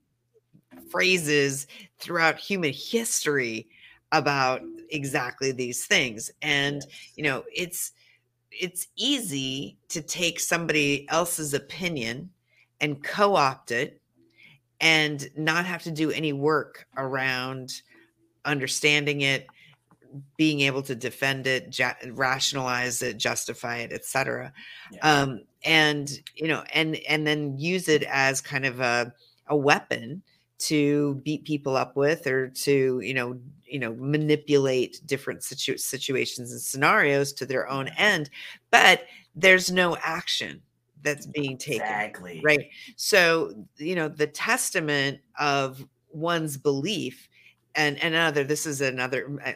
phrases 0.91 1.67
throughout 1.99 2.39
human 2.39 2.73
history 2.73 3.67
about 4.13 4.63
exactly 4.91 5.53
these 5.53 5.87
things 5.87 6.31
and 6.43 6.87
you 7.17 7.25
know 7.25 7.43
it's 7.53 7.93
it's 8.51 8.87
easy 8.97 9.77
to 9.89 10.01
take 10.01 10.39
somebody 10.39 11.09
else's 11.11 11.55
opinion 11.55 12.31
and 12.81 13.03
co-opt 13.03 13.71
it 13.73 14.01
and 14.81 15.29
not 15.37 15.65
have 15.67 15.83
to 15.83 15.91
do 15.91 16.11
any 16.11 16.33
work 16.33 16.87
around 16.97 17.83
understanding 18.45 19.23
it 19.23 19.47
being 20.37 20.61
able 20.61 20.83
to 20.83 20.95
defend 20.95 21.47
it 21.47 21.71
ju- 21.71 22.13
rationalize 22.13 23.03
it 23.03 23.17
justify 23.17 23.79
it 23.79 23.93
etc 23.93 24.53
yeah. 24.93 25.23
um, 25.23 25.41
and 25.65 26.21
you 26.37 26.47
know 26.47 26.63
and 26.73 26.97
and 27.09 27.27
then 27.27 27.59
use 27.59 27.89
it 27.89 28.05
as 28.05 28.41
kind 28.41 28.65
of 28.65 28.81
a, 28.81 29.13
a 29.49 29.57
weapon 29.57 30.23
to 30.59 31.21
beat 31.25 31.45
people 31.45 31.77
up 31.77 31.97
with 31.97 32.27
or 32.27 32.49
to 32.49 33.01
you 33.01 33.15
know 33.15 33.39
you 33.67 33.79
know 33.79 33.95
manipulate 33.95 35.01
different 35.05 35.43
situ- 35.43 35.77
situations 35.77 36.53
and 36.53 36.61
scenarios 36.61 37.33
to 37.33 37.47
their 37.47 37.69
own 37.69 37.89
end. 37.99 38.31
But 38.71 39.03
there's 39.35 39.71
no 39.71 39.97
action 40.03 40.63
that's 41.05 41.27
being 41.27 41.57
taken. 41.57 41.83
Exactly. 41.83 42.41
Right. 42.43 42.69
So, 42.97 43.55
you 43.77 43.95
know, 43.95 44.09
the 44.09 44.27
testament 44.27 45.21
of 45.39 45.87
one's 46.11 46.57
belief 46.57 47.29
and, 47.77 47.99
and 48.03 48.15
another, 48.15 48.45
this 48.45 48.67
is 48.67 48.81
another, 48.81 49.39
uh, 49.45 49.53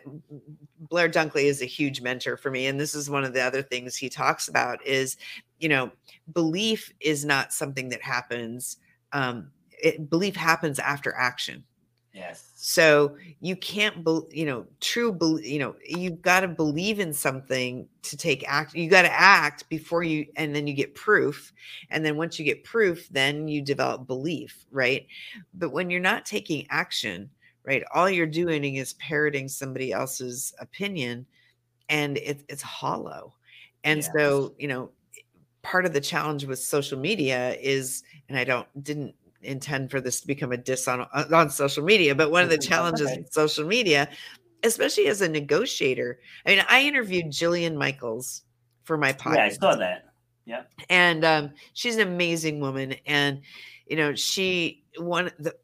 Blair 0.81 1.09
Dunkley 1.09 1.45
is 1.45 1.63
a 1.63 1.67
huge 1.67 2.01
mentor 2.01 2.37
for 2.37 2.51
me. 2.51 2.67
And 2.67 2.79
this 2.79 2.95
is 2.95 3.09
one 3.09 3.25
of 3.25 3.33
the 3.33 3.43
other 3.43 3.63
things 3.63 3.97
he 3.97 4.09
talks 4.09 4.49
about 4.49 4.85
is, 4.85 5.17
you 5.59 5.69
know, 5.69 5.93
belief 6.33 6.93
is 7.01 7.25
not 7.25 7.53
something 7.53 7.89
that 7.91 8.03
happens. 8.03 8.79
Um, 9.13 9.51
it, 9.71 10.11
belief 10.11 10.35
happens 10.35 10.79
after 10.79 11.15
action. 11.15 11.65
Yes. 12.13 12.51
So 12.57 13.17
you 13.41 13.55
can't, 13.55 14.05
be, 14.05 14.21
you 14.31 14.47
know, 14.47 14.67
true, 14.81 15.13
be, 15.13 15.41
you 15.49 15.59
know, 15.59 15.77
you've 15.87 16.21
got 16.21 16.41
to 16.41 16.49
believe 16.49 16.99
in 16.99 17.13
something 17.13 17.87
to 18.03 18.17
take 18.17 18.45
act. 18.49 18.75
You 18.75 18.91
got 18.91 19.03
to 19.03 19.13
act 19.13 19.69
before 19.69 20.03
you, 20.03 20.27
and 20.37 20.55
then 20.55 20.67
you 20.67 20.75
get 20.75 20.95
proof. 20.95 21.53
And 21.91 22.05
then 22.05 22.17
once 22.17 22.39
you 22.39 22.45
get 22.45 22.65
proof, 22.65 23.09
then 23.11 23.47
you 23.47 23.63
develop 23.63 24.07
belief, 24.07 24.67
right? 24.73 25.07
But 25.55 25.71
when 25.71 25.91
you're 25.91 26.01
not 26.01 26.27
taking 26.27 26.67
action, 26.71 27.31
right, 27.65 27.85
all 27.95 28.11
you're 28.11 28.27
doing 28.27 28.77
is 28.77 28.95
parroting 28.95 29.47
somebody 29.47 29.93
else's 29.93 30.55
opinion, 30.59 31.27
and 31.89 32.17
it, 32.19 32.43
it's 32.49 32.63
hollow. 32.63 33.35
And 33.85 33.99
yes. 33.99 34.11
so, 34.17 34.55
you 34.59 34.67
know, 34.67 34.91
part 35.63 35.85
of 35.85 35.93
the 35.93 36.01
challenge 36.01 36.47
with 36.47 36.59
social 36.59 36.99
media 36.99 37.55
is, 37.61 38.03
and 38.29 38.39
I 38.39 38.45
don't 38.45 38.67
didn't 38.83 39.15
intend 39.43 39.91
for 39.91 40.01
this 40.01 40.21
to 40.21 40.27
become 40.27 40.53
a 40.53 40.57
diss 40.57 40.89
on 40.89 41.07
uh, 41.13 41.25
on 41.33 41.51
social 41.51 41.85
media, 41.85 42.15
but 42.15 42.31
one 42.31 42.43
of 42.43 42.51
the 42.51 42.59
challenges 42.59 43.09
okay. 43.09 43.19
with 43.19 43.33
social 43.33 43.67
media, 43.67 44.09
especially 44.63 45.07
as 45.07 45.21
a 45.21 45.29
negotiator. 45.29 46.21
I 46.47 46.51
mean, 46.51 46.65
I 46.69 46.83
interviewed 46.83 47.27
Jillian 47.27 47.77
Michaels 47.77 48.43
for 48.85 48.97
my 48.97 49.13
podcast. 49.13 49.35
Yeah, 49.37 49.45
I 49.45 49.49
saw 49.51 49.77
that. 49.77 50.05
Yeah, 50.45 50.63
and 50.89 51.25
um, 51.25 51.53
she's 51.75 51.97
an 51.97 52.09
amazing 52.09 52.61
woman, 52.61 52.95
and 53.07 53.43
you 53.87 53.97
know, 53.97 54.15
she 54.15 54.85
one 54.99 55.31
the 55.39 55.55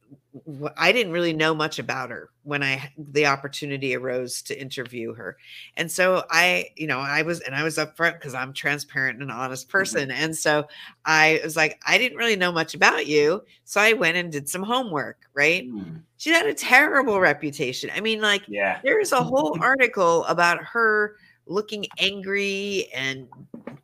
I 0.77 0.91
didn't 0.91 1.13
really 1.13 1.33
know 1.33 1.55
much 1.55 1.79
about 1.79 2.11
her 2.11 2.29
when 2.43 2.63
I 2.63 2.93
the 2.99 3.27
opportunity 3.27 3.95
arose 3.95 4.43
to 4.43 4.61
interview 4.61 5.15
her. 5.15 5.37
And 5.77 5.91
so 5.91 6.25
I, 6.29 6.71
you 6.77 6.89
know, 6.89 6.99
I 6.99 7.23
was 7.23 7.41
and 7.41 7.55
I 7.55 7.63
was 7.63 7.77
upfront 7.77 8.15
because 8.15 8.35
I'm 8.35 8.53
transparent 8.53 9.21
and 9.21 9.31
an 9.31 9.37
honest 9.37 9.69
mm-hmm. 9.69 9.79
person. 9.79 10.09
Mm-hmm. 10.09 10.25
And 10.25 10.37
so 10.37 10.67
I 11.05 11.41
was 11.45 11.57
like, 11.57 11.81
I 11.87 11.99
didn't 11.99 12.19
really 12.19 12.37
know 12.37 12.51
much 12.51 12.75
about 12.75 13.07
you. 13.07 13.45
So 13.65 13.81
I 13.81 13.93
went 13.93 14.17
and 14.17 14.33
did 14.33 14.49
some 14.49 14.65
homework, 14.65 15.19
right? 15.35 15.71
Mm. 15.71 16.01
She 16.17 16.31
had 16.31 16.47
a 16.47 16.55
terrible 16.55 17.21
reputation. 17.21 17.91
I 17.95 18.01
mean, 18.01 18.21
like, 18.21 18.43
yeah, 18.49 18.81
there's 18.83 19.13
a 19.13 19.23
whole 19.23 19.57
article 19.61 20.25
about 20.25 20.63
her 20.65 21.17
looking 21.47 21.87
angry 21.99 22.89
and 22.93 23.29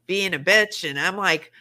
being 0.07 0.35
a 0.35 0.39
bitch. 0.39 0.89
And 0.89 0.99
I'm 0.99 1.17
like, 1.17 1.53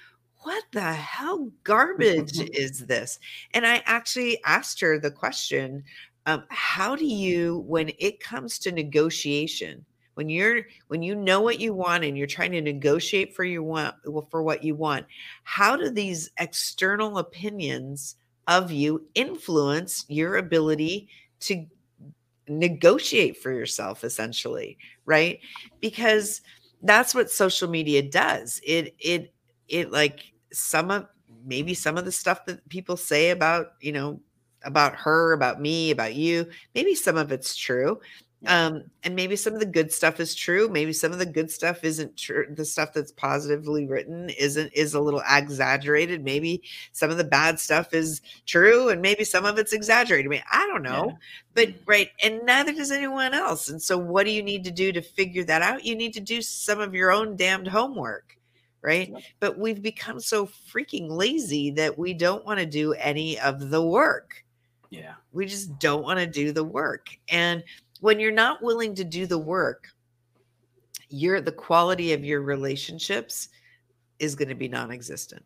what 0.41 0.63
the 0.71 0.93
hell 0.93 1.49
garbage 1.63 2.39
is 2.53 2.85
this? 2.85 3.19
And 3.53 3.65
I 3.65 3.83
actually 3.85 4.39
asked 4.45 4.79
her 4.81 4.99
the 4.99 5.11
question 5.11 5.83
um, 6.25 6.43
how 6.49 6.95
do 6.95 7.05
you, 7.05 7.63
when 7.65 7.91
it 7.97 8.19
comes 8.19 8.59
to 8.59 8.71
negotiation, 8.71 9.85
when 10.19 10.27
you're 10.27 10.63
when 10.89 11.01
you 11.01 11.15
know 11.15 11.39
what 11.39 11.61
you 11.61 11.73
want 11.73 12.03
and 12.03 12.17
you're 12.17 12.27
trying 12.27 12.51
to 12.51 12.59
negotiate 12.59 13.33
for 13.33 13.45
you 13.45 13.63
want 13.63 13.95
for 14.29 14.43
what 14.43 14.65
you 14.65 14.75
want 14.75 15.05
how 15.43 15.77
do 15.77 15.89
these 15.89 16.29
external 16.39 17.19
opinions 17.19 18.17
of 18.49 18.69
you 18.69 19.07
influence 19.15 20.03
your 20.09 20.35
ability 20.35 21.07
to 21.39 21.65
negotiate 22.49 23.37
for 23.37 23.53
yourself 23.53 24.03
essentially 24.03 24.77
right 25.05 25.39
because 25.79 26.41
that's 26.83 27.15
what 27.15 27.31
social 27.31 27.69
media 27.69 28.01
does 28.01 28.59
it 28.65 28.93
it 28.99 29.31
it 29.69 29.91
like 29.91 30.31
some 30.51 30.91
of 30.91 31.07
maybe 31.45 31.73
some 31.73 31.97
of 31.97 32.05
the 32.05 32.11
stuff 32.11 32.45
that 32.45 32.67
people 32.69 32.97
say 32.97 33.29
about 33.31 33.73
you 33.81 33.91
know 33.91 34.19
about 34.63 34.95
her 34.95 35.33
about 35.33 35.61
me 35.61 35.91
about 35.91 36.15
you 36.15 36.45
maybe 36.75 36.95
some 36.95 37.17
of 37.17 37.31
it's 37.31 37.55
true 37.55 37.99
Um, 38.47 38.85
and 39.03 39.15
maybe 39.17 39.35
some 39.35 39.53
of 39.53 39.59
the 39.59 39.65
good 39.65 39.91
stuff 39.91 40.21
is 40.21 40.33
true. 40.33 40.69
Maybe 40.69 40.93
some 40.93 41.11
of 41.11 41.19
the 41.19 41.25
good 41.25 41.51
stuff 41.51 41.83
isn't 41.83 42.15
true. 42.15 42.45
The 42.55 42.63
stuff 42.63 42.93
that's 42.93 43.11
positively 43.11 43.85
written 43.85 44.29
isn't 44.29 44.71
is 44.73 44.93
a 44.93 45.01
little 45.01 45.21
exaggerated. 45.29 46.23
Maybe 46.23 46.63
some 46.93 47.09
of 47.11 47.17
the 47.17 47.25
bad 47.25 47.59
stuff 47.59 47.93
is 47.93 48.21
true, 48.45 48.87
and 48.89 49.01
maybe 49.01 49.25
some 49.25 49.43
of 49.45 49.57
it's 49.57 49.73
exaggerated. 49.73 50.27
I 50.27 50.29
mean, 50.29 50.43
I 50.53 50.67
don't 50.67 50.83
know. 50.83 51.07
Yeah. 51.09 51.15
But 51.53 51.69
right, 51.85 52.11
and 52.23 52.41
neither 52.45 52.71
does 52.71 52.91
anyone 52.91 53.33
else. 53.33 53.67
And 53.69 53.81
so 53.81 53.97
what 53.97 54.25
do 54.25 54.31
you 54.31 54.41
need 54.41 54.63
to 54.63 54.71
do 54.71 54.93
to 54.93 55.01
figure 55.01 55.43
that 55.43 55.61
out? 55.61 55.83
You 55.83 55.95
need 55.97 56.13
to 56.13 56.21
do 56.21 56.41
some 56.41 56.79
of 56.79 56.93
your 56.95 57.11
own 57.11 57.35
damned 57.35 57.67
homework. 57.67 58.37
Right. 58.81 59.11
But 59.39 59.57
we've 59.57 59.81
become 59.81 60.19
so 60.21 60.45
freaking 60.45 61.09
lazy 61.09 61.69
that 61.71 61.97
we 61.97 62.13
don't 62.13 62.45
want 62.45 62.59
to 62.59 62.65
do 62.65 62.93
any 62.93 63.37
of 63.39 63.69
the 63.69 63.81
work 63.81 64.43
Yeah. 64.89 65.13
we 65.33 65.45
just 65.45 65.77
don't 65.79 66.03
want 66.03 66.19
to 66.19 66.25
do 66.27 66.51
the 66.53 66.63
work 66.63 67.09
and 67.29 67.63
when 67.99 68.19
you're 68.19 68.31
not 68.31 68.63
willing 68.63 68.95
to 68.95 69.03
do 69.03 69.25
the 69.25 69.37
work 69.37 69.89
your 71.09 71.41
the 71.41 71.51
quality 71.51 72.13
of 72.13 72.23
your 72.23 72.41
relationships 72.41 73.49
is 74.19 74.35
going 74.35 74.47
to 74.49 74.55
be 74.55 74.67
non-existent 74.69 75.43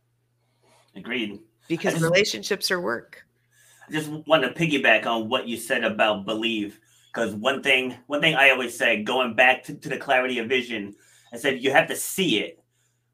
Agreed. 0.95 1.39
because 1.67 1.93
just- 1.93 2.03
relationships 2.03 2.69
are 2.71 2.79
work 2.81 3.25
I 3.89 3.91
just 3.91 4.09
want 4.27 4.43
to 4.43 4.49
piggyback 4.53 5.05
on 5.05 5.27
what 5.27 5.45
you 5.47 5.57
said 5.57 5.83
about 5.83 6.25
believe, 6.25 6.79
because 7.13 7.35
one 7.35 7.61
thing, 7.61 7.93
one 8.07 8.21
thing 8.21 8.33
I 8.33 8.49
always 8.51 8.77
say, 8.77 9.03
going 9.03 9.35
back 9.35 9.61
to, 9.65 9.73
to 9.75 9.89
the 9.89 9.97
clarity 9.97 10.39
of 10.39 10.47
vision, 10.47 10.95
I 11.33 11.37
said 11.37 11.61
you 11.61 11.69
have 11.71 11.89
to 11.89 11.95
see 11.97 12.39
it, 12.39 12.62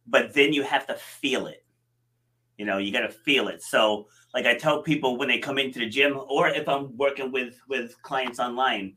but 0.09 0.33
then 0.33 0.53
you 0.53 0.63
have 0.63 0.87
to 0.87 0.95
feel 0.95 1.47
it. 1.47 1.63
You 2.57 2.65
know, 2.65 2.77
you 2.77 2.91
got 2.91 3.01
to 3.01 3.09
feel 3.09 3.47
it. 3.47 3.63
So, 3.63 4.07
like 4.33 4.45
I 4.45 4.55
tell 4.55 4.81
people 4.81 5.17
when 5.17 5.29
they 5.29 5.39
come 5.39 5.57
into 5.57 5.79
the 5.79 5.87
gym, 5.87 6.19
or 6.29 6.49
if 6.49 6.67
I'm 6.67 6.95
working 6.97 7.31
with 7.31 7.59
with 7.69 7.99
clients 8.01 8.39
online, 8.39 8.95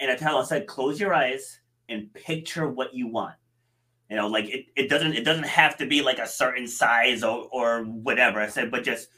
and 0.00 0.10
I 0.10 0.16
tell 0.16 0.34
them, 0.34 0.42
I 0.42 0.46
said, 0.46 0.66
close 0.66 1.00
your 1.00 1.14
eyes 1.14 1.60
and 1.88 2.12
picture 2.14 2.68
what 2.68 2.94
you 2.94 3.08
want. 3.08 3.34
You 4.10 4.16
know, 4.16 4.28
like 4.28 4.48
it, 4.48 4.66
it 4.76 4.88
doesn't 4.88 5.14
it 5.14 5.24
doesn't 5.24 5.46
have 5.46 5.76
to 5.78 5.86
be 5.86 6.02
like 6.02 6.18
a 6.18 6.26
certain 6.26 6.66
size 6.66 7.24
or 7.24 7.48
or 7.52 7.84
whatever. 7.84 8.40
I 8.40 8.48
said, 8.48 8.70
but 8.70 8.84
just 8.84 9.08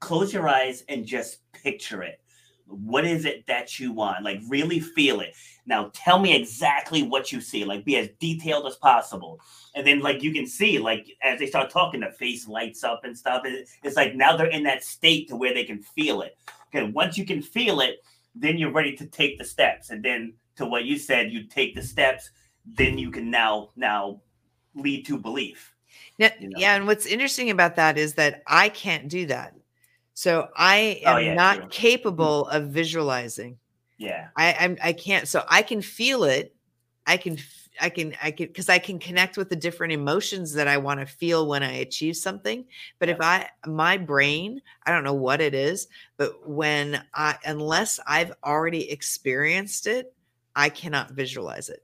close 0.00 0.32
your 0.32 0.48
eyes 0.48 0.84
and 0.88 1.06
just 1.06 1.40
picture 1.52 2.02
it. 2.02 2.21
What 2.66 3.04
is 3.04 3.24
it 3.24 3.46
that 3.46 3.78
you 3.78 3.92
want? 3.92 4.24
Like 4.24 4.40
really 4.48 4.80
feel 4.80 5.20
it. 5.20 5.34
Now 5.66 5.90
tell 5.94 6.18
me 6.18 6.34
exactly 6.34 7.02
what 7.02 7.30
you 7.32 7.40
see. 7.40 7.64
Like 7.64 7.84
be 7.84 7.96
as 7.96 8.08
detailed 8.20 8.66
as 8.66 8.76
possible. 8.76 9.40
And 9.74 9.86
then 9.86 10.00
like 10.00 10.22
you 10.22 10.32
can 10.32 10.46
see 10.46 10.78
like 10.78 11.06
as 11.22 11.38
they 11.38 11.46
start 11.46 11.70
talking, 11.70 12.00
the 12.00 12.10
face 12.10 12.48
lights 12.48 12.82
up 12.84 13.02
and 13.04 13.16
stuff. 13.16 13.44
It- 13.44 13.68
It's 13.82 13.96
like 13.96 14.14
now 14.14 14.36
they're 14.36 14.46
in 14.46 14.64
that 14.64 14.84
state 14.84 15.28
to 15.28 15.36
where 15.36 15.54
they 15.54 15.64
can 15.64 15.80
feel 15.82 16.22
it. 16.22 16.36
Okay, 16.74 16.90
once 16.90 17.18
you 17.18 17.24
can 17.26 17.42
feel 17.42 17.80
it, 17.80 17.96
then 18.34 18.56
you're 18.58 18.72
ready 18.72 18.96
to 18.96 19.06
take 19.06 19.38
the 19.38 19.44
steps. 19.44 19.90
And 19.90 20.02
then 20.02 20.34
to 20.56 20.64
what 20.66 20.84
you 20.84 20.96
said, 20.98 21.30
you 21.32 21.44
take 21.44 21.74
the 21.74 21.82
steps, 21.82 22.30
then 22.64 22.96
you 22.98 23.10
can 23.10 23.30
now 23.30 23.70
now 23.76 24.20
lead 24.74 25.04
to 25.06 25.18
belief. 25.18 25.74
yeah, 26.16 26.32
You 26.40 26.48
know. 26.48 26.58
yeah 26.58 26.74
and 26.76 26.86
what's 26.86 27.04
interesting 27.06 27.50
about 27.50 27.76
that 27.76 27.98
is 27.98 28.14
that 28.14 28.42
i 28.46 28.68
can't 28.70 29.08
do 29.08 29.26
that 29.26 29.52
so 30.22 30.48
i 30.56 31.00
Oh, 31.06 31.16
am 31.16 31.24
yeah, 31.24 31.34
not 31.34 31.56
true. 31.56 31.68
capable 31.70 32.46
of 32.56 32.68
visualizing 32.80 33.58
Yeah. 33.98 34.28
I 34.36 34.46
I'm, 34.62 34.74
I 34.82 34.92
can't. 34.92 35.26
So 35.28 35.38
I 35.48 35.62
can 35.62 35.80
feel 35.82 36.24
it. 36.24 36.54
I 37.06 37.16
can. 37.16 37.38
I 37.80 37.88
can. 37.96 38.14
I 38.22 38.30
can 38.36 38.46
because 38.50 38.68
I 38.68 38.78
can 38.78 38.98
connect 38.98 39.36
with 39.36 39.48
the 39.48 39.56
different 39.66 39.92
emotions 39.92 40.52
that 40.54 40.66
I 40.68 40.76
want 40.78 41.00
to 41.00 41.06
feel 41.06 41.46
when 41.46 41.62
I 41.62 41.72
achieve 41.86 42.16
something. 42.16 42.64
But 42.98 43.08
if 43.14 43.20
I 43.20 43.48
my 43.66 43.96
brain, 43.98 44.60
I 44.86 44.90
don't 44.92 45.04
know 45.04 45.14
what 45.28 45.40
it 45.40 45.54
is, 45.54 45.88
but 46.16 46.30
when 46.48 47.02
I 47.14 47.30
unless 47.44 48.00
I've 48.06 48.32
already 48.42 48.90
experienced 48.90 49.86
it, 49.86 50.12
I 50.56 50.68
cannot 50.70 51.12
visualize 51.12 51.68
it. 51.68 51.82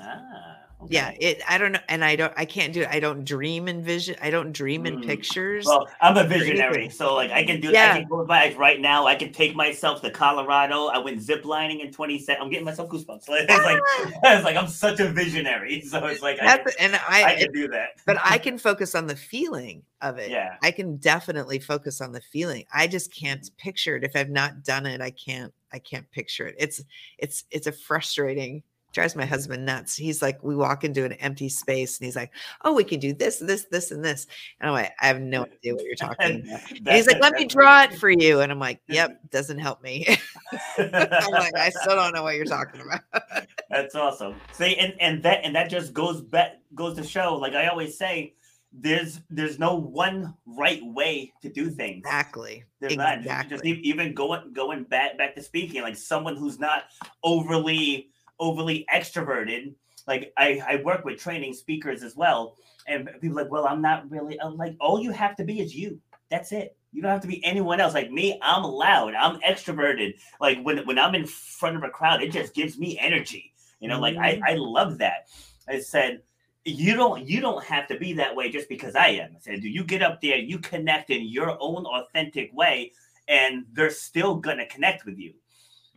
Ah. 0.00 0.65
Yeah, 0.88 1.12
it. 1.18 1.40
I 1.48 1.58
don't 1.58 1.72
know, 1.72 1.80
and 1.88 2.04
I 2.04 2.16
don't. 2.16 2.32
I 2.36 2.44
can't 2.44 2.72
do 2.72 2.82
it. 2.82 2.88
I 2.90 3.00
don't 3.00 3.24
dream 3.24 3.66
in 3.66 3.82
vision. 3.82 4.14
I 4.20 4.30
don't 4.30 4.52
dream 4.52 4.86
in 4.86 4.98
Mm. 4.98 5.06
pictures. 5.06 5.64
Well, 5.66 5.88
I'm 6.00 6.16
a 6.16 6.24
visionary, 6.24 6.90
so 6.90 7.14
like 7.14 7.30
I 7.30 7.44
can 7.44 7.60
do. 7.60 7.70
Yeah. 7.70 7.92
I 7.94 7.98
can 8.00 8.08
go 8.08 8.24
by 8.24 8.54
right 8.58 8.80
now. 8.80 9.06
I 9.06 9.14
can 9.14 9.32
take 9.32 9.54
myself 9.56 10.02
to 10.02 10.10
Colorado. 10.10 10.86
I 10.86 10.98
went 10.98 11.18
ziplining 11.20 11.80
in 11.80 11.92
27. 11.92 12.40
I'm 12.42 12.50
getting 12.50 12.64
myself 12.64 12.90
goosebumps. 12.90 13.28
Like, 13.28 13.46
it's 13.48 13.64
like 13.64 13.80
it's 14.24 14.44
like 14.44 14.56
I'm 14.56 14.68
such 14.68 15.00
a 15.00 15.08
visionary. 15.08 15.82
So 15.86 16.04
it's 16.06 16.20
like 16.22 16.38
I, 16.42 16.58
and 16.78 16.96
I, 17.08 17.24
I 17.24 17.34
can 17.36 17.52
do 17.52 17.68
that. 17.68 17.90
but 18.06 18.18
I 18.22 18.38
can 18.38 18.58
focus 18.58 18.94
on 18.94 19.06
the 19.06 19.16
feeling 19.16 19.82
of 20.02 20.18
it. 20.18 20.30
Yeah. 20.30 20.56
I 20.62 20.70
can 20.72 20.96
definitely 20.96 21.58
focus 21.58 22.00
on 22.00 22.12
the 22.12 22.20
feeling. 22.20 22.64
I 22.74 22.86
just 22.86 23.14
can't 23.14 23.48
picture 23.56 23.96
it. 23.96 24.04
If 24.04 24.14
I've 24.14 24.30
not 24.30 24.62
done 24.62 24.84
it, 24.84 25.00
I 25.00 25.10
can't 25.10 25.52
I 25.72 25.78
can't 25.78 26.10
picture 26.10 26.46
it. 26.46 26.54
It's 26.58 26.82
it's 27.18 27.44
it's 27.50 27.66
a 27.66 27.72
frustrating 27.72 28.62
drives 28.96 29.14
my 29.14 29.26
husband 29.26 29.66
nuts. 29.66 29.94
He's 29.94 30.22
like, 30.22 30.42
we 30.42 30.56
walk 30.56 30.82
into 30.82 31.04
an 31.04 31.12
empty 31.14 31.50
space 31.50 31.98
and 31.98 32.06
he's 32.06 32.16
like, 32.16 32.32
Oh, 32.64 32.72
we 32.72 32.82
can 32.82 32.98
do 32.98 33.12
this, 33.12 33.38
this, 33.38 33.66
this, 33.70 33.90
and 33.90 34.02
this. 34.02 34.26
And 34.58 34.68
I'm 34.68 34.74
like, 34.74 34.92
I 35.00 35.06
have 35.06 35.20
no 35.20 35.42
idea 35.42 35.74
what 35.74 35.84
you're 35.84 35.94
talking 35.94 36.42
about. 36.48 36.60
And 36.86 36.88
he's 36.88 37.06
like, 37.06 37.20
let 37.20 37.34
me 37.34 37.44
draw 37.44 37.82
it 37.82 37.94
for 37.94 38.08
you. 38.08 38.40
And 38.40 38.50
I'm 38.50 38.58
like, 38.58 38.80
Yep, 38.88 39.20
doesn't 39.30 39.58
help 39.58 39.82
me. 39.82 40.06
I'm 40.78 41.30
like, 41.30 41.54
I 41.54 41.68
still 41.68 41.94
don't 41.94 42.14
know 42.14 42.22
what 42.22 42.36
you're 42.36 42.46
talking 42.46 42.80
about. 42.80 43.36
That's 43.68 43.94
awesome. 43.94 44.34
See, 44.52 44.76
and 44.76 44.94
and 44.98 45.22
that 45.24 45.44
and 45.44 45.54
that 45.54 45.68
just 45.68 45.92
goes 45.92 46.22
back 46.22 46.52
goes 46.74 46.96
to 46.96 47.04
show. 47.04 47.34
Like 47.36 47.52
I 47.52 47.66
always 47.66 47.98
say, 47.98 48.32
there's 48.72 49.20
there's 49.28 49.58
no 49.58 49.74
one 49.74 50.32
right 50.46 50.80
way 50.82 51.34
to 51.42 51.50
do 51.50 51.68
things. 51.68 51.98
exactly. 51.98 52.64
There's 52.80 52.96
not. 52.96 53.16
Just- 53.16 53.26
Exactly. 53.26 53.56
Just 53.74 53.84
even 53.84 54.14
going 54.14 54.54
going 54.54 54.84
back 54.84 55.18
back 55.18 55.34
to 55.34 55.42
speaking, 55.42 55.82
like 55.82 55.96
someone 55.96 56.34
who's 56.36 56.58
not 56.58 56.84
overly 57.22 58.08
overly 58.38 58.86
extroverted. 58.92 59.74
Like 60.06 60.32
I 60.36 60.62
I 60.66 60.82
work 60.84 61.04
with 61.04 61.18
training 61.18 61.54
speakers 61.54 62.02
as 62.02 62.14
well, 62.14 62.56
and 62.86 63.08
people 63.20 63.38
are 63.38 63.42
like, 63.42 63.50
well, 63.50 63.66
I'm 63.66 63.82
not 63.82 64.10
really. 64.10 64.40
I'm 64.40 64.56
like, 64.56 64.76
all 64.80 65.00
you 65.00 65.10
have 65.10 65.36
to 65.36 65.44
be 65.44 65.60
is 65.60 65.74
you. 65.74 66.00
That's 66.30 66.52
it. 66.52 66.76
You 66.92 67.02
don't 67.02 67.10
have 67.10 67.22
to 67.22 67.28
be 67.28 67.44
anyone 67.44 67.80
else. 67.80 67.94
Like 67.94 68.10
me, 68.10 68.38
I'm 68.42 68.62
loud. 68.62 69.14
I'm 69.14 69.40
extroverted. 69.40 70.14
Like 70.40 70.62
when 70.62 70.86
when 70.86 70.98
I'm 70.98 71.14
in 71.14 71.26
front 71.26 71.76
of 71.76 71.82
a 71.82 71.90
crowd, 71.90 72.22
it 72.22 72.30
just 72.32 72.54
gives 72.54 72.78
me 72.78 72.98
energy. 72.98 73.52
You 73.80 73.88
know, 73.88 74.00
like 74.00 74.16
I 74.16 74.36
mm. 74.36 74.42
I 74.46 74.54
love 74.54 74.98
that. 74.98 75.28
I 75.68 75.80
said 75.80 76.22
you 76.64 76.96
don't 76.96 77.26
you 77.28 77.40
don't 77.40 77.64
have 77.64 77.86
to 77.88 77.98
be 77.98 78.12
that 78.14 78.34
way 78.34 78.50
just 78.50 78.68
because 78.68 78.94
I 78.96 79.08
am. 79.08 79.32
I 79.36 79.40
said, 79.40 79.60
do 79.60 79.68
you 79.68 79.84
get 79.84 80.02
up 80.02 80.20
there, 80.20 80.36
you 80.36 80.58
connect 80.58 81.10
in 81.10 81.26
your 81.26 81.56
own 81.60 81.84
authentic 81.84 82.50
way, 82.52 82.92
and 83.28 83.64
they're 83.72 83.90
still 83.90 84.36
gonna 84.36 84.66
connect 84.66 85.04
with 85.04 85.18
you. 85.18 85.34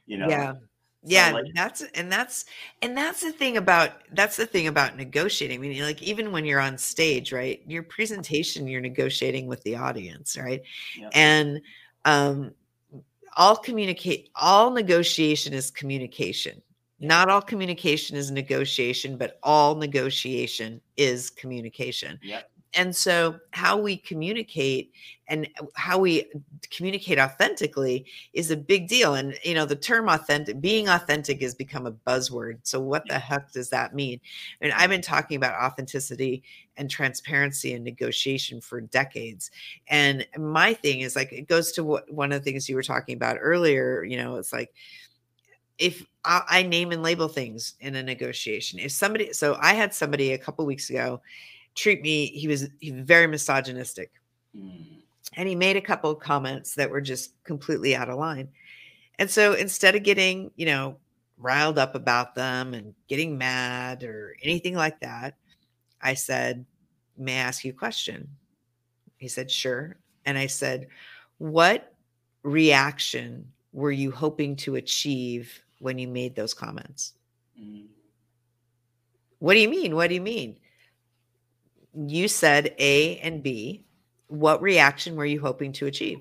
You 0.06 0.18
know, 0.18 0.30
yeah 0.30 0.54
yeah 1.04 1.32
like- 1.32 1.46
that's 1.56 1.82
and 1.96 2.12
that's 2.12 2.46
and 2.82 2.98
that's 2.98 3.22
the 3.22 3.32
thing 3.32 3.58
about 3.58 3.92
that's 4.14 4.36
the 4.36 4.46
thing 4.46 4.68
about 4.68 4.98
negotiating 4.98 5.58
i 5.58 5.62
mean 5.62 5.82
like 5.84 6.02
even 6.04 6.32
when 6.32 6.44
you're 6.44 6.60
on 6.60 6.78
stage 6.78 7.32
right 7.32 7.62
your 7.66 7.84
presentation 7.84 8.68
you're 8.68 8.82
negotiating 8.82 9.48
with 9.48 9.62
the 9.64 9.76
audience 9.76 10.38
right 10.38 10.62
Yep. 10.98 11.12
and 11.14 11.62
um 12.06 12.52
all 13.38 13.56
communicate 13.56 14.30
all 14.36 14.72
negotiation 14.72 15.54
is 15.54 15.72
communication 15.72 16.62
not 17.00 17.30
all 17.30 17.42
communication 17.42 18.18
is 18.18 18.30
negotiation 18.30 19.18
but 19.18 19.40
all 19.42 19.76
negotiation 19.76 20.82
is 20.98 21.30
communication 21.30 22.20
Yep. 22.22 22.52
And 22.74 22.96
so 22.96 23.40
how 23.52 23.78
we 23.78 23.98
communicate 23.98 24.92
and 25.28 25.48
uh, 25.60 25.66
how 25.76 25.98
we 25.98 26.26
communicate 26.70 27.18
authentically 27.18 28.06
is 28.34 28.52
a 28.52 28.58
big 28.58 28.88
deal 28.88 29.16
and 29.16 29.38
you 29.44 29.54
know 29.54 29.66
the 29.66 29.76
term 29.76 30.08
authentic 30.08 30.62
being 30.62 30.88
authentic 30.88 31.42
has 31.42 31.56
become 31.56 31.86
a 31.86 31.92
buzzword 31.92 32.60
so 32.64 32.80
what 32.80 33.08
the 33.08 33.18
heck 33.18 33.52
does 33.52 33.70
that 33.70 33.96
mean? 33.96 34.20
And 34.62 34.72
i've 34.74 34.90
been 34.90 35.02
talking 35.02 35.38
about 35.38 35.60
authenticity 35.62 36.44
and 36.78 36.90
transparency 36.90 37.74
and 37.74 37.84
negotiation 37.84 38.62
for 38.62 38.82
decades 38.82 39.52
and 39.88 40.26
my 40.38 40.74
thing 40.74 41.02
is 41.02 41.16
like 41.16 41.32
it 41.32 41.48
goes 41.48 41.72
to 41.74 41.84
what 41.84 42.12
one 42.12 42.32
of 42.32 42.44
the 42.44 42.52
things 42.52 42.70
you 42.70 42.76
were 42.76 42.84
talking 42.84 43.16
about 43.16 43.38
earlier 43.40 44.04
you 44.04 44.18
know 44.18 44.36
it's 44.36 44.54
like 44.54 44.74
if 45.80 46.06
I, 46.26 46.42
I 46.50 46.64
name 46.64 46.92
and 46.92 47.02
label 47.02 47.30
things 47.30 47.76
in 47.80 47.96
a 47.96 48.04
negotiation 48.04 48.80
if 48.80 48.92
somebody 48.92 49.34
so 49.34 49.58
i 49.60 49.74
had 49.74 49.94
somebody 49.94 50.34
a 50.34 50.38
couple 50.38 50.66
weeks 50.66 50.90
ago 50.90 51.22
treat 51.80 52.02
me 52.02 52.28
he 52.28 52.48
was 52.48 52.68
he 52.80 52.92
was 52.92 53.02
very 53.06 53.28
misogynistic. 53.28 54.12
Mm. 54.56 54.84
and 55.38 55.48
he 55.48 55.56
made 55.56 55.78
a 55.78 55.82
couple 55.82 56.10
of 56.10 56.20
comments 56.20 56.74
that 56.74 56.90
were 56.90 57.02
just 57.02 57.42
completely 57.44 57.96
out 57.96 58.10
of 58.10 58.18
line. 58.18 58.50
And 59.20 59.30
so 59.30 59.54
instead 59.54 59.96
of 59.96 60.04
getting 60.04 60.52
you 60.56 60.66
know 60.66 60.98
riled 61.38 61.80
up 61.80 61.96
about 61.96 62.36
them 62.36 62.74
and 62.74 62.94
getting 63.08 63.38
mad 63.38 64.04
or 64.04 64.36
anything 64.44 64.76
like 64.76 65.00
that 65.00 65.36
i 66.02 66.14
said 66.14 66.66
may 67.18 67.38
i 67.38 67.44
ask 67.44 67.64
you 67.64 67.72
a 67.72 67.74
question? 67.74 68.28
He 69.18 69.28
said 69.28 69.50
sure. 69.50 69.98
And 70.26 70.38
i 70.38 70.48
said 70.48 70.88
what 71.38 71.94
reaction 72.44 73.52
were 73.72 73.92
you 73.92 74.12
hoping 74.12 74.56
to 74.58 74.76
achieve 74.76 75.62
when 75.80 75.98
you 75.98 76.08
made 76.08 76.36
those 76.36 76.54
comments? 76.54 77.14
Mm. 77.58 77.86
what 79.40 79.54
do 79.54 79.60
you 79.60 79.70
mean? 79.70 79.96
What 79.96 80.10
do 80.10 80.16
you 80.16 80.22
mean 80.22 80.59
you 81.96 82.28
said 82.28 82.74
a 82.78 83.18
and 83.20 83.44
b 83.44 83.84
what 84.28 84.62
reaction 84.62 85.16
were 85.16 85.26
you 85.26 85.40
hoping 85.40 85.72
to 85.72 85.88
achieve 85.88 86.20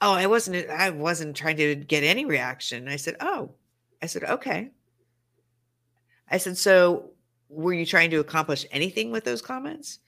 oh 0.00 0.12
i 0.12 0.26
wasn't 0.26 0.68
i 0.70 0.90
wasn't 0.90 1.34
trying 1.36 1.56
to 1.56 1.74
get 1.74 2.04
any 2.04 2.24
reaction 2.24 2.88
i 2.88 2.96
said 2.96 3.16
oh 3.20 3.50
I 4.02 4.06
said, 4.06 4.24
okay. 4.24 4.70
I 6.30 6.38
said, 6.38 6.56
so 6.56 7.10
were 7.48 7.72
you 7.72 7.86
trying 7.86 8.10
to 8.10 8.20
accomplish 8.20 8.66
anything 8.70 9.10
with 9.10 9.24
those 9.24 9.42
comments? 9.42 9.98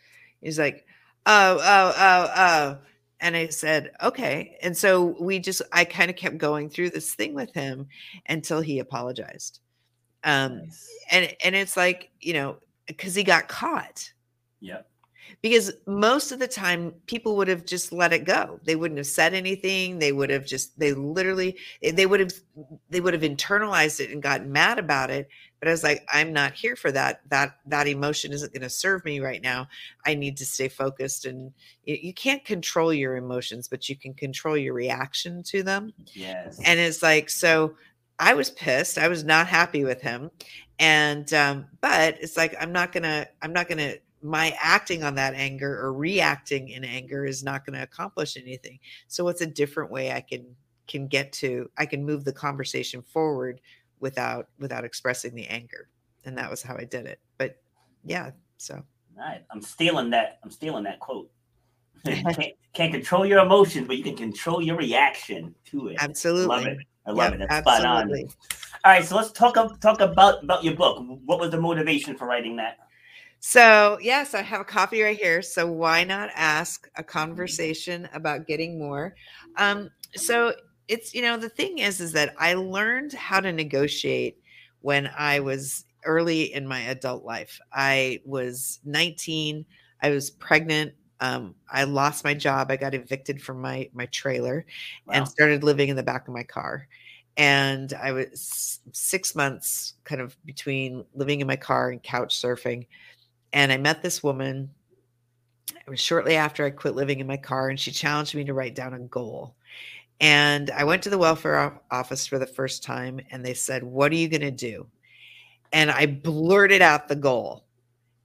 He's 0.41 0.59
like, 0.59 0.87
oh, 1.27 1.59
oh, 1.61 1.95
oh, 1.97 2.33
oh. 2.37 2.79
And 3.21 3.37
I 3.37 3.49
said, 3.49 3.93
okay. 4.03 4.57
And 4.63 4.77
so 4.77 5.17
we 5.21 5.39
just, 5.39 5.63
I 5.73 5.85
kind 5.85 6.11
of 6.11 6.17
kept 6.17 6.39
going 6.39 6.71
through 6.71 6.91
this 6.91 7.15
thing 7.15 7.35
with 7.35 7.53
him 7.53 7.89
until 8.29 8.61
he 8.61 8.79
apologized. 8.79 9.61
Um, 10.25 10.59
nice. 10.59 10.89
and, 11.11 11.37
and 11.45 11.55
it's 11.55 11.77
like, 11.77 12.11
you 12.21 12.35
know, 12.35 12.57
because 12.97 13.15
he 13.15 13.25
got 13.25 13.49
caught. 13.49 14.13
Yeah. 14.61 14.83
because 15.43 15.73
most 15.87 16.33
of 16.33 16.39
the 16.39 16.49
time 16.49 16.93
people 17.07 17.37
would 17.37 17.49
have 17.49 17.65
just 17.65 17.93
let 17.93 18.13
it 18.13 18.25
go. 18.25 18.61
They 18.65 18.77
wouldn't 18.77 18.99
have 18.99 19.07
said 19.07 19.33
anything. 19.33 19.99
They 19.99 20.13
would 20.13 20.29
have 20.29 20.45
just 20.45 20.79
they 20.79 20.93
literally 20.93 21.57
eh, 21.83 21.93
they 21.93 22.05
would 22.07 22.21
have 22.21 22.33
they 22.91 23.01
would 23.01 23.15
have 23.15 23.23
internalized 23.23 24.01
it 24.01 24.11
and 24.11 24.23
gotten 24.23 24.53
mad 24.53 24.79
about 24.79 25.11
it. 25.11 25.29
But 25.59 25.69
i 25.69 25.71
was 25.73 25.83
like 25.83 26.07
i'm 26.13 26.33
not 26.33 26.53
here 26.53 26.77
for 26.77 26.91
that. 26.93 27.21
That 27.31 27.57
that 27.67 27.87
emotion 27.87 28.33
isn't 28.33 28.53
going 28.53 28.63
to 28.63 28.71
serve 28.71 29.05
me 29.05 29.21
right 29.21 29.43
now. 29.43 29.69
I 30.05 30.15
need 30.15 30.37
to 30.39 30.47
stay 30.47 30.69
focused 30.69 31.25
and 31.25 31.53
you, 31.85 31.97
you 32.03 32.13
can't 32.15 32.45
control 32.45 32.93
your 32.93 33.17
emotions 33.17 33.69
but 33.69 33.89
you 33.89 33.97
can 33.97 34.13
control 34.15 34.57
your 34.57 34.75
reaction 34.75 35.43
to 35.45 35.63
them. 35.63 35.93
Yes. 36.13 36.61
And 36.67 36.79
it's 36.81 37.03
like 37.03 37.31
so 37.31 37.75
i 38.21 38.33
was 38.35 38.51
pissed 38.51 38.99
i 38.99 39.09
was 39.09 39.25
not 39.25 39.47
happy 39.47 39.85
with 39.85 40.01
him 40.01 40.31
and 40.79 41.33
um 41.35 41.67
but 41.81 42.17
it's 42.21 42.37
like 42.37 42.55
i'm 42.61 42.73
not 42.73 42.93
gonna 42.93 43.27
i'm 43.43 43.53
not 43.53 43.69
gonna 43.69 43.95
my 44.23 44.55
acting 44.61 45.03
on 45.03 45.15
that 45.15 45.35
anger 45.35 45.81
or 45.81 45.93
reacting 45.93 46.69
in 46.69 46.85
anger 46.85 47.25
is 47.25 47.43
not 47.43 47.65
going 47.65 47.77
to 47.77 47.83
accomplish 47.83 48.37
anything. 48.37 48.79
So 49.09 49.25
what's 49.25 49.41
a 49.41 49.47
different 49.47 49.91
way 49.91 50.13
i 50.13 50.21
can 50.21 50.45
can 50.87 51.07
get 51.07 51.33
to 51.33 51.71
i 51.79 51.87
can 51.87 52.05
move 52.05 52.25
the 52.25 52.33
conversation 52.33 53.01
forward 53.01 53.61
without 54.01 54.49
without 54.59 54.85
expressing 54.85 55.35
the 55.35 55.47
anger 55.47 55.89
and 56.25 56.37
that 56.37 56.51
was 56.51 56.63
how 56.63 56.77
i 56.77 56.85
did 56.85 57.07
it 57.07 57.21
but 57.39 57.57
yeah 58.05 58.31
so. 58.57 58.83
Right 59.17 59.45
i'm 59.53 59.63
stealing 59.63 60.11
that 60.11 60.39
i'm 60.43 60.51
stealing 60.51 60.85
that 60.85 60.99
quote. 60.99 61.31
Can't, 62.05 62.55
can't 62.73 62.93
control 62.93 63.27
your 63.27 63.41
emotions 63.41 63.87
but 63.87 63.99
you 63.99 64.03
can 64.03 64.17
control 64.17 64.63
your 64.63 64.77
reaction 64.77 65.55
to 65.67 65.89
it. 65.89 65.99
Absolutely. 66.01 66.47
love 66.47 66.67
it 66.67 66.79
i 67.07 67.11
love 67.11 67.33
yep, 67.33 67.35
it 67.35 67.39
that's 67.49 67.67
absolutely. 67.67 68.29
spot 68.29 68.37
on 68.85 68.91
all 68.93 68.93
right 68.93 69.05
so 69.05 69.17
let's 69.17 69.33
talk 69.33 69.55
talk 69.81 70.01
about 70.01 70.43
about 70.43 70.65
your 70.65 70.75
book 70.75 71.05
what 71.25 71.41
was 71.41 71.51
the 71.51 71.61
motivation 71.61 72.17
for 72.17 72.27
writing 72.27 72.57
that 72.57 72.79
so, 73.43 73.99
yes, 74.03 74.35
I 74.35 74.43
have 74.43 74.61
a 74.61 74.65
copy 74.65 75.01
right 75.01 75.17
here. 75.17 75.41
So, 75.41 75.67
why 75.67 76.05
not 76.05 76.29
ask 76.35 76.91
a 76.97 77.03
conversation 77.03 78.07
about 78.13 78.47
getting 78.47 78.79
more? 78.79 79.15
Um, 79.57 79.89
so, 80.15 80.53
it's, 80.89 81.15
you 81.15 81.23
know, 81.23 81.39
the 81.39 81.49
thing 81.49 81.79
is, 81.79 82.01
is 82.01 82.13
that 82.13 82.35
I 82.39 82.53
learned 82.53 83.15
how 83.15 83.41
to 83.41 83.51
negotiate 83.51 84.43
when 84.83 85.11
I 85.17 85.41
was 85.41 85.87
early 86.05 86.53
in 86.53 86.67
my 86.67 86.81
adult 86.81 87.25
life. 87.25 87.59
I 87.73 88.21
was 88.27 88.79
19, 88.85 89.65
I 90.03 90.11
was 90.11 90.31
pregnant. 90.31 90.93
Um, 91.21 91.55
I 91.71 91.85
lost 91.85 92.25
my 92.25 92.35
job. 92.35 92.71
I 92.71 92.77
got 92.77 92.95
evicted 92.95 93.43
from 93.43 93.61
my 93.61 93.91
my 93.93 94.07
trailer 94.07 94.65
wow. 95.07 95.15
and 95.15 95.29
started 95.29 95.63
living 95.63 95.89
in 95.89 95.97
the 95.97 96.03
back 96.03 96.29
of 96.29 96.35
my 96.35 96.43
car 96.43 96.89
and 97.37 97.93
I 97.93 98.13
was 98.13 98.81
six 98.93 99.35
months 99.35 99.95
kind 100.05 100.21
of 100.21 100.37
between 100.45 101.05
living 101.15 101.41
in 101.41 101.47
my 101.47 101.57
car 101.57 101.91
and 101.91 102.03
couch 102.03 102.35
surfing 102.41 102.87
and 103.53 103.73
I 103.73 103.77
met 103.77 104.03
this 104.03 104.23
woman. 104.23 104.71
It 105.69 105.89
was 105.89 106.01
shortly 106.01 106.37
after 106.37 106.65
I 106.65 106.71
quit 106.71 106.95
living 106.95 107.21
in 107.21 107.27
my 107.27 107.37
car, 107.37 107.69
and 107.69 107.79
she 107.79 107.91
challenged 107.91 108.35
me 108.35 108.45
to 108.45 108.55
write 108.55 108.75
down 108.75 108.95
a 108.95 109.01
goal. 109.01 109.55
And 110.21 110.71
I 110.71 110.85
went 110.85 111.03
to 111.05 111.11
the 111.11 111.19
welfare 111.19 111.81
office 111.91 112.27
for 112.27 112.39
the 112.39 112.47
first 112.47 112.83
time, 112.83 113.21
and 113.31 113.45
they 113.45 113.55
said, 113.55 113.83
What 113.83 114.13
are 114.13 114.17
you 114.17 114.29
going 114.29 114.41
to 114.43 114.51
do? 114.51 114.87
And 115.73 115.91
I 115.91 116.07
blurted 116.07 116.83
out 116.83 117.09
the 117.09 117.17
goal. 117.17 117.65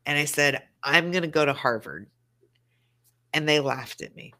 And 0.05 0.17
I 0.17 0.25
said, 0.25 0.63
I'm 0.83 1.11
going 1.11 1.23
to 1.23 1.27
go 1.27 1.45
to 1.45 1.53
Harvard. 1.53 2.07
And 3.35 3.47
they 3.47 3.59
laughed 3.59 4.01
at 4.01 4.15
me. 4.15 4.33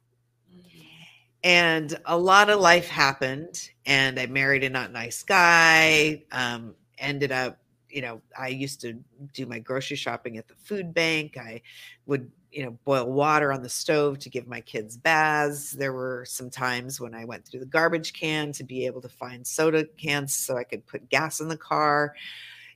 And 1.44 1.96
a 2.06 2.18
lot 2.18 2.50
of 2.50 2.60
life 2.60 2.88
happened. 2.88 3.70
And 3.86 4.20
I 4.20 4.26
married 4.26 4.64
a 4.64 4.70
not 4.70 4.92
nice 4.92 5.22
guy, 5.22 6.24
um, 6.32 6.74
ended 6.98 7.32
up 7.32 7.60
you 7.96 8.02
know, 8.02 8.22
I 8.38 8.50
used 8.50 8.82
to 8.82 9.00
do 9.34 9.46
my 9.46 9.58
grocery 9.58 9.96
shopping 9.96 10.38
at 10.38 10.50
the 10.50 10.54
food 10.56 10.94
bank. 10.94 11.38
I 11.38 11.62
would, 12.08 12.30
you 12.52 12.66
know, 12.66 12.78
boil 12.84 13.10
water 13.10 13.54
on 13.54 13.64
the 13.64 13.70
stove 13.70 14.20
to 14.20 14.30
give 14.30 14.48
my 14.48 14.60
kids 14.60 14.98
baths. 14.98 15.72
There 15.72 15.94
were 15.94 16.26
some 16.28 16.50
times 16.50 17.00
when 17.00 17.16
I 17.16 17.24
went 17.24 17.46
through 17.46 17.62
the 17.62 17.66
garbage 17.66 18.12
can 18.12 18.52
to 18.52 18.66
be 18.66 18.86
able 18.86 19.02
to 19.02 19.08
find 19.08 19.48
soda 19.48 19.86
cans 19.98 20.36
so 20.36 20.58
I 20.58 20.66
could 20.66 20.86
put 20.86 21.10
gas 21.10 21.40
in 21.40 21.48
the 21.48 21.56
car. 21.56 22.16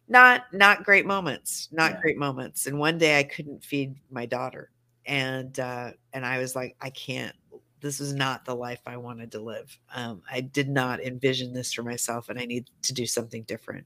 Not 0.08 0.46
not 0.54 0.86
great 0.86 1.06
moments, 1.06 1.68
not 1.70 1.92
yeah. 1.92 2.02
great 2.02 2.18
moments. 2.18 2.66
And 2.66 2.80
one 2.80 2.98
day 2.98 3.20
I 3.20 3.24
couldn't 3.24 3.62
feed 3.62 3.98
my 4.10 4.26
daughter. 4.26 4.72
And 5.10 5.60
uh 5.60 5.92
and 6.14 6.26
I 6.26 6.38
was 6.40 6.56
like 6.56 6.78
I 6.82 6.92
can't 6.92 7.36
this 7.82 8.00
is 8.00 8.14
not 8.14 8.46
the 8.46 8.56
life 8.56 8.82
I 8.86 8.98
wanted 8.98 9.32
to 9.34 9.40
live. 9.40 9.78
Um, 9.96 10.22
I 10.30 10.42
did 10.42 10.70
not 10.70 11.02
envision 11.02 11.54
this 11.54 11.74
for 11.74 11.84
myself, 11.84 12.30
and 12.30 12.40
I 12.40 12.46
need 12.46 12.70
to 12.84 12.94
do 12.94 13.06
something 13.06 13.44
different. 13.44 13.86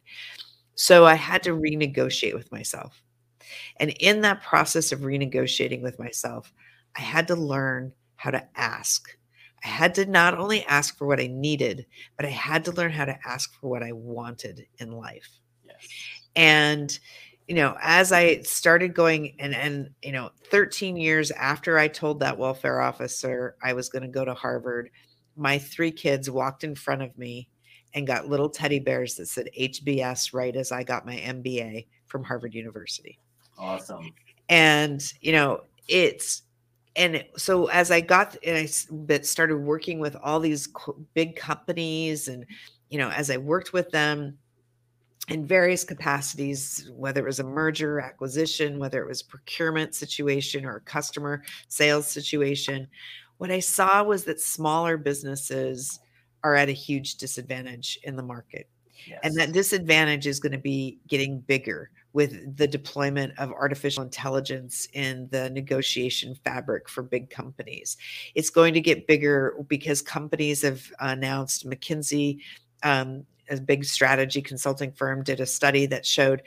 So 0.75 1.05
I 1.05 1.15
had 1.15 1.43
to 1.43 1.51
renegotiate 1.51 2.33
with 2.33 2.51
myself. 2.51 3.03
And 3.77 3.91
in 3.99 4.21
that 4.21 4.41
process 4.41 4.91
of 4.91 5.01
renegotiating 5.01 5.81
with 5.81 5.99
myself, 5.99 6.53
I 6.97 7.01
had 7.01 7.27
to 7.27 7.35
learn 7.35 7.93
how 8.15 8.31
to 8.31 8.47
ask. 8.55 9.17
I 9.63 9.67
had 9.67 9.95
to 9.95 10.05
not 10.05 10.37
only 10.37 10.63
ask 10.65 10.97
for 10.97 11.07
what 11.07 11.19
I 11.19 11.27
needed, 11.27 11.85
but 12.17 12.25
I 12.25 12.29
had 12.29 12.65
to 12.65 12.71
learn 12.71 12.91
how 12.91 13.05
to 13.05 13.17
ask 13.25 13.53
for 13.59 13.69
what 13.69 13.83
I 13.83 13.91
wanted 13.91 14.65
in 14.79 14.91
life. 14.91 15.29
Yes. 15.65 15.87
And 16.35 16.99
you 17.47 17.55
know, 17.55 17.75
as 17.81 18.11
I 18.11 18.41
started 18.41 18.93
going 18.93 19.35
and 19.39 19.53
and 19.53 19.89
you 20.01 20.11
know, 20.11 20.31
13 20.45 20.95
years 20.95 21.31
after 21.31 21.77
I 21.77 21.87
told 21.87 22.19
that 22.19 22.37
welfare 22.37 22.81
officer 22.81 23.55
I 23.61 23.73
was 23.73 23.89
going 23.89 24.03
to 24.03 24.07
go 24.07 24.23
to 24.23 24.33
Harvard, 24.33 24.89
my 25.35 25.57
three 25.57 25.91
kids 25.91 26.29
walked 26.29 26.63
in 26.63 26.75
front 26.75 27.01
of 27.01 27.17
me 27.17 27.49
and 27.93 28.07
got 28.07 28.27
little 28.27 28.49
teddy 28.49 28.79
bears 28.79 29.15
that 29.15 29.27
said 29.27 29.49
HBS 29.59 30.33
right 30.33 30.55
as 30.55 30.71
I 30.71 30.83
got 30.83 31.05
my 31.05 31.15
MBA 31.15 31.85
from 32.07 32.23
Harvard 32.23 32.53
University. 32.53 33.19
Awesome. 33.57 34.11
And, 34.49 35.01
you 35.21 35.31
know, 35.31 35.61
it's, 35.87 36.43
and 36.95 37.23
so 37.37 37.67
as 37.67 37.91
I 37.91 38.01
got 38.01 38.35
and 38.45 38.57
I 38.57 39.19
started 39.21 39.57
working 39.57 39.99
with 39.99 40.15
all 40.21 40.39
these 40.39 40.69
big 41.13 41.35
companies 41.35 42.27
and, 42.27 42.45
you 42.89 42.97
know, 42.97 43.09
as 43.09 43.29
I 43.29 43.37
worked 43.37 43.73
with 43.73 43.89
them 43.91 44.37
in 45.29 45.45
various 45.45 45.83
capacities, 45.83 46.89
whether 46.95 47.21
it 47.21 47.25
was 47.25 47.39
a 47.39 47.45
merger, 47.45 47.99
acquisition, 47.99 48.77
whether 48.77 49.01
it 49.01 49.07
was 49.07 49.23
procurement 49.23 49.95
situation 49.95 50.65
or 50.65 50.77
a 50.77 50.81
customer 50.81 51.43
sales 51.69 52.07
situation, 52.07 52.87
what 53.37 53.51
I 53.51 53.59
saw 53.59 54.03
was 54.03 54.25
that 54.25 54.41
smaller 54.41 54.97
businesses 54.97 55.99
are 56.43 56.55
at 56.55 56.69
a 56.69 56.73
huge 56.73 57.15
disadvantage 57.15 57.97
in 58.03 58.15
the 58.15 58.23
market. 58.23 58.67
Yes. 59.07 59.19
And 59.23 59.35
that 59.37 59.53
disadvantage 59.53 60.27
is 60.27 60.39
going 60.39 60.51
to 60.51 60.57
be 60.57 60.99
getting 61.07 61.39
bigger 61.39 61.89
with 62.13 62.55
the 62.57 62.67
deployment 62.67 63.37
of 63.39 63.51
artificial 63.51 64.03
intelligence 64.03 64.87
in 64.93 65.27
the 65.31 65.49
negotiation 65.49 66.35
fabric 66.35 66.87
for 66.87 67.01
big 67.01 67.29
companies. 67.29 67.97
It's 68.35 68.49
going 68.49 68.73
to 68.75 68.81
get 68.81 69.07
bigger 69.07 69.55
because 69.67 70.01
companies 70.01 70.61
have 70.61 70.83
announced 70.99 71.67
McKinsey 71.67 72.39
um, 72.83 73.25
a 73.49 73.59
big 73.59 73.85
strategy 73.85 74.41
consulting 74.41 74.91
firm 74.91 75.23
did 75.23 75.39
a 75.39 75.45
study 75.45 75.85
that 75.87 76.05
showed 76.05 76.41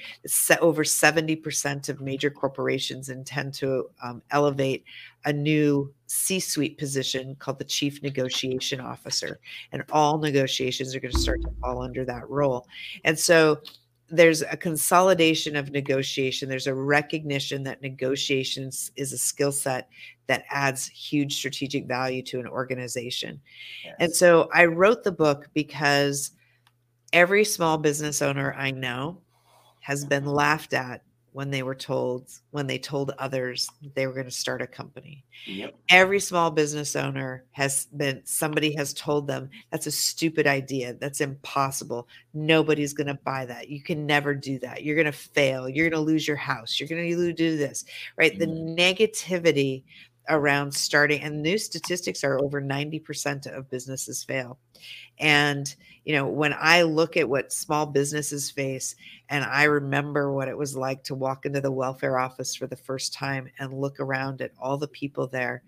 that 0.49 0.61
over 0.61 0.83
70% 0.85 1.89
of 1.89 2.01
major 2.01 2.31
corporations 2.31 3.09
intend 3.09 3.55
to 3.55 3.89
um, 4.03 4.23
elevate 4.31 4.85
a 5.25 5.33
new 5.33 5.93
C 6.07 6.41
suite 6.41 6.79
position 6.79 7.37
called 7.39 7.59
the 7.59 7.65
chief 7.65 8.03
negotiation 8.03 8.81
officer. 8.81 9.41
And 9.73 9.83
all 9.91 10.19
negotiations 10.19 10.95
are 10.95 11.01
going 11.01 11.13
to 11.13 11.21
start 11.21 11.43
to 11.43 11.51
fall 11.61 11.83
under 11.83 12.05
that 12.05 12.29
role. 12.31 12.67
And 13.05 13.19
so 13.19 13.61
there's 14.09 14.43
a 14.43 14.57
consolidation 14.57 15.57
of 15.57 15.73
negotiation. 15.73 16.49
There's 16.49 16.69
a 16.69 16.75
recognition 16.75 17.65
that 17.65 17.83
negotiations 17.83 18.93
is 18.97 19.13
a 19.13 19.19
skill 19.19 19.53
set 19.53 19.89
that 20.29 20.45
adds 20.51 20.87
huge 20.87 21.37
strategic 21.37 21.87
value 21.87 22.23
to 22.23 22.39
an 22.39 22.47
organization. 22.47 23.41
Yes. 23.85 23.95
And 23.99 24.15
so 24.15 24.49
I 24.55 24.67
wrote 24.67 25.03
the 25.03 25.13
book 25.13 25.49
because 25.55 26.33
every 27.17 27.45
small 27.45 27.79
business 27.79 28.21
owner 28.21 28.53
I 28.53 28.71
know 28.71 29.17
has 29.81 30.05
been 30.05 30.27
laughed 30.27 30.75
at 30.75 31.03
when 31.33 31.51
they 31.51 31.63
were 31.63 31.75
told 31.75 32.31
when 32.51 32.67
they 32.67 32.79
told 32.79 33.11
others 33.19 33.71
they 33.95 34.07
were 34.07 34.13
going 34.13 34.27
to 34.27 34.31
start 34.31 34.61
a 34.61 34.67
company. 34.67 35.25
Yep. 35.47 35.75
Every 35.89 36.21
small 36.21 36.51
business 36.51 36.95
owner 36.95 37.45
has 37.53 37.87
been 37.87 38.21
somebody 38.25 38.75
has 38.77 38.93
told 38.93 39.27
them 39.27 39.49
that's 39.71 39.87
a 39.87 39.91
stupid 39.91 40.47
idea. 40.47 40.93
That's 41.01 41.23
impossible. 41.23 42.07
Nobody's 42.35 42.93
going 42.93 43.07
to 43.07 43.19
buy 43.25 43.47
that. 43.47 43.71
You 43.71 43.83
can 43.83 44.05
never 44.05 44.35
do 44.35 44.59
that. 44.59 44.85
You're 44.85 44.95
going 44.95 45.07
to 45.07 45.13
fail. 45.13 45.71
You're 45.71 45.89
going 45.89 45.99
to 45.99 46.07
lose 46.07 46.29
your 46.29 46.37
house. 46.37 46.79
You're 46.79 46.89
going 46.89 47.09
to 47.09 47.33
do 47.33 47.57
this. 47.57 47.87
Right? 48.19 48.39
Mm-hmm. 48.39 48.77
The 48.77 48.83
negativity 48.83 49.85
around 50.29 50.75
starting 50.75 51.23
and 51.23 51.43
new 51.43 51.57
statistics 51.57 52.25
are 52.25 52.39
over 52.43 52.61
90% 52.61 53.47
of 53.47 53.71
businesses 53.71 54.25
fail 54.25 54.59
and 55.19 55.77
you 56.07 56.15
know 56.15 56.27
when 56.27 56.55
i 56.59 56.81
look 56.83 57.17
at 57.17 57.29
what 57.29 57.53
small 57.53 57.85
businesses 57.85 58.51
face 58.51 58.95
and 59.29 59.45
i 59.45 59.65
remember 59.65 60.33
what 60.33 60.49
it 60.49 60.57
was 60.57 60.75
like 60.75 61.03
to 61.03 61.15
walk 61.15 61.45
into 61.45 61.61
the 61.61 61.71
welfare 61.71 62.19
office 62.19 62.55
for 62.55 62.67
the 62.67 62.77
first 62.77 63.13
time 63.13 63.51
and 63.59 63.75
look 63.75 64.01
around 64.01 64.41
at 64.41 64.53
all 64.59 64.79
the 64.79 64.89
people 64.89 65.27
there 65.27 65.63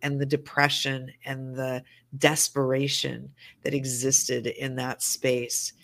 and 0.00 0.20
the 0.20 0.26
depression 0.26 1.10
and 1.26 1.54
the 1.54 1.82
desperation 2.16 3.28
that 3.62 3.74
existed 3.74 4.46
in 4.46 4.76
that 4.76 5.02
space 5.02 5.74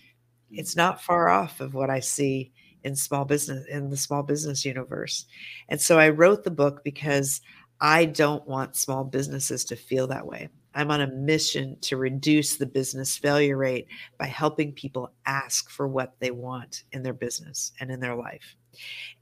it's 0.50 0.74
mm. 0.74 0.78
not 0.78 1.02
far 1.02 1.28
off 1.28 1.60
of 1.60 1.74
what 1.74 1.90
i 1.90 2.00
see 2.00 2.52
in 2.84 2.94
small 2.94 3.24
business 3.24 3.66
in 3.66 3.90
the 3.90 3.96
small 3.96 4.22
business 4.22 4.64
universe 4.64 5.26
and 5.68 5.80
so 5.80 5.98
i 5.98 6.08
wrote 6.08 6.44
the 6.44 6.50
book 6.50 6.82
because 6.84 7.42
I 7.80 8.06
don't 8.06 8.46
want 8.46 8.76
small 8.76 9.04
businesses 9.04 9.64
to 9.66 9.76
feel 9.76 10.08
that 10.08 10.26
way. 10.26 10.48
I'm 10.78 10.92
on 10.92 11.00
a 11.00 11.08
mission 11.08 11.76
to 11.80 11.96
reduce 11.96 12.56
the 12.56 12.64
business 12.64 13.18
failure 13.18 13.56
rate 13.56 13.88
by 14.16 14.26
helping 14.26 14.72
people 14.72 15.10
ask 15.26 15.68
for 15.70 15.88
what 15.88 16.14
they 16.20 16.30
want 16.30 16.84
in 16.92 17.02
their 17.02 17.12
business 17.12 17.72
and 17.80 17.90
in 17.90 17.98
their 17.98 18.14
life. 18.14 18.54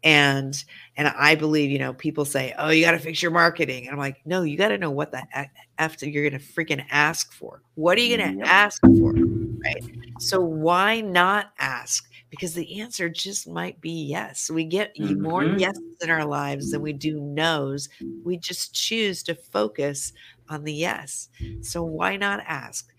And 0.05 0.63
and 0.99 1.09
I 1.09 1.35
believe, 1.35 1.71
you 1.71 1.79
know, 1.79 1.95
people 1.95 2.27
say, 2.27 2.55
"Oh, 2.59 2.69
you 2.69 2.85
got 2.85 2.91
to 2.91 2.99
fix 2.99 3.23
your 3.23 3.31
marketing." 3.31 3.85
And 3.87 3.93
I'm 3.93 3.99
like, 3.99 4.21
"No, 4.27 4.43
you 4.43 4.59
got 4.59 4.69
to 4.69 4.77
know 4.77 4.91
what 4.91 5.13
the 5.13 5.23
f 5.79 6.03
you're 6.03 6.29
going 6.29 6.39
to 6.39 6.47
freaking 6.47 6.85
ask 6.91 7.33
for. 7.33 7.63
What 7.75 7.97
are 7.97 8.03
you 8.03 8.19
going 8.19 8.33
to 8.33 8.39
yep. 8.41 8.47
ask 8.47 8.83
for?" 8.83 9.15
Right? 9.15 9.83
So 10.19 10.43
why 10.43 11.01
not 11.01 11.53
ask? 11.59 12.07
because 12.31 12.55
the 12.55 12.81
answer 12.81 13.09
just 13.09 13.49
might 13.49 13.81
be 13.81 13.91
yes. 13.91 14.51
We 14.51 14.65
get 14.65 14.95
mm-hmm. 14.97 15.23
more 15.23 15.45
yeses 15.45 15.97
in 16.03 16.11
our 16.11 16.25
lives 16.25 16.71
than 16.71 16.83
we 16.83 16.93
do 16.93 17.21
no's. 17.21 17.89
We 18.25 18.37
just 18.37 18.75
choose 18.75 19.23
to 19.25 19.35
focus 19.35 20.13
on 20.49 20.65
the 20.65 20.73
yes. 20.73 21.29
So 21.63 21.83
why 21.83 22.17
not 22.17 22.41
ask? 22.47 22.93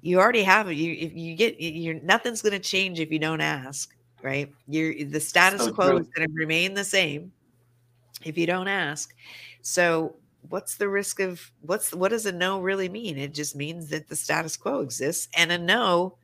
You 0.00 0.20
already 0.20 0.42
have 0.42 0.68
it. 0.68 0.74
You 0.74 0.92
if 0.92 1.14
you 1.14 1.34
get 1.34 1.60
you're 1.60 2.00
nothing's 2.00 2.42
going 2.42 2.52
to 2.52 2.58
change 2.58 3.00
if 3.00 3.10
you 3.10 3.18
don't 3.18 3.40
ask, 3.40 3.94
right? 4.22 4.52
You're 4.68 5.04
the 5.04 5.20
status 5.20 5.64
so 5.64 5.72
quo 5.72 5.90
true. 5.90 5.98
is 5.98 6.08
going 6.08 6.28
to 6.28 6.34
remain 6.34 6.74
the 6.74 6.84
same 6.84 7.32
if 8.22 8.36
you 8.36 8.46
don't 8.46 8.68
ask. 8.68 9.14
So 9.62 10.16
what's 10.48 10.76
the 10.76 10.88
risk 10.88 11.20
of 11.20 11.50
what's 11.62 11.94
what 11.94 12.10
does 12.10 12.26
a 12.26 12.32
no 12.32 12.60
really 12.60 12.88
mean? 12.88 13.16
It 13.16 13.32
just 13.32 13.56
means 13.56 13.88
that 13.88 14.08
the 14.08 14.16
status 14.16 14.56
quo 14.56 14.80
exists 14.80 15.28
and 15.36 15.50
a 15.50 15.58
no 15.58 16.16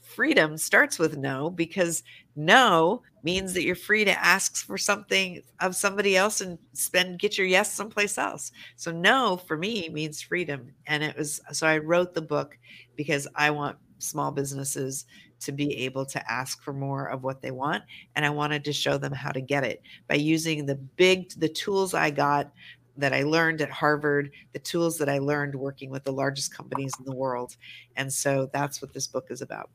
freedom 0.00 0.56
starts 0.56 0.98
with 0.98 1.16
no 1.16 1.50
because 1.50 2.02
no 2.36 3.02
means 3.22 3.52
that 3.54 3.64
you're 3.64 3.74
free 3.74 4.04
to 4.04 4.24
ask 4.24 4.64
for 4.64 4.78
something 4.78 5.42
of 5.60 5.74
somebody 5.74 6.16
else 6.16 6.40
and 6.40 6.58
spend 6.74 7.18
get 7.18 7.36
your 7.36 7.46
yes 7.46 7.72
someplace 7.72 8.18
else 8.18 8.52
so 8.76 8.92
no 8.92 9.36
for 9.36 9.56
me 9.56 9.88
means 9.88 10.20
freedom 10.20 10.70
and 10.86 11.02
it 11.02 11.16
was 11.16 11.40
so 11.52 11.66
i 11.66 11.78
wrote 11.78 12.14
the 12.14 12.22
book 12.22 12.58
because 12.94 13.26
i 13.34 13.50
want 13.50 13.76
small 13.98 14.30
businesses 14.30 15.06
to 15.40 15.52
be 15.52 15.74
able 15.78 16.04
to 16.04 16.30
ask 16.30 16.62
for 16.62 16.72
more 16.72 17.06
of 17.06 17.24
what 17.24 17.40
they 17.40 17.50
want 17.50 17.82
and 18.14 18.24
i 18.24 18.30
wanted 18.30 18.64
to 18.64 18.72
show 18.72 18.98
them 18.98 19.12
how 19.12 19.30
to 19.30 19.40
get 19.40 19.64
it 19.64 19.82
by 20.06 20.14
using 20.14 20.66
the 20.66 20.74
big 20.74 21.30
the 21.38 21.48
tools 21.48 21.94
i 21.94 22.10
got 22.10 22.52
that 22.98 23.12
I 23.12 23.24
learned 23.24 23.60
at 23.60 23.70
Harvard, 23.70 24.30
the 24.52 24.58
tools 24.58 24.96
that 24.98 25.08
I 25.08 25.18
learned 25.18 25.54
working 25.54 25.90
with 25.90 26.04
the 26.04 26.12
largest 26.12 26.54
companies 26.54 26.92
in 26.98 27.04
the 27.04 27.14
world. 27.14 27.56
And 27.96 28.12
so 28.12 28.48
that's 28.52 28.80
what 28.80 28.92
this 28.92 29.06
book 29.06 29.26
is 29.30 29.42
about. 29.42 29.70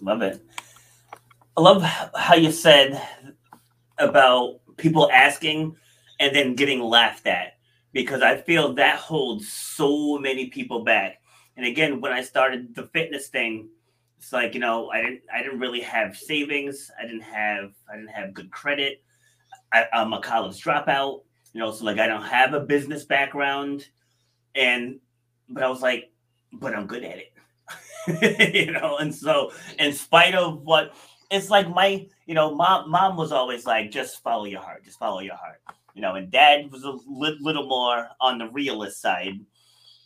Love 0.00 0.22
it. 0.22 0.42
I 1.56 1.60
love 1.60 1.82
how 1.82 2.34
you 2.34 2.52
said 2.52 3.00
about 3.98 4.60
people 4.76 5.10
asking 5.10 5.76
and 6.18 6.34
then 6.34 6.54
getting 6.54 6.80
laughed 6.80 7.26
at 7.26 7.54
because 7.92 8.22
I 8.22 8.36
feel 8.36 8.74
that 8.74 8.96
holds 8.98 9.52
so 9.52 10.18
many 10.18 10.46
people 10.46 10.84
back. 10.84 11.20
And 11.56 11.66
again, 11.66 12.00
when 12.00 12.12
I 12.12 12.22
started 12.22 12.74
the 12.74 12.86
fitness 12.88 13.28
thing, 13.28 13.68
it's 14.18 14.32
like, 14.32 14.54
you 14.54 14.60
know, 14.60 14.90
I 14.90 15.02
didn't 15.02 15.20
I 15.32 15.42
didn't 15.42 15.60
really 15.60 15.80
have 15.80 16.16
savings. 16.16 16.90
I 16.98 17.06
didn't 17.06 17.22
have 17.22 17.72
I 17.90 17.96
didn't 17.96 18.10
have 18.10 18.34
good 18.34 18.50
credit. 18.50 19.02
I, 19.72 19.86
I'm 19.92 20.12
a 20.12 20.20
college 20.20 20.62
dropout 20.62 21.20
you 21.52 21.60
know, 21.60 21.72
so 21.72 21.84
like 21.84 21.98
I 21.98 22.06
don't 22.06 22.22
have 22.22 22.54
a 22.54 22.60
business 22.60 23.04
background, 23.04 23.86
and 24.54 25.00
but 25.48 25.62
I 25.62 25.68
was 25.68 25.82
like, 25.82 26.12
but 26.52 26.74
I'm 26.74 26.86
good 26.86 27.04
at 27.04 27.18
it, 27.18 28.54
you 28.66 28.72
know, 28.72 28.98
and 28.98 29.14
so 29.14 29.52
in 29.78 29.92
spite 29.92 30.34
of 30.34 30.62
what 30.62 30.94
it's 31.30 31.50
like, 31.50 31.68
my 31.68 32.06
you 32.26 32.34
know, 32.34 32.54
mom 32.54 32.90
mom 32.90 33.16
was 33.16 33.32
always 33.32 33.66
like, 33.66 33.90
just 33.90 34.22
follow 34.22 34.44
your 34.44 34.60
heart, 34.60 34.84
just 34.84 34.98
follow 34.98 35.20
your 35.20 35.36
heart, 35.36 35.60
you 35.94 36.02
know, 36.02 36.14
and 36.14 36.30
dad 36.30 36.70
was 36.70 36.84
a 36.84 36.92
li- 37.06 37.38
little 37.40 37.66
more 37.66 38.08
on 38.20 38.38
the 38.38 38.48
realist 38.48 39.00
side, 39.00 39.40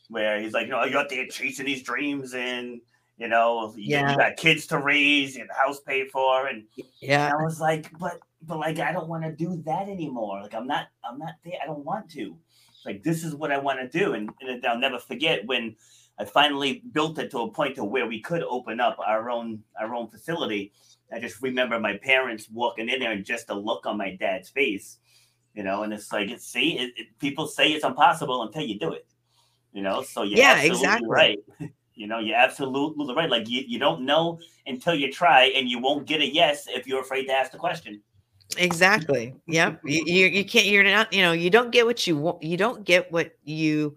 where 0.09 0.41
he's 0.41 0.53
like, 0.53 0.67
you 0.67 0.73
know, 0.73 0.85
you're 0.85 0.99
out 0.99 1.09
there 1.09 1.27
chasing 1.27 1.67
these 1.67 1.83
dreams 1.83 2.35
and 2.35 2.81
you 3.17 3.29
know, 3.29 3.73
yeah. 3.77 4.11
you 4.11 4.17
got 4.17 4.37
kids 4.37 4.67
to 4.67 4.79
raise 4.79 5.37
and 5.37 5.49
the 5.49 5.55
house 5.55 5.81
paid 5.81 6.11
for, 6.11 6.49
and 6.49 6.65
yeah, 7.01 7.27
and 7.27 7.41
I 7.41 7.45
was 7.45 7.61
like, 7.61 7.97
but 7.99 8.19
but 8.43 8.59
like 8.59 8.81
I 8.81 8.93
don't 8.93 9.09
want 9.09 9.23
to 9.23 9.33
do 9.33 9.63
that 9.65 9.89
anymore. 9.89 10.43
Like 10.43 10.55
I'm 10.55 10.67
not 10.67 10.89
I'm 11.09 11.19
not 11.19 11.35
there. 11.45 11.55
I 11.63 11.67
don't 11.67 11.85
want 11.85 12.11
to. 12.13 12.37
Like 12.85 13.03
this 13.03 13.25
is 13.25 13.35
what 13.35 13.53
I 13.53 13.59
want 13.59 13.79
to 13.81 13.99
do, 13.99 14.15
and, 14.15 14.31
and 14.41 14.67
I'll 14.67 14.79
never 14.79 14.99
forget 14.99 15.47
when 15.47 15.77
I 16.19 16.25
finally 16.25 16.83
built 16.93 17.19
it 17.19 17.31
to 17.31 17.41
a 17.41 17.51
point 17.51 17.77
to 17.77 17.85
where 17.85 18.07
we 18.07 18.21
could 18.21 18.43
open 18.43 18.81
up 18.81 18.99
our 18.99 19.31
own 19.31 19.63
our 19.81 19.95
own 19.95 20.09
facility. 20.09 20.73
I 21.15 21.21
just 21.21 21.41
remember 21.41 21.79
my 21.79 21.97
parents 21.97 22.49
walking 22.51 22.89
in 22.89 22.99
there 22.99 23.13
and 23.13 23.25
just 23.25 23.47
the 23.47 23.55
look 23.55 23.87
on 23.87 23.97
my 23.97 24.17
dad's 24.17 24.49
face, 24.51 24.99
you 25.55 25.63
know, 25.63 25.85
and 25.85 25.93
it's 25.93 26.13
like, 26.13 26.29
it's, 26.29 26.45
see, 26.45 26.77
it, 26.77 26.93
it, 26.97 27.07
people 27.21 27.47
say 27.47 27.71
it's 27.71 27.85
impossible 27.85 28.43
until 28.43 28.63
you 28.63 28.81
do 28.81 28.93
it, 28.93 29.07
you 29.73 29.83
know. 29.83 30.03
So 30.03 30.25
yeah, 30.25 30.61
exactly 30.61 31.09
right. 31.09 31.39
You 31.97 32.09
know, 32.09 32.19
you're 32.19 32.37
absolutely 32.37 33.15
right. 33.15 33.31
Like 33.31 33.49
you, 33.49 33.63
you 33.69 33.79
don't 33.79 34.05
know 34.05 34.41
until 34.67 34.97
you 34.97 35.13
try, 35.13 35.45
and 35.55 35.69
you 35.69 35.79
won't 35.79 36.09
get 36.09 36.21
a 36.21 36.27
yes 36.27 36.67
if 36.67 36.89
you're 36.89 37.01
afraid 37.01 37.27
to 37.27 37.33
ask 37.33 37.53
the 37.53 37.57
question. 37.57 38.03
Exactly. 38.59 39.33
Yep. 39.47 39.81
you, 39.85 40.03
you 40.05 40.27
you 40.27 40.45
can't. 40.45 40.67
You're 40.67 40.83
not. 40.83 41.13
You 41.13 41.23
know. 41.23 41.31
You 41.31 41.51
don't 41.51 41.71
get 41.71 41.87
what 41.87 42.05
you 42.05 42.17
want. 42.17 42.43
You 42.43 42.57
don't 42.57 42.85
get 42.85 43.13
what 43.13 43.37
you 43.45 43.97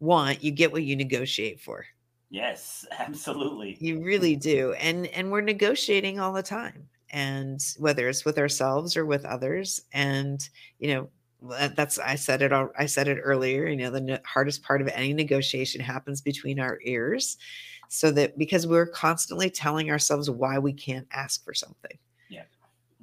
want. 0.00 0.42
You 0.42 0.50
get 0.50 0.72
what 0.72 0.82
you 0.82 0.96
negotiate 0.96 1.60
for. 1.60 1.86
Yes, 2.30 2.86
absolutely. 2.98 3.76
You 3.80 4.02
really 4.02 4.36
do. 4.36 4.72
And 4.74 5.06
and 5.08 5.30
we're 5.30 5.40
negotiating 5.42 6.18
all 6.18 6.32
the 6.32 6.42
time. 6.42 6.88
And 7.10 7.60
whether 7.78 8.08
it's 8.08 8.24
with 8.24 8.38
ourselves 8.38 8.96
or 8.96 9.06
with 9.06 9.24
others, 9.24 9.80
and 9.92 10.40
you 10.78 10.88
know, 10.94 11.10
that's 11.76 11.98
I 11.98 12.16
said 12.16 12.42
it. 12.42 12.52
all 12.52 12.70
I 12.78 12.86
said 12.86 13.08
it 13.08 13.18
earlier. 13.22 13.66
You 13.66 13.76
know, 13.76 13.90
the 13.90 14.20
hardest 14.24 14.62
part 14.62 14.80
of 14.80 14.88
any 14.88 15.12
negotiation 15.12 15.80
happens 15.80 16.20
between 16.20 16.58
our 16.58 16.78
ears, 16.82 17.36
so 17.88 18.10
that 18.12 18.38
because 18.38 18.66
we're 18.66 18.86
constantly 18.86 19.50
telling 19.50 19.90
ourselves 19.90 20.28
why 20.30 20.58
we 20.58 20.72
can't 20.72 21.06
ask 21.12 21.44
for 21.44 21.54
something. 21.54 21.98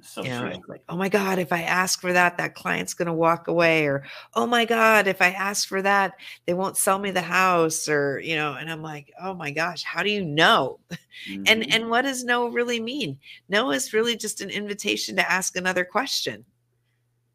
So 0.04 0.22
you 0.22 0.30
know, 0.30 0.62
like, 0.68 0.82
oh 0.88 0.96
my 0.96 1.08
God, 1.08 1.38
if 1.38 1.52
I 1.52 1.62
ask 1.62 2.00
for 2.00 2.12
that, 2.12 2.36
that 2.36 2.54
client's 2.54 2.92
going 2.92 3.06
to 3.06 3.12
walk 3.12 3.48
away. 3.48 3.86
Or, 3.86 4.04
oh 4.34 4.46
my 4.46 4.66
God, 4.66 5.06
if 5.06 5.22
I 5.22 5.30
ask 5.30 5.66
for 5.66 5.80
that, 5.80 6.14
they 6.46 6.52
won't 6.52 6.76
sell 6.76 6.98
me 6.98 7.10
the 7.10 7.22
house. 7.22 7.88
Or, 7.88 8.20
you 8.20 8.36
know, 8.36 8.52
and 8.52 8.70
I'm 8.70 8.82
like, 8.82 9.12
oh 9.20 9.34
my 9.34 9.50
gosh, 9.50 9.82
how 9.82 10.02
do 10.02 10.10
you 10.10 10.24
know? 10.24 10.78
Mm-hmm. 11.28 11.44
And 11.46 11.72
and 11.72 11.90
what 11.90 12.02
does 12.02 12.24
no 12.24 12.48
really 12.48 12.80
mean? 12.80 13.16
No 13.48 13.70
is 13.70 13.92
really 13.92 14.16
just 14.16 14.40
an 14.40 14.50
invitation 14.50 15.14
to 15.14 15.30
ask 15.30 15.56
another 15.56 15.84
question. 15.84 16.44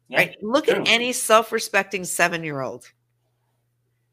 Yeah, 0.08 0.18
right. 0.18 0.42
Look 0.42 0.66
true. 0.66 0.82
at 0.82 0.86
any 0.86 1.14
self-respecting 1.14 2.04
seven-year-old. 2.04 2.84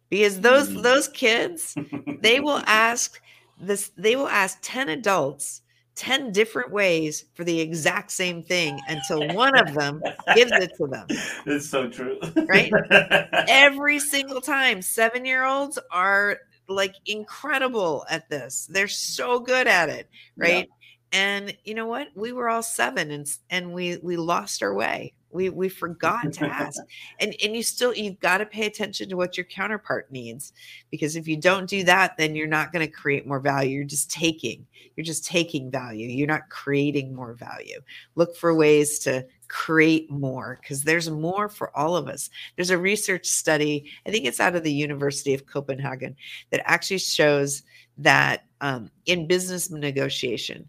Because 0.10 0.40
those 0.40 0.70
mm-hmm. 0.70 0.84
those 0.84 1.10
kids, 1.10 1.76
they 2.22 2.40
will 2.40 2.64
ask 2.66 3.20
this, 3.60 3.92
they 3.98 4.16
will 4.16 4.30
ask 4.30 4.58
10 4.62 4.88
adults 4.88 5.64
10 5.98 6.32
different 6.32 6.72
ways 6.72 7.26
for 7.34 7.44
the 7.44 7.60
exact 7.60 8.12
same 8.12 8.44
thing 8.44 8.80
until 8.88 9.28
one 9.36 9.58
of 9.58 9.74
them 9.74 10.02
gives 10.36 10.52
it 10.54 10.72
to 10.78 10.88
them. 10.88 11.08
It's 11.46 11.70
so 11.70 11.90
true. 11.90 12.20
right? 12.48 12.72
Every 13.50 14.00
single 14.00 14.40
time, 14.40 14.82
seven 14.82 15.26
year 15.26 15.44
olds 15.44 15.80
are 15.92 16.38
like 16.70 16.94
incredible 17.06 18.06
at 18.10 18.30
this. 18.30 18.68
They're 18.70 18.88
so 18.88 19.40
good 19.40 19.68
at 19.68 19.90
it. 19.90 20.10
Right. 20.38 20.68
Yeah. 20.70 20.74
And 21.20 21.58
you 21.64 21.74
know 21.74 21.88
what? 21.88 22.10
We 22.16 22.32
were 22.32 22.50
all 22.50 22.64
seven 22.64 23.12
and, 23.12 23.28
and 23.50 23.74
we, 23.74 23.98
we 23.98 24.18
lost 24.18 24.62
our 24.62 24.74
way. 24.74 25.14
We 25.32 25.50
we 25.50 25.70
forgot 25.70 26.32
to 26.34 26.46
ask. 26.46 26.82
and 27.20 27.36
and 27.44 27.56
you 27.56 27.64
still 27.64 27.94
you've 27.94 28.20
got 28.20 28.40
to 28.40 28.46
pay 28.46 28.66
attention 28.66 29.10
to 29.10 29.18
what 29.18 29.38
your 29.38 29.46
counterpart 29.46 30.12
needs 30.12 30.54
because 30.90 31.16
if 31.16 31.28
you 31.28 31.38
don't 31.38 31.70
do 31.70 31.84
that 31.84 32.18
then 32.18 32.36
you're 32.36 32.48
not 32.48 32.72
going 32.72 32.86
to 32.86 32.92
create 32.92 33.28
more 33.28 33.40
value. 33.40 33.78
You're 33.78 33.86
just 33.86 34.10
taking. 34.10 34.66
You're 34.96 35.06
just 35.06 35.26
taking 35.26 35.70
value. 35.70 36.08
You're 36.08 36.28
not 36.28 36.50
creating 36.50 37.14
more 37.14 37.34
value. 37.34 37.80
Look 38.16 38.36
for 38.36 38.54
ways 38.56 39.00
to 39.00 39.26
create 39.48 40.10
more 40.10 40.58
because 40.62 40.84
there's 40.84 41.10
more 41.10 41.50
for 41.50 41.76
all 41.78 41.96
of 41.96 42.08
us. 42.08 42.30
There's 42.56 42.70
a 42.70 42.78
research 42.78 43.26
study, 43.26 43.92
I 44.06 44.12
think 44.12 44.26
it's 44.26 44.40
out 44.40 44.56
of 44.56 44.64
the 44.64 44.74
University 44.74 45.34
of 45.34 45.46
Copenhagen, 45.46 46.16
that 46.50 46.62
actually 46.66 47.00
shows 47.00 47.64
that 47.98 48.46
um, 48.62 48.92
in 49.06 49.28
business 49.28 49.70
negotiation, 49.70 50.68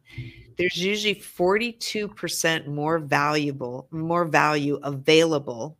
there's 0.58 0.76
usually 0.76 1.14
42% 1.14 2.66
more 2.66 2.98
valuable, 2.98 3.86
more 3.90 4.24
value 4.24 4.80
available 4.82 5.78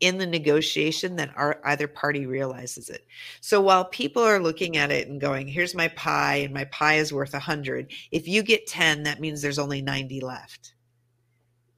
in 0.00 0.18
the 0.18 0.26
negotiation 0.26 1.16
than 1.16 1.30
our 1.36 1.60
either 1.64 1.86
party 1.86 2.26
realizes 2.26 2.90
it. 2.90 3.06
So 3.40 3.60
while 3.60 3.84
people 3.86 4.22
are 4.22 4.38
looking 4.38 4.76
at 4.76 4.90
it 4.90 5.08
and 5.08 5.20
going, 5.20 5.46
here's 5.46 5.74
my 5.74 5.88
pie 5.88 6.36
and 6.36 6.52
my 6.52 6.64
pie 6.66 6.96
is 6.96 7.12
worth 7.12 7.32
100, 7.32 7.92
if 8.10 8.28
you 8.28 8.42
get 8.42 8.66
10, 8.66 9.02
that 9.04 9.20
means 9.20 9.40
there's 9.40 9.58
only 9.58 9.82
90 9.82 10.20
left. 10.20 10.74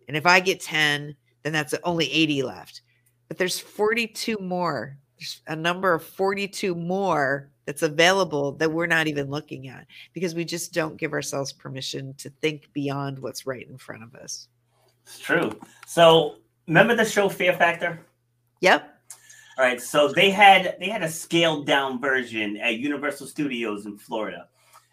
And 0.08 0.16
if 0.16 0.26
I 0.26 0.40
get 0.40 0.60
10, 0.60 1.16
then 1.42 1.52
that's 1.52 1.74
only 1.84 2.10
80 2.12 2.42
left. 2.42 2.82
But 3.28 3.38
there's 3.38 3.58
42 3.58 4.38
more. 4.38 4.98
There's 5.18 5.40
a 5.46 5.56
number 5.56 5.94
of 5.94 6.04
42 6.04 6.74
more 6.74 7.51
that's 7.64 7.82
available 7.82 8.52
that 8.52 8.70
we're 8.70 8.86
not 8.86 9.06
even 9.06 9.30
looking 9.30 9.68
at 9.68 9.86
because 10.12 10.34
we 10.34 10.44
just 10.44 10.72
don't 10.72 10.96
give 10.96 11.12
ourselves 11.12 11.52
permission 11.52 12.14
to 12.14 12.30
think 12.40 12.68
beyond 12.72 13.18
what's 13.18 13.46
right 13.46 13.68
in 13.68 13.78
front 13.78 14.02
of 14.02 14.14
us. 14.14 14.48
It's 15.04 15.18
true. 15.18 15.58
So 15.86 16.36
remember 16.66 16.94
the 16.94 17.04
show 17.04 17.28
Fear 17.28 17.54
Factor? 17.54 18.06
Yep. 18.60 18.88
All 19.58 19.64
right. 19.64 19.80
So 19.80 20.08
they 20.08 20.30
had 20.30 20.76
they 20.80 20.88
had 20.88 21.02
a 21.02 21.08
scaled 21.08 21.66
down 21.66 22.00
version 22.00 22.56
at 22.56 22.78
Universal 22.78 23.26
Studios 23.26 23.86
in 23.86 23.98
Florida, 23.98 24.48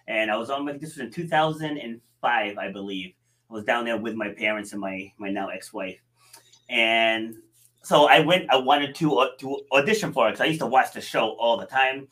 and 0.08 0.30
I 0.30 0.38
was 0.38 0.50
on. 0.50 0.66
This 0.66 0.98
was 0.98 1.00
in 1.00 1.12
2005, 1.12 2.58
I 2.58 2.72
believe. 2.72 3.14
I 3.50 3.54
was 3.54 3.64
down 3.64 3.86
there 3.86 3.98
with 3.98 4.16
my 4.16 4.30
parents 4.30 4.74
and 4.74 4.82
my 4.82 5.12
my 5.18 5.30
now 5.30 5.48
ex 5.48 5.72
wife, 5.72 6.02
and 6.70 7.36
so 7.84 8.08
I 8.08 8.20
went. 8.20 8.52
I 8.52 8.58
wanted 8.58 8.96
to 8.96 9.18
uh, 9.20 9.30
to 9.40 9.62
audition 9.72 10.12
for 10.12 10.28
it 10.28 10.32
because 10.34 10.42
I 10.42 10.48
used 10.48 10.60
to 10.60 10.68
watch 10.68 10.94
the 10.94 11.02
show 11.02 11.38
all 11.40 11.58
the 11.58 11.66
time, 11.66 12.08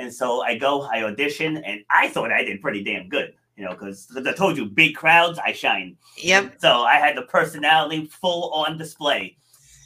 and 0.00 0.12
so 0.12 0.42
I 0.42 0.56
go. 0.56 0.82
I 0.82 1.02
audition, 1.04 1.58
and 1.58 1.84
I 1.90 2.08
thought 2.08 2.32
I 2.32 2.42
did 2.42 2.60
pretty 2.60 2.82
damn 2.82 3.08
good 3.08 3.34
you 3.60 3.66
know, 3.66 3.72
because 3.72 4.08
I 4.16 4.32
told 4.32 4.56
you, 4.56 4.64
big 4.64 4.94
crowds, 4.94 5.38
I 5.38 5.52
shine. 5.52 5.98
Yep. 6.16 6.54
So 6.60 6.80
I 6.80 6.94
had 6.94 7.14
the 7.14 7.22
personality 7.22 8.06
full 8.06 8.50
on 8.54 8.78
display, 8.78 9.36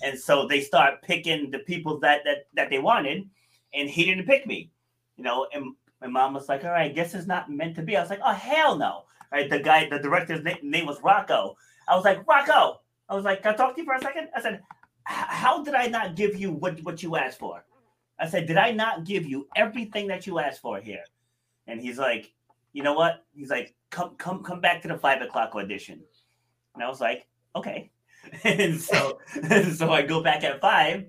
and 0.00 0.16
so 0.16 0.46
they 0.46 0.60
start 0.60 1.02
picking 1.02 1.50
the 1.50 1.58
people 1.58 1.98
that 1.98 2.22
that 2.24 2.46
that 2.54 2.70
they 2.70 2.78
wanted, 2.78 3.28
and 3.74 3.90
he 3.90 4.04
didn't 4.04 4.26
pick 4.26 4.46
me, 4.46 4.70
you 5.16 5.24
know. 5.24 5.48
And 5.52 5.74
my 6.00 6.06
mom 6.06 6.34
was 6.34 6.48
like, 6.48 6.62
"All 6.62 6.70
right, 6.70 6.88
I 6.88 6.94
guess 6.94 7.14
it's 7.14 7.26
not 7.26 7.50
meant 7.50 7.74
to 7.74 7.82
be." 7.82 7.96
I 7.96 8.00
was 8.00 8.10
like, 8.10 8.20
"Oh 8.24 8.32
hell 8.32 8.76
no!" 8.76 9.06
Right? 9.32 9.50
The 9.50 9.58
guy, 9.58 9.88
the 9.88 9.98
director's 9.98 10.44
name, 10.44 10.58
name 10.62 10.86
was 10.86 11.02
Rocco. 11.02 11.56
I 11.88 11.96
was 11.96 12.04
like, 12.04 12.24
"Rocco," 12.28 12.80
I 13.08 13.16
was 13.16 13.24
like, 13.24 13.42
"Can 13.42 13.54
I 13.54 13.56
talk 13.56 13.74
to 13.74 13.80
you 13.80 13.84
for 13.84 13.94
a 13.94 14.00
second? 14.00 14.28
I 14.36 14.40
said, 14.40 14.62
"How 15.02 15.64
did 15.64 15.74
I 15.74 15.88
not 15.88 16.14
give 16.14 16.36
you 16.36 16.52
what 16.52 16.80
what 16.84 17.02
you 17.02 17.16
asked 17.16 17.40
for?" 17.40 17.64
I 18.18 18.28
said, 18.28 18.46
"Did 18.46 18.56
I 18.56 18.70
not 18.72 19.04
give 19.04 19.26
you 19.26 19.48
everything 19.56 20.08
that 20.08 20.26
you 20.26 20.38
asked 20.38 20.60
for 20.60 20.80
here?" 20.80 21.04
And 21.66 21.80
he's 21.80 21.98
like, 21.98 22.32
you 22.74 22.82
know 22.82 22.92
what? 22.92 23.24
He's 23.34 23.50
like, 23.50 23.74
come, 23.90 24.16
come, 24.16 24.42
come 24.42 24.60
back 24.60 24.82
to 24.82 24.88
the 24.88 24.98
five 24.98 25.22
o'clock 25.22 25.54
audition. 25.54 26.02
And 26.74 26.82
I 26.82 26.88
was 26.88 27.00
like, 27.00 27.26
okay. 27.56 27.90
and 28.44 28.78
so, 28.78 29.18
so 29.74 29.90
I 29.90 30.02
go 30.02 30.22
back 30.22 30.44
at 30.44 30.60
five, 30.60 31.06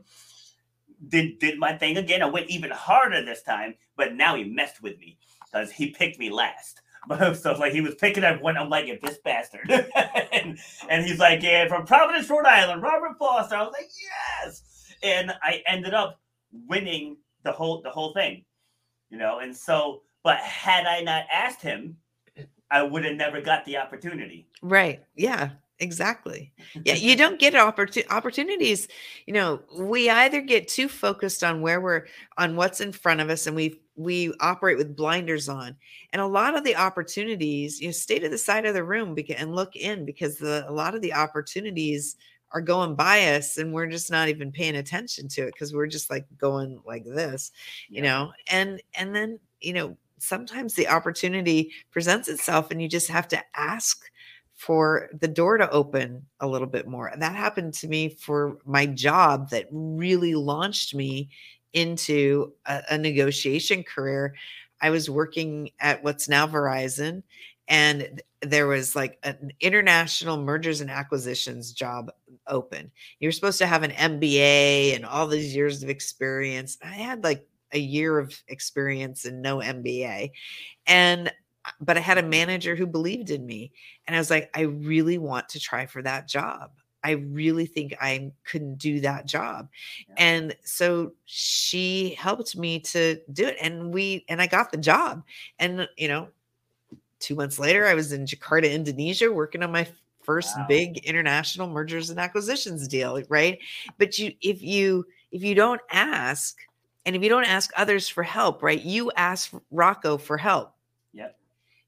did 1.10 1.40
did 1.40 1.60
my 1.60 1.74
thing 1.74 1.98
again. 1.98 2.22
I 2.22 2.28
went 2.28 2.50
even 2.50 2.72
harder 2.72 3.26
this 3.26 3.42
time, 3.42 3.76
but 3.98 4.14
now 4.14 4.36
he 4.36 4.44
messed 4.44 4.82
with 4.82 4.98
me 5.00 5.18
because 5.44 5.72
he 5.72 5.90
picked 5.90 6.20
me 6.20 6.30
last. 6.30 6.82
But 7.08 7.34
so 7.38 7.54
like 7.54 7.74
he 7.74 7.82
was 7.82 7.96
picking 7.96 8.24
up 8.24 8.42
when 8.42 8.58
I'm 8.58 8.70
like, 8.70 9.02
this 9.02 9.18
bastard. 9.24 9.70
and, 10.32 10.58
and 10.90 11.06
he's 11.06 11.20
like, 11.20 11.42
yeah, 11.42 11.68
from 11.68 11.86
Providence, 11.86 12.30
Rhode 12.30 12.46
Island, 12.46 12.84
Robert 12.84 13.18
Foster. 13.18 13.56
I 13.56 13.64
was 13.64 13.74
like, 13.74 13.90
yes. 14.44 14.62
And 15.02 15.32
I 15.42 15.64
ended 15.68 15.94
up 15.94 16.20
winning 16.68 17.18
the 17.44 17.52
whole 17.52 17.82
the 17.82 17.90
whole 17.90 18.14
thing. 18.14 18.44
You 19.10 19.18
know, 19.18 19.40
and 19.40 19.56
so 19.56 20.02
but 20.24 20.38
had 20.38 20.86
I 20.86 21.02
not 21.02 21.26
asked 21.32 21.62
him, 21.62 21.98
I 22.72 22.84
would 22.84 23.06
have 23.06 23.16
never 23.16 23.42
got 23.42 23.66
the 23.66 23.78
opportunity. 23.78 24.48
Right. 24.62 25.04
Yeah. 25.16 25.52
Exactly. 25.80 26.54
Yeah, 26.86 26.94
you 26.94 27.18
don't 27.18 27.38
get 27.38 27.54
opportun- 27.54 28.10
opportunities. 28.10 28.88
You 29.26 29.34
know, 29.34 29.62
we 29.78 30.10
either 30.10 30.40
get 30.40 30.70
too 30.70 30.88
focused 30.88 31.44
on 31.44 31.60
where 31.60 31.82
we're 31.82 32.06
on 32.38 32.56
what's 32.56 32.80
in 32.80 32.94
front 32.94 33.20
of 33.20 33.30
us, 33.30 33.46
and 33.46 33.58
we 33.58 33.82
we 33.98 34.34
operate 34.40 34.78
with 34.78 34.96
blinders 34.96 35.50
on. 35.50 35.76
And 36.14 36.22
a 36.22 36.28
lot 36.28 36.56
of 36.56 36.64
the 36.64 36.78
opportunities, 36.78 37.82
you 37.82 37.90
know, 37.90 37.92
stay 37.92 38.20
to 38.20 38.30
the 38.30 38.38
side 38.38 38.66
of 38.66 38.74
the 38.74 38.86
room 38.86 39.18
and 39.38 39.54
look 39.54 39.76
in 39.76 40.06
because 40.06 40.38
the 40.38 40.66
a 40.66 40.72
lot 40.72 40.96
of 40.96 41.02
the 41.02 41.14
opportunities 41.14 42.16
are 42.52 42.62
going 42.62 42.96
by 42.96 43.36
us, 43.36 43.58
and 43.58 43.74
we're 43.74 43.88
just 43.88 44.12
not 44.12 44.30
even 44.30 44.52
paying 44.52 44.78
attention 44.78 45.28
to 45.30 45.44
it 45.44 45.54
because 45.54 45.74
we're 45.74 45.88
just 45.88 46.10
like 46.10 46.26
going 46.38 46.82
like 46.86 47.06
this, 47.06 47.52
you 47.90 48.04
yeah. 48.04 48.10
know. 48.10 48.32
And 48.50 48.82
and 48.96 49.16
then 49.16 49.40
you 49.62 49.74
know 49.74 49.98
sometimes 50.18 50.74
the 50.74 50.88
opportunity 50.88 51.72
presents 51.92 52.28
itself 52.28 52.72
and 52.72 52.82
you 52.82 52.88
just 52.88 53.10
have 53.10 53.28
to 53.28 53.44
ask 53.56 54.06
for 54.54 55.10
the 55.20 55.28
door 55.28 55.58
to 55.58 55.70
open 55.70 56.26
a 56.40 56.48
little 56.48 56.68
bit 56.68 56.88
more. 56.88 57.08
And 57.08 57.22
that 57.22 57.36
happened 57.36 57.74
to 57.76 57.88
me 57.88 58.10
for 58.10 58.58
my 58.66 58.86
job 58.86 59.50
that 59.50 59.68
really 59.72 60.34
launched 60.34 60.96
me 60.96 61.30
into 61.74 62.54
a, 62.66 62.82
a 62.92 62.98
negotiation 62.98 63.84
career. 63.84 64.34
I 64.82 64.90
was 64.90 65.10
working 65.10 65.70
at 65.80 66.04
what's 66.04 66.30
now 66.30 66.48
Verizon 66.48 67.22
and 67.68 68.22
there 68.46 68.68
was 68.68 68.96
like 68.96 69.20
an 69.24 69.52
international 69.60 70.38
mergers 70.38 70.82
and 70.82 70.90
acquisitions 70.90 71.72
job 71.72 72.12
open. 72.48 72.92
You're 73.20 73.32
supposed 73.32 73.58
to 73.60 73.68
have 73.68 73.84
an 73.84 73.92
MBA 73.92 74.96
and 74.96 75.06
all 75.06 75.28
these 75.28 75.56
years 75.56 75.84
of 75.84 75.90
experience. 75.90 76.78
I 76.84 76.88
had 76.88 77.24
like 77.24 77.48
a 77.72 77.80
year 77.80 78.20
of 78.20 78.34
experience 78.48 79.26
and 79.26 79.42
no 79.42 79.58
MBA. 79.58 80.32
And 80.88 81.30
uh, 81.66 81.72
but 81.82 81.98
I 81.98 82.02
had 82.02 82.18
a 82.18 82.24
manager 82.24 82.76
who 82.76 82.86
believed 82.86 83.30
in 83.30 83.46
me. 83.46 83.72
And 84.08 84.16
I 84.16 84.20
was 84.20 84.30
like, 84.30 84.50
I 84.56 84.62
really 84.62 85.18
want 85.18 85.50
to 85.50 85.60
try 85.60 85.86
for 85.86 86.02
that 86.04 86.28
job. 86.28 86.72
I 87.04 87.12
really 87.12 87.68
think 87.68 87.96
I 88.02 88.32
couldn't 88.46 88.80
do 88.80 89.00
that 89.02 89.28
job. 89.28 89.70
Yeah. 90.08 90.16
And 90.18 90.56
so 90.64 91.14
she 91.26 92.16
helped 92.18 92.58
me 92.58 92.80
to 92.80 93.22
do 93.32 93.46
it. 93.46 93.58
And 93.62 93.94
we, 93.94 94.26
and 94.28 94.42
I 94.42 94.48
got 94.48 94.72
the 94.72 94.78
job. 94.78 95.24
And, 95.60 95.88
you 95.98 96.08
know, 96.08 96.30
two 97.26 97.36
months 97.36 97.58
later, 97.58 97.88
I 97.88 97.96
was 97.96 98.12
in 98.12 98.26
Jakarta, 98.26 98.72
Indonesia, 98.72 99.32
working 99.32 99.64
on 99.64 99.72
my 99.72 99.88
first 100.24 100.58
wow. 100.58 100.66
big 100.68 101.00
international 101.00 101.68
mergers 101.68 102.10
and 102.10 102.20
acquisitions 102.20 102.88
deal. 102.88 103.22
Right. 103.30 103.60
But 103.98 104.18
you, 104.20 104.34
if 104.42 104.62
you, 104.62 105.06
if 105.32 105.44
you 105.44 105.56
don't 105.56 105.82
ask, 105.92 106.58
and 107.06 107.16
if 107.16 107.24
you 107.24 107.30
don't 107.30 107.46
ask 107.46 107.72
others 107.76 108.08
for 108.08 108.24
help, 108.24 108.64
right? 108.64 108.82
You 108.82 109.12
asked 109.16 109.54
Rocco 109.72 110.18
for 110.18 110.38
help. 110.38 110.74
Yep. 111.14 111.38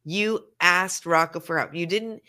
You 0.05 0.45
asked 0.61 1.05
Rocco 1.05 1.39
for 1.39 1.57
help. 1.57 1.73
You 1.73 1.85
didn't 1.85 2.21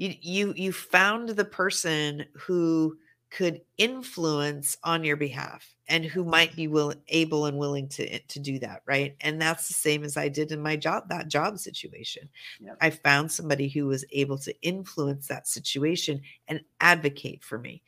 you 0.00 0.14
you 0.22 0.54
you 0.56 0.72
found 0.72 1.28
the 1.28 1.44
person 1.44 2.24
who 2.32 2.96
could 3.30 3.60
influence 3.78 4.76
on 4.82 5.04
your 5.04 5.16
behalf 5.16 5.74
and 5.88 6.04
who 6.04 6.24
might 6.24 6.54
be 6.56 6.66
will, 6.66 6.92
able 7.08 7.46
and 7.46 7.56
willing 7.56 7.88
to 7.88 8.06
eh, 8.06 8.18
to 8.28 8.40
do 8.40 8.58
that 8.58 8.82
right 8.86 9.16
and 9.20 9.40
that's 9.40 9.68
the 9.68 9.74
same 9.74 10.04
as 10.04 10.16
i 10.16 10.28
did 10.28 10.52
in 10.52 10.60
my 10.60 10.76
job 10.76 11.08
that 11.08 11.28
job 11.28 11.58
situation 11.58 12.28
yep. 12.60 12.76
i 12.80 12.90
found 12.90 13.30
somebody 13.30 13.68
who 13.68 13.86
was 13.86 14.04
able 14.12 14.38
to 14.38 14.54
influence 14.62 15.28
that 15.28 15.46
situation 15.46 16.20
and 16.48 16.60
advocate 16.80 17.42
for 17.42 17.58
me 17.58 17.82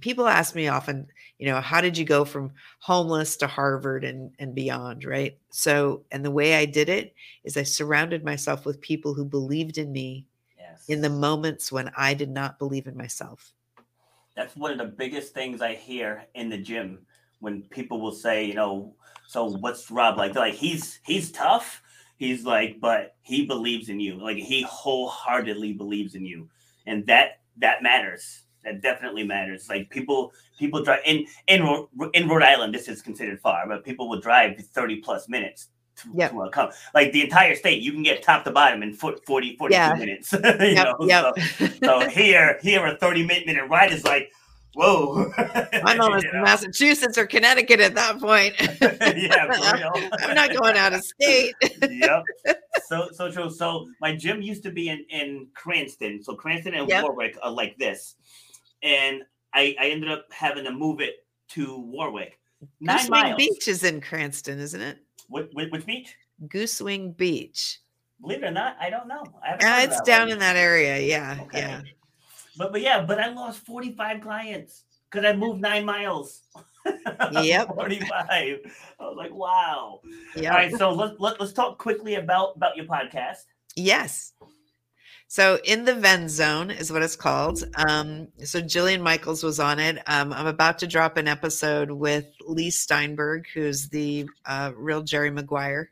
people 0.00 0.26
ask 0.26 0.54
me 0.54 0.68
often, 0.68 1.06
you 1.38 1.46
know, 1.46 1.60
how 1.60 1.80
did 1.80 1.96
you 1.96 2.04
go 2.04 2.24
from 2.24 2.52
homeless 2.80 3.36
to 3.38 3.46
Harvard 3.46 4.04
and, 4.04 4.32
and 4.38 4.54
beyond, 4.54 5.04
right? 5.04 5.38
So, 5.50 6.02
and 6.10 6.24
the 6.24 6.30
way 6.30 6.54
I 6.54 6.64
did 6.64 6.88
it 6.88 7.14
is 7.44 7.56
I 7.56 7.62
surrounded 7.62 8.24
myself 8.24 8.64
with 8.64 8.80
people 8.80 9.14
who 9.14 9.24
believed 9.24 9.78
in 9.78 9.92
me 9.92 10.26
yes. 10.58 10.84
in 10.88 11.00
the 11.00 11.10
moments 11.10 11.70
when 11.70 11.90
I 11.96 12.14
did 12.14 12.30
not 12.30 12.58
believe 12.58 12.86
in 12.86 12.96
myself. 12.96 13.52
That's 14.36 14.56
one 14.56 14.72
of 14.72 14.78
the 14.78 14.84
biggest 14.84 15.32
things 15.34 15.62
I 15.62 15.74
hear 15.74 16.26
in 16.34 16.48
the 16.48 16.58
gym 16.58 17.06
when 17.40 17.62
people 17.62 18.00
will 18.00 18.12
say, 18.12 18.44
you 18.44 18.54
know, 18.54 18.94
so 19.26 19.44
what's 19.44 19.90
Rob 19.90 20.18
like? 20.18 20.32
They're 20.32 20.42
like, 20.42 20.54
he's 20.54 21.00
he's 21.04 21.30
tough. 21.30 21.82
He's 22.16 22.44
like, 22.44 22.80
but 22.80 23.16
he 23.22 23.46
believes 23.46 23.88
in 23.88 24.00
you. 24.00 24.16
Like 24.16 24.36
he 24.36 24.62
wholeheartedly 24.62 25.72
believes 25.74 26.14
in 26.14 26.24
you. 26.24 26.48
And 26.86 27.06
that 27.06 27.40
that 27.58 27.82
matters 27.82 28.44
that 28.64 28.80
definitely 28.82 29.24
matters. 29.24 29.68
Like 29.68 29.90
people, 29.90 30.32
people 30.58 30.82
drive 30.82 31.00
in 31.04 31.26
in 31.46 31.86
in 32.14 32.28
Rhode 32.28 32.42
Island. 32.42 32.74
This 32.74 32.88
is 32.88 33.02
considered 33.02 33.40
far, 33.40 33.68
but 33.68 33.84
people 33.84 34.08
will 34.08 34.20
drive 34.20 34.58
thirty 34.58 34.96
plus 34.96 35.28
minutes 35.28 35.68
to, 35.96 36.10
yep. 36.14 36.32
to 36.32 36.48
come. 36.50 36.70
Like 36.94 37.12
the 37.12 37.22
entire 37.22 37.54
state, 37.54 37.82
you 37.82 37.92
can 37.92 38.02
get 38.02 38.22
top 38.22 38.44
to 38.44 38.50
bottom 38.50 38.82
in 38.82 38.92
40, 38.92 39.56
42 39.56 39.70
yeah. 39.70 39.94
minutes. 39.94 40.32
you 40.32 40.40
yep, 40.42 40.96
know, 40.98 41.06
yep. 41.06 41.38
So, 41.38 41.66
so, 41.82 42.00
here, 42.08 42.58
here 42.62 42.86
a 42.86 42.96
thirty 42.96 43.24
minute 43.26 43.68
ride 43.68 43.92
is 43.92 44.04
like. 44.04 44.30
Whoa! 44.76 45.30
I'm 45.38 46.00
almost 46.00 46.26
in 46.26 46.42
Massachusetts 46.42 47.16
or 47.16 47.26
Connecticut 47.26 47.78
at 47.78 47.94
that 47.94 48.18
point. 48.18 48.56
yeah, 48.80 49.46
I'm 50.20 50.34
not 50.34 50.52
going 50.52 50.76
out 50.76 50.92
of 50.92 51.00
state. 51.04 51.54
yep. 51.88 52.24
So, 52.86 53.08
so 53.12 53.30
true. 53.30 53.50
So, 53.50 53.88
my 54.00 54.16
gym 54.16 54.42
used 54.42 54.64
to 54.64 54.72
be 54.72 54.88
in 54.88 55.06
in 55.10 55.46
Cranston. 55.54 56.24
So, 56.24 56.34
Cranston 56.34 56.74
and 56.74 56.88
yep. 56.88 57.04
Warwick 57.04 57.38
are 57.40 57.52
like 57.52 57.78
this 57.78 58.16
and 58.84 59.22
I, 59.52 59.74
I 59.80 59.86
ended 59.88 60.10
up 60.10 60.26
having 60.30 60.64
to 60.64 60.70
move 60.70 61.00
it 61.00 61.26
to 61.50 61.78
Warwick. 61.78 62.38
Nine 62.80 63.08
miles. 63.08 63.36
Beach 63.36 63.66
is 63.66 63.82
in 63.82 64.00
Cranston, 64.00 64.60
isn't 64.60 64.80
it? 64.80 64.98
Which, 65.28 65.50
which 65.52 65.86
beach? 65.86 66.14
Goosewing 66.46 67.16
Beach. 67.16 67.80
Believe 68.20 68.42
it 68.42 68.46
or 68.46 68.50
not, 68.50 68.76
I 68.80 68.90
don't 68.90 69.08
know. 69.08 69.24
I 69.42 69.56
yeah, 69.60 69.76
uh, 69.76 69.80
it's 69.80 70.00
down 70.02 70.22
one. 70.22 70.30
in 70.30 70.38
that 70.38 70.56
area. 70.56 70.98
Yeah, 70.98 71.38
okay. 71.42 71.58
yeah. 71.58 71.82
But 72.56 72.72
but 72.72 72.80
yeah, 72.80 73.02
but 73.02 73.18
I 73.18 73.28
lost 73.28 73.64
forty 73.66 73.92
five 73.92 74.20
clients 74.20 74.84
because 75.10 75.26
I 75.26 75.36
moved 75.36 75.60
nine 75.60 75.84
miles. 75.84 76.42
Yep. 77.32 77.76
45. 77.76 78.10
I 78.20 78.58
was 79.00 79.16
like, 79.16 79.32
wow. 79.32 80.00
Yeah. 80.36 80.50
All 80.50 80.56
right, 80.58 80.72
so 80.76 80.92
let's 80.92 81.18
let, 81.18 81.40
let's 81.40 81.54
talk 81.54 81.78
quickly 81.78 82.16
about 82.16 82.56
about 82.56 82.76
your 82.76 82.84
podcast. 82.84 83.44
Yes. 83.74 84.34
So 85.26 85.58
in 85.64 85.84
the 85.84 85.94
Venn 85.94 86.28
Zone 86.28 86.70
is 86.70 86.92
what 86.92 87.02
it's 87.02 87.16
called. 87.16 87.64
Um, 87.88 88.28
so 88.44 88.60
Jillian 88.60 89.00
Michaels 89.00 89.42
was 89.42 89.58
on 89.58 89.78
it. 89.80 89.98
Um, 90.06 90.32
I'm 90.32 90.46
about 90.46 90.78
to 90.80 90.86
drop 90.86 91.16
an 91.16 91.26
episode 91.26 91.90
with 91.90 92.26
Leigh 92.46 92.70
Steinberg, 92.70 93.46
who's 93.52 93.88
the 93.88 94.28
uh, 94.46 94.72
real 94.76 95.02
Jerry 95.02 95.30
Maguire, 95.30 95.90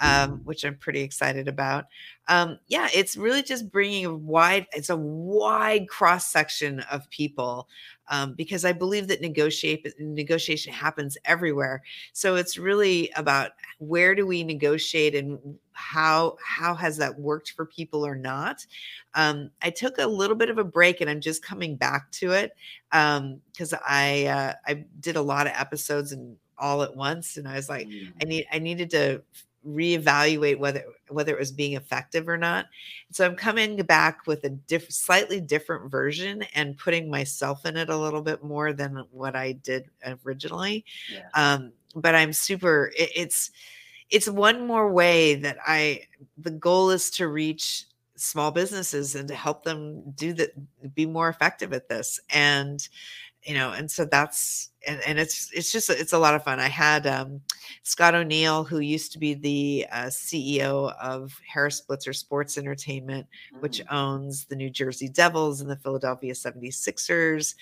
um, 0.00 0.42
which 0.44 0.64
I'm 0.64 0.76
pretty 0.76 1.00
excited 1.00 1.48
about. 1.48 1.86
Um, 2.28 2.58
yeah, 2.68 2.88
it's 2.94 3.16
really 3.16 3.42
just 3.42 3.72
bringing 3.72 4.04
a 4.04 4.14
wide. 4.14 4.66
It's 4.72 4.90
a 4.90 4.96
wide 4.96 5.88
cross 5.88 6.30
section 6.30 6.80
of 6.90 7.08
people 7.10 7.68
um, 8.08 8.34
because 8.34 8.64
I 8.64 8.72
believe 8.72 9.08
that 9.08 9.20
negotiate 9.20 9.94
negotiation 9.98 10.72
happens 10.72 11.16
everywhere. 11.24 11.82
So 12.12 12.36
it's 12.36 12.58
really 12.58 13.10
about 13.16 13.52
where 13.78 14.14
do 14.14 14.26
we 14.26 14.44
negotiate 14.44 15.14
and 15.14 15.38
how 15.72 16.36
how 16.44 16.74
has 16.74 16.96
that 16.96 17.18
worked 17.18 17.52
for 17.52 17.64
people 17.64 18.04
or 18.04 18.16
not. 18.16 18.66
Um, 19.14 19.50
I 19.62 19.70
took 19.70 19.98
a 19.98 20.06
little 20.06 20.36
bit 20.36 20.50
of 20.50 20.58
a 20.58 20.64
break 20.64 21.00
and 21.00 21.08
I'm 21.08 21.20
just 21.20 21.42
coming 21.42 21.76
back 21.76 22.10
to 22.12 22.32
it 22.32 22.52
because 22.90 23.72
um, 23.72 23.80
I 23.86 24.26
uh, 24.26 24.52
I 24.66 24.84
did 25.00 25.16
a 25.16 25.22
lot 25.22 25.46
of 25.46 25.52
episodes 25.56 26.12
and 26.12 26.36
all 26.58 26.82
at 26.82 26.96
once 26.96 27.36
and 27.36 27.46
I 27.46 27.54
was 27.54 27.68
like 27.68 27.88
I 28.20 28.24
need 28.24 28.46
I 28.52 28.58
needed 28.58 28.90
to 28.90 29.22
reevaluate 29.66 30.58
whether 30.58 30.84
whether 31.08 31.32
it 31.32 31.38
was 31.38 31.52
being 31.52 31.74
effective 31.74 32.28
or 32.28 32.36
not. 32.36 32.66
So 33.10 33.24
I'm 33.24 33.36
coming 33.36 33.76
back 33.82 34.26
with 34.26 34.44
a 34.44 34.50
diff- 34.50 34.92
slightly 34.92 35.40
different 35.40 35.90
version 35.90 36.44
and 36.54 36.78
putting 36.78 37.10
myself 37.10 37.64
in 37.66 37.76
it 37.76 37.88
a 37.88 37.96
little 37.96 38.22
bit 38.22 38.42
more 38.44 38.72
than 38.72 39.04
what 39.10 39.34
I 39.34 39.52
did 39.52 39.90
originally. 40.24 40.84
Yeah. 41.12 41.28
Um, 41.34 41.72
but 41.94 42.14
I'm 42.14 42.32
super. 42.32 42.92
It, 42.96 43.10
it's 43.14 43.50
it's 44.10 44.28
one 44.28 44.66
more 44.66 44.92
way 44.92 45.34
that 45.36 45.58
I. 45.66 46.02
The 46.38 46.50
goal 46.50 46.90
is 46.90 47.10
to 47.12 47.28
reach 47.28 47.84
small 48.16 48.50
businesses 48.50 49.14
and 49.14 49.28
to 49.28 49.34
help 49.34 49.64
them 49.64 50.02
do 50.12 50.32
that, 50.34 50.50
be 50.94 51.06
more 51.06 51.28
effective 51.28 51.72
at 51.72 51.88
this, 51.88 52.20
and 52.30 52.88
you 53.48 53.54
know, 53.54 53.72
and 53.72 53.90
so 53.90 54.04
that's 54.04 54.68
and, 54.86 55.00
and 55.06 55.18
it's 55.18 55.50
it's 55.54 55.72
just 55.72 55.88
it's 55.88 56.12
a 56.12 56.18
lot 56.18 56.34
of 56.34 56.44
fun. 56.44 56.60
I 56.60 56.68
had 56.68 57.06
um, 57.06 57.40
Scott 57.82 58.14
O'Neill, 58.14 58.62
who 58.62 58.80
used 58.80 59.10
to 59.12 59.18
be 59.18 59.32
the 59.32 59.86
uh, 59.90 60.06
CEO 60.06 60.94
of 61.00 61.32
Harris 61.50 61.82
Blitzer 61.88 62.14
Sports 62.14 62.58
Entertainment, 62.58 63.26
which 63.60 63.80
mm. 63.80 63.90
owns 63.90 64.44
the 64.44 64.54
New 64.54 64.68
Jersey 64.68 65.08
Devils 65.08 65.62
and 65.62 65.70
the 65.70 65.76
Philadelphia 65.76 66.34
76ers. 66.34 67.54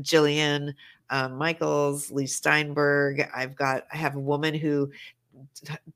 Jillian 0.00 0.72
um, 1.10 1.36
Michaels, 1.36 2.12
Leigh 2.12 2.26
Steinberg. 2.26 3.28
I've 3.34 3.56
got 3.56 3.86
I 3.92 3.96
have 3.96 4.14
a 4.14 4.20
woman 4.20 4.54
who 4.54 4.88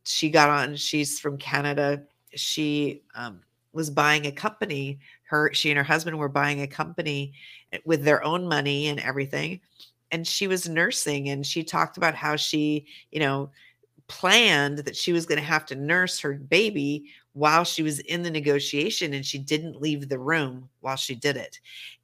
she 0.03 0.31
got 0.31 0.51
on. 0.51 0.75
She's 0.75 1.21
from 1.21 1.39
Canada. 1.39 2.03
She 2.35 3.03
um, 3.15 3.41
was 3.73 3.89
buying 3.89 4.27
a 4.27 4.33
company. 4.33 4.99
Her 5.29 5.53
she 5.53 5.71
and 5.71 5.79
her 5.79 5.85
husband 5.85 6.19
were 6.19 6.29
buying 6.29 6.63
a 6.63 6.67
company 6.67 7.33
eh, 7.73 7.79
with 7.85 8.05
their 8.05 8.25
own 8.25 8.47
money 8.47 8.89
and 8.89 9.01
everything 9.01 9.61
and 10.11 10.27
she 10.27 10.47
was 10.47 10.69
nursing 10.69 11.29
and 11.29 11.47
she 11.47 11.63
talked 11.63 11.97
about 11.97 12.15
how 12.15 12.37
she 12.37 12.87
you 13.11 13.21
know 13.21 13.51
planned 14.09 14.79
that 14.79 14.97
she 14.97 15.13
was 15.13 15.27
going 15.27 15.39
to 15.39 15.45
have 15.45 15.67
to 15.67 15.75
nurse 15.75 16.19
her 16.19 16.35
baby 16.35 17.05
while 17.35 17.63
she 17.63 17.83
was 17.83 17.99
in 18.01 18.23
the 18.23 18.31
negotiation 18.31 19.13
and 19.13 19.25
she 19.25 19.39
didn't 19.39 19.81
leave 19.81 20.09
the 20.09 20.19
room 20.19 20.69
while 20.81 20.97
she 20.97 21.15
did 21.15 21.37
it 21.37 21.61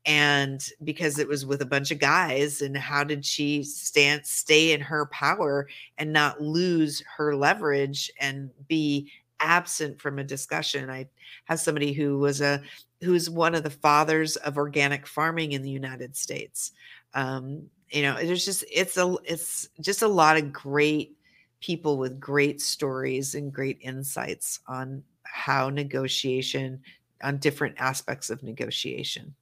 and 0.06 0.68
because 0.84 1.18
it 1.18 1.26
was 1.26 1.46
with 1.46 1.62
a 1.62 1.66
bunch 1.66 1.90
of 1.90 1.98
guys 1.98 2.60
and 2.60 2.76
how 2.76 3.02
did 3.02 3.24
she 3.24 3.62
stand 3.62 4.24
stay 4.26 4.72
in 4.72 4.80
her 4.80 5.06
power 5.06 5.66
and 5.96 6.12
not 6.12 6.42
lose 6.42 7.02
her 7.16 7.34
leverage 7.34 8.10
and 8.20 8.50
be 8.68 9.10
absent 9.40 9.98
from 10.00 10.18
a 10.18 10.24
discussion? 10.24 10.90
I 10.90 11.08
have 11.44 11.58
somebody 11.58 11.92
who 11.92 12.18
was 12.18 12.42
a 12.42 12.60
who's 13.04 13.30
one 13.30 13.54
of 13.54 13.62
the 13.62 13.70
fathers 13.70 14.36
of 14.36 14.56
organic 14.56 15.06
farming 15.06 15.52
in 15.52 15.62
the 15.62 15.70
united 15.70 16.16
states. 16.16 16.72
Um, 17.14 17.70
you 17.90 18.02
know 18.02 18.14
there's 18.14 18.44
just 18.44 18.64
it's 18.72 18.96
a 18.96 19.14
it's 19.24 19.68
just 19.80 20.02
a 20.02 20.08
lot 20.08 20.36
of 20.36 20.52
great 20.52 21.16
people 21.60 21.96
with 21.96 22.18
great 22.18 22.60
stories 22.60 23.34
and 23.34 23.52
great 23.52 23.78
insights 23.80 24.60
on 24.66 25.02
how 25.22 25.70
negotiation 25.70 26.80
on 27.22 27.38
different 27.38 27.74
aspects 27.78 28.30
of 28.30 28.42
negotiation. 28.42 29.34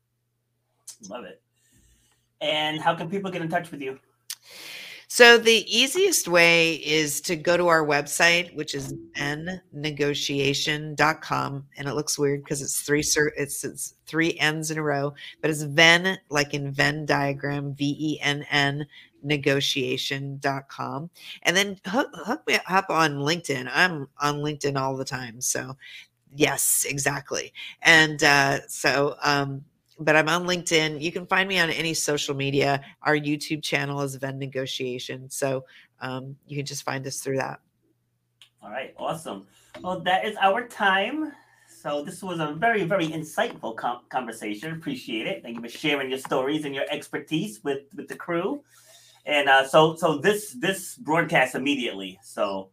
Love 1.08 1.24
it. 1.24 1.40
And 2.40 2.80
how 2.80 2.94
can 2.94 3.08
people 3.08 3.30
get 3.30 3.42
in 3.42 3.48
touch 3.48 3.70
with 3.70 3.80
you 3.80 3.98
so 5.12 5.36
the 5.36 5.66
easiest 5.68 6.26
way 6.26 6.76
is 6.76 7.20
to 7.20 7.36
go 7.36 7.58
to 7.58 7.68
our 7.68 7.84
website, 7.84 8.54
which 8.54 8.74
is 8.74 8.94
vennnegotiation.com. 9.18 11.66
And 11.76 11.86
it 11.86 11.92
looks 11.92 12.18
weird 12.18 12.42
because 12.42 12.62
it's 12.62 12.80
three 12.80 13.04
it's, 13.36 13.62
it's 13.62 13.94
three 14.06 14.38
N's 14.38 14.70
in 14.70 14.78
a 14.78 14.82
row, 14.82 15.12
but 15.42 15.50
it's 15.50 15.64
Venn, 15.64 16.16
like 16.30 16.54
in 16.54 16.72
Venn 16.72 17.04
diagram, 17.04 17.74
V-E-N-N 17.74 18.86
negotiation.com. 19.22 21.10
And 21.42 21.56
then 21.58 21.78
hook, 21.86 22.08
hook 22.14 22.46
me 22.46 22.58
up 22.66 22.88
on 22.88 23.16
LinkedIn. 23.16 23.70
I'm 23.70 24.08
on 24.18 24.36
LinkedIn 24.36 24.80
all 24.80 24.96
the 24.96 25.04
time. 25.04 25.42
So 25.42 25.76
yes, 26.34 26.86
exactly. 26.88 27.52
And 27.82 28.24
uh, 28.24 28.66
so 28.66 29.16
um, 29.22 29.62
but 30.04 30.16
I'm 30.16 30.28
on 30.28 30.44
LinkedIn. 30.44 31.00
You 31.00 31.12
can 31.12 31.26
find 31.26 31.48
me 31.48 31.58
on 31.58 31.70
any 31.70 31.94
social 31.94 32.34
media. 32.34 32.80
Our 33.02 33.16
YouTube 33.16 33.62
channel 33.62 34.00
is 34.02 34.14
Venn 34.16 34.38
Negotiation. 34.38 35.28
So 35.30 35.64
um, 36.00 36.36
you 36.46 36.56
can 36.56 36.66
just 36.66 36.82
find 36.82 37.06
us 37.06 37.20
through 37.20 37.38
that. 37.38 37.60
All 38.62 38.70
right, 38.70 38.94
awesome. 38.96 39.46
Well, 39.82 40.00
that 40.00 40.24
is 40.24 40.36
our 40.40 40.66
time. 40.66 41.32
So 41.68 42.04
this 42.04 42.22
was 42.22 42.38
a 42.38 42.52
very, 42.52 42.84
very 42.84 43.08
insightful 43.08 43.76
com- 43.76 44.02
conversation. 44.08 44.72
Appreciate 44.72 45.26
it. 45.26 45.42
Thank 45.42 45.56
you 45.56 45.62
for 45.62 45.68
sharing 45.68 46.10
your 46.10 46.20
stories 46.20 46.64
and 46.64 46.74
your 46.74 46.84
expertise 46.90 47.62
with 47.64 47.82
with 47.96 48.08
the 48.08 48.14
crew. 48.14 48.62
And 49.26 49.48
uh, 49.48 49.66
so, 49.66 49.96
so 49.96 50.18
this 50.18 50.52
this 50.52 50.96
broadcast 50.96 51.54
immediately. 51.54 52.18
So 52.22 52.70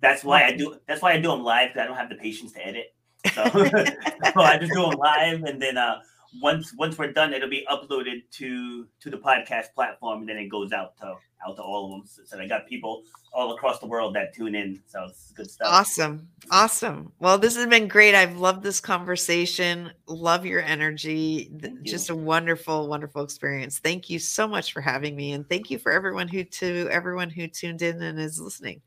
that's 0.00 0.22
why 0.24 0.44
I 0.44 0.52
do. 0.52 0.76
That's 0.86 1.02
why 1.02 1.12
I 1.12 1.20
do 1.20 1.28
them 1.28 1.42
live 1.42 1.70
because 1.70 1.82
I 1.82 1.86
don't 1.86 1.96
have 1.96 2.08
the 2.08 2.16
patience 2.16 2.52
to 2.52 2.66
edit. 2.66 2.94
So, 3.34 3.44
so 3.44 4.40
I 4.40 4.58
just 4.58 4.72
do 4.72 4.82
them 4.82 4.98
live, 4.98 5.42
and 5.42 5.60
then 5.60 5.76
uh, 5.76 6.00
once 6.40 6.74
once 6.76 6.98
we're 6.98 7.12
done, 7.12 7.32
it'll 7.32 7.48
be 7.48 7.66
uploaded 7.70 8.22
to 8.32 8.86
to 9.00 9.10
the 9.10 9.16
podcast 9.16 9.72
platform, 9.74 10.20
and 10.20 10.28
then 10.28 10.36
it 10.36 10.48
goes 10.48 10.72
out 10.72 10.96
to 10.98 11.14
out 11.46 11.56
to 11.56 11.62
all 11.62 11.86
of 11.86 11.90
them. 11.92 12.06
So, 12.06 12.22
so 12.24 12.42
I 12.42 12.46
got 12.46 12.66
people 12.66 13.02
all 13.32 13.54
across 13.54 13.78
the 13.78 13.86
world 13.86 14.14
that 14.16 14.34
tune 14.34 14.54
in. 14.54 14.82
So 14.86 15.04
it's 15.04 15.32
good 15.32 15.50
stuff. 15.50 15.68
Awesome, 15.70 16.28
awesome. 16.50 17.12
Well, 17.18 17.38
this 17.38 17.56
has 17.56 17.66
been 17.66 17.88
great. 17.88 18.14
I've 18.14 18.36
loved 18.36 18.62
this 18.62 18.80
conversation. 18.80 19.90
Love 20.06 20.44
your 20.44 20.62
energy. 20.62 21.50
Thank 21.60 21.82
Just 21.82 22.08
you. 22.08 22.14
a 22.14 22.18
wonderful, 22.18 22.88
wonderful 22.88 23.22
experience. 23.22 23.78
Thank 23.78 24.10
you 24.10 24.18
so 24.18 24.46
much 24.46 24.72
for 24.72 24.80
having 24.80 25.16
me, 25.16 25.32
and 25.32 25.48
thank 25.48 25.70
you 25.70 25.78
for 25.78 25.92
everyone 25.92 26.28
who 26.28 26.44
to 26.44 26.88
everyone 26.90 27.30
who 27.30 27.46
tuned 27.48 27.82
in 27.82 28.02
and 28.02 28.18
is 28.18 28.40
listening. 28.40 28.82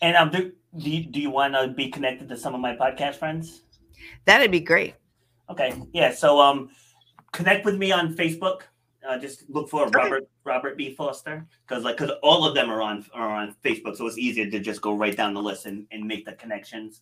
And 0.00 0.16
um, 0.16 0.30
do 0.30 0.52
do 0.78 0.90
you, 0.90 1.04
do 1.04 1.20
you 1.20 1.30
want 1.30 1.54
to 1.54 1.68
be 1.68 1.90
connected 1.90 2.28
to 2.30 2.36
some 2.36 2.54
of 2.54 2.60
my 2.60 2.74
podcast 2.74 3.16
friends? 3.16 3.62
That'd 4.24 4.50
be 4.50 4.60
great. 4.60 4.94
Okay. 5.52 5.74
Yeah. 5.92 6.12
So 6.12 6.40
um, 6.40 6.70
connect 7.32 7.64
with 7.64 7.76
me 7.76 7.92
on 7.92 8.14
Facebook. 8.14 8.62
Uh, 9.06 9.18
just 9.18 9.48
look 9.50 9.68
for 9.68 9.82
okay. 9.82 9.92
Robert 9.94 10.28
Robert 10.44 10.76
B. 10.76 10.94
Foster 10.94 11.46
because 11.66 11.84
like 11.84 11.96
because 11.96 12.12
all 12.22 12.46
of 12.46 12.54
them 12.54 12.70
are 12.70 12.80
on 12.80 13.04
are 13.12 13.28
on 13.28 13.54
Facebook, 13.64 13.96
so 13.96 14.06
it's 14.06 14.18
easier 14.18 14.48
to 14.48 14.60
just 14.60 14.80
go 14.80 14.94
right 14.94 15.16
down 15.16 15.34
the 15.34 15.42
list 15.42 15.66
and, 15.66 15.86
and 15.90 16.06
make 16.06 16.24
the 16.24 16.32
connections. 16.32 17.00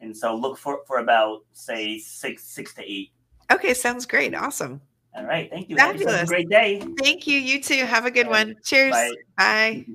And 0.00 0.14
so 0.16 0.34
look 0.34 0.58
for 0.58 0.80
for 0.86 0.98
about 0.98 1.44
say 1.52 1.98
six 1.98 2.44
six 2.44 2.74
to 2.74 2.82
eight. 2.82 3.12
Okay, 3.50 3.74
sounds 3.74 4.06
great. 4.06 4.34
Awesome. 4.34 4.80
All 5.16 5.24
right. 5.24 5.48
Thank 5.48 5.70
you. 5.70 5.76
Fabulous. 5.76 6.14
Have 6.14 6.24
a 6.24 6.26
great 6.26 6.50
day. 6.50 6.82
Thank 6.98 7.26
you. 7.26 7.38
You 7.38 7.62
too. 7.62 7.86
Have 7.86 8.04
a 8.04 8.10
good 8.10 8.26
right. 8.26 8.48
one. 8.48 8.56
Cheers. 8.62 8.92
Bye. 8.92 9.12
Bye. 9.38 9.86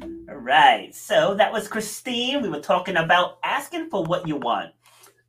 All 0.28 0.36
right. 0.36 0.94
So 0.94 1.34
that 1.34 1.52
was 1.52 1.66
Christine. 1.68 2.42
We 2.42 2.48
were 2.48 2.60
talking 2.60 2.96
about 2.96 3.38
asking 3.42 3.88
for 3.90 4.04
what 4.04 4.28
you 4.28 4.36
want. 4.36 4.72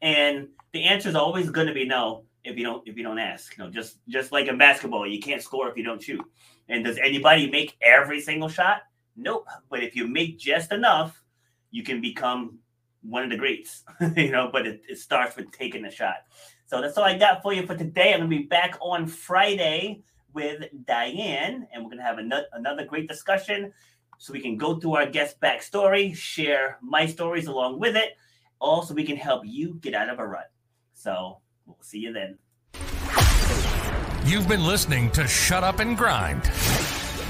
And 0.01 0.49
the 0.76 0.84
answer 0.84 1.07
is 1.07 1.15
always 1.15 1.49
going 1.49 1.67
to 1.67 1.73
be 1.73 1.86
no 1.86 2.26
if 2.43 2.57
you 2.57 2.63
don't 2.65 2.88
if 2.88 2.97
you 2.97 3.03
don't 3.03 3.17
ask. 3.17 3.57
You 3.57 3.63
know, 3.63 3.69
just 3.71 3.99
just 4.09 4.32
like 4.32 4.47
in 4.47 4.57
basketball, 4.57 5.07
you 5.07 5.19
can't 5.19 5.41
score 5.41 5.69
if 5.69 5.78
you 5.78 5.84
don't 5.84 6.03
shoot. 6.03 6.21
And 6.67 6.84
does 6.84 6.97
anybody 6.97 7.49
make 7.49 7.78
every 7.82 8.19
single 8.19 8.49
shot? 8.49 8.82
Nope. 9.15 9.47
But 9.69 9.84
if 9.84 9.95
you 9.95 10.07
make 10.07 10.38
just 10.38 10.71
enough, 10.73 11.23
you 11.71 11.84
can 11.84 12.01
become 12.01 12.59
one 13.01 13.23
of 13.23 13.30
the 13.30 13.38
greats. 13.38 13.84
you 14.17 14.32
know, 14.32 14.49
but 14.51 14.67
it, 14.67 14.82
it 14.89 14.97
starts 14.99 15.38
with 15.38 15.51
taking 15.51 15.86
a 15.86 15.91
shot. 15.91 16.17
So 16.65 16.82
that's 16.82 16.97
all 16.97 17.05
I 17.05 17.17
got 17.17 17.41
for 17.41 17.53
you 17.53 17.65
for 17.65 17.78
today. 17.78 18.13
I'm 18.13 18.19
gonna 18.19 18.30
be 18.30 18.43
back 18.43 18.78
on 18.82 19.07
Friday 19.07 20.03
with 20.34 20.65
Diane, 20.86 21.67
and 21.71 21.84
we're 21.84 21.91
gonna 21.91 22.03
have 22.03 22.17
another 22.17 22.47
another 22.51 22.84
great 22.84 23.07
discussion. 23.07 23.71
So 24.17 24.34
we 24.34 24.41
can 24.41 24.57
go 24.57 24.78
through 24.80 24.95
our 24.95 25.05
guest 25.05 25.39
backstory, 25.39 26.15
share 26.15 26.80
my 26.82 27.05
stories 27.05 27.47
along 27.47 27.80
with 27.80 27.95
it, 27.95 28.17
also 28.59 28.93
we 28.93 29.05
can 29.05 29.17
help 29.17 29.43
you 29.45 29.76
get 29.82 29.93
out 29.93 30.09
of 30.09 30.19
a 30.19 30.28
rut. 30.28 30.49
So 31.06 31.38
we'll 31.68 31.78
see 31.82 31.99
you 31.99 32.12
then. 32.12 32.39
You've 34.26 34.47
been 34.47 34.66
listening 34.66 35.12
to 35.12 35.28
Shut 35.28 35.64
Up 35.64 35.78
and 35.78 35.95
Grind. 35.95 36.41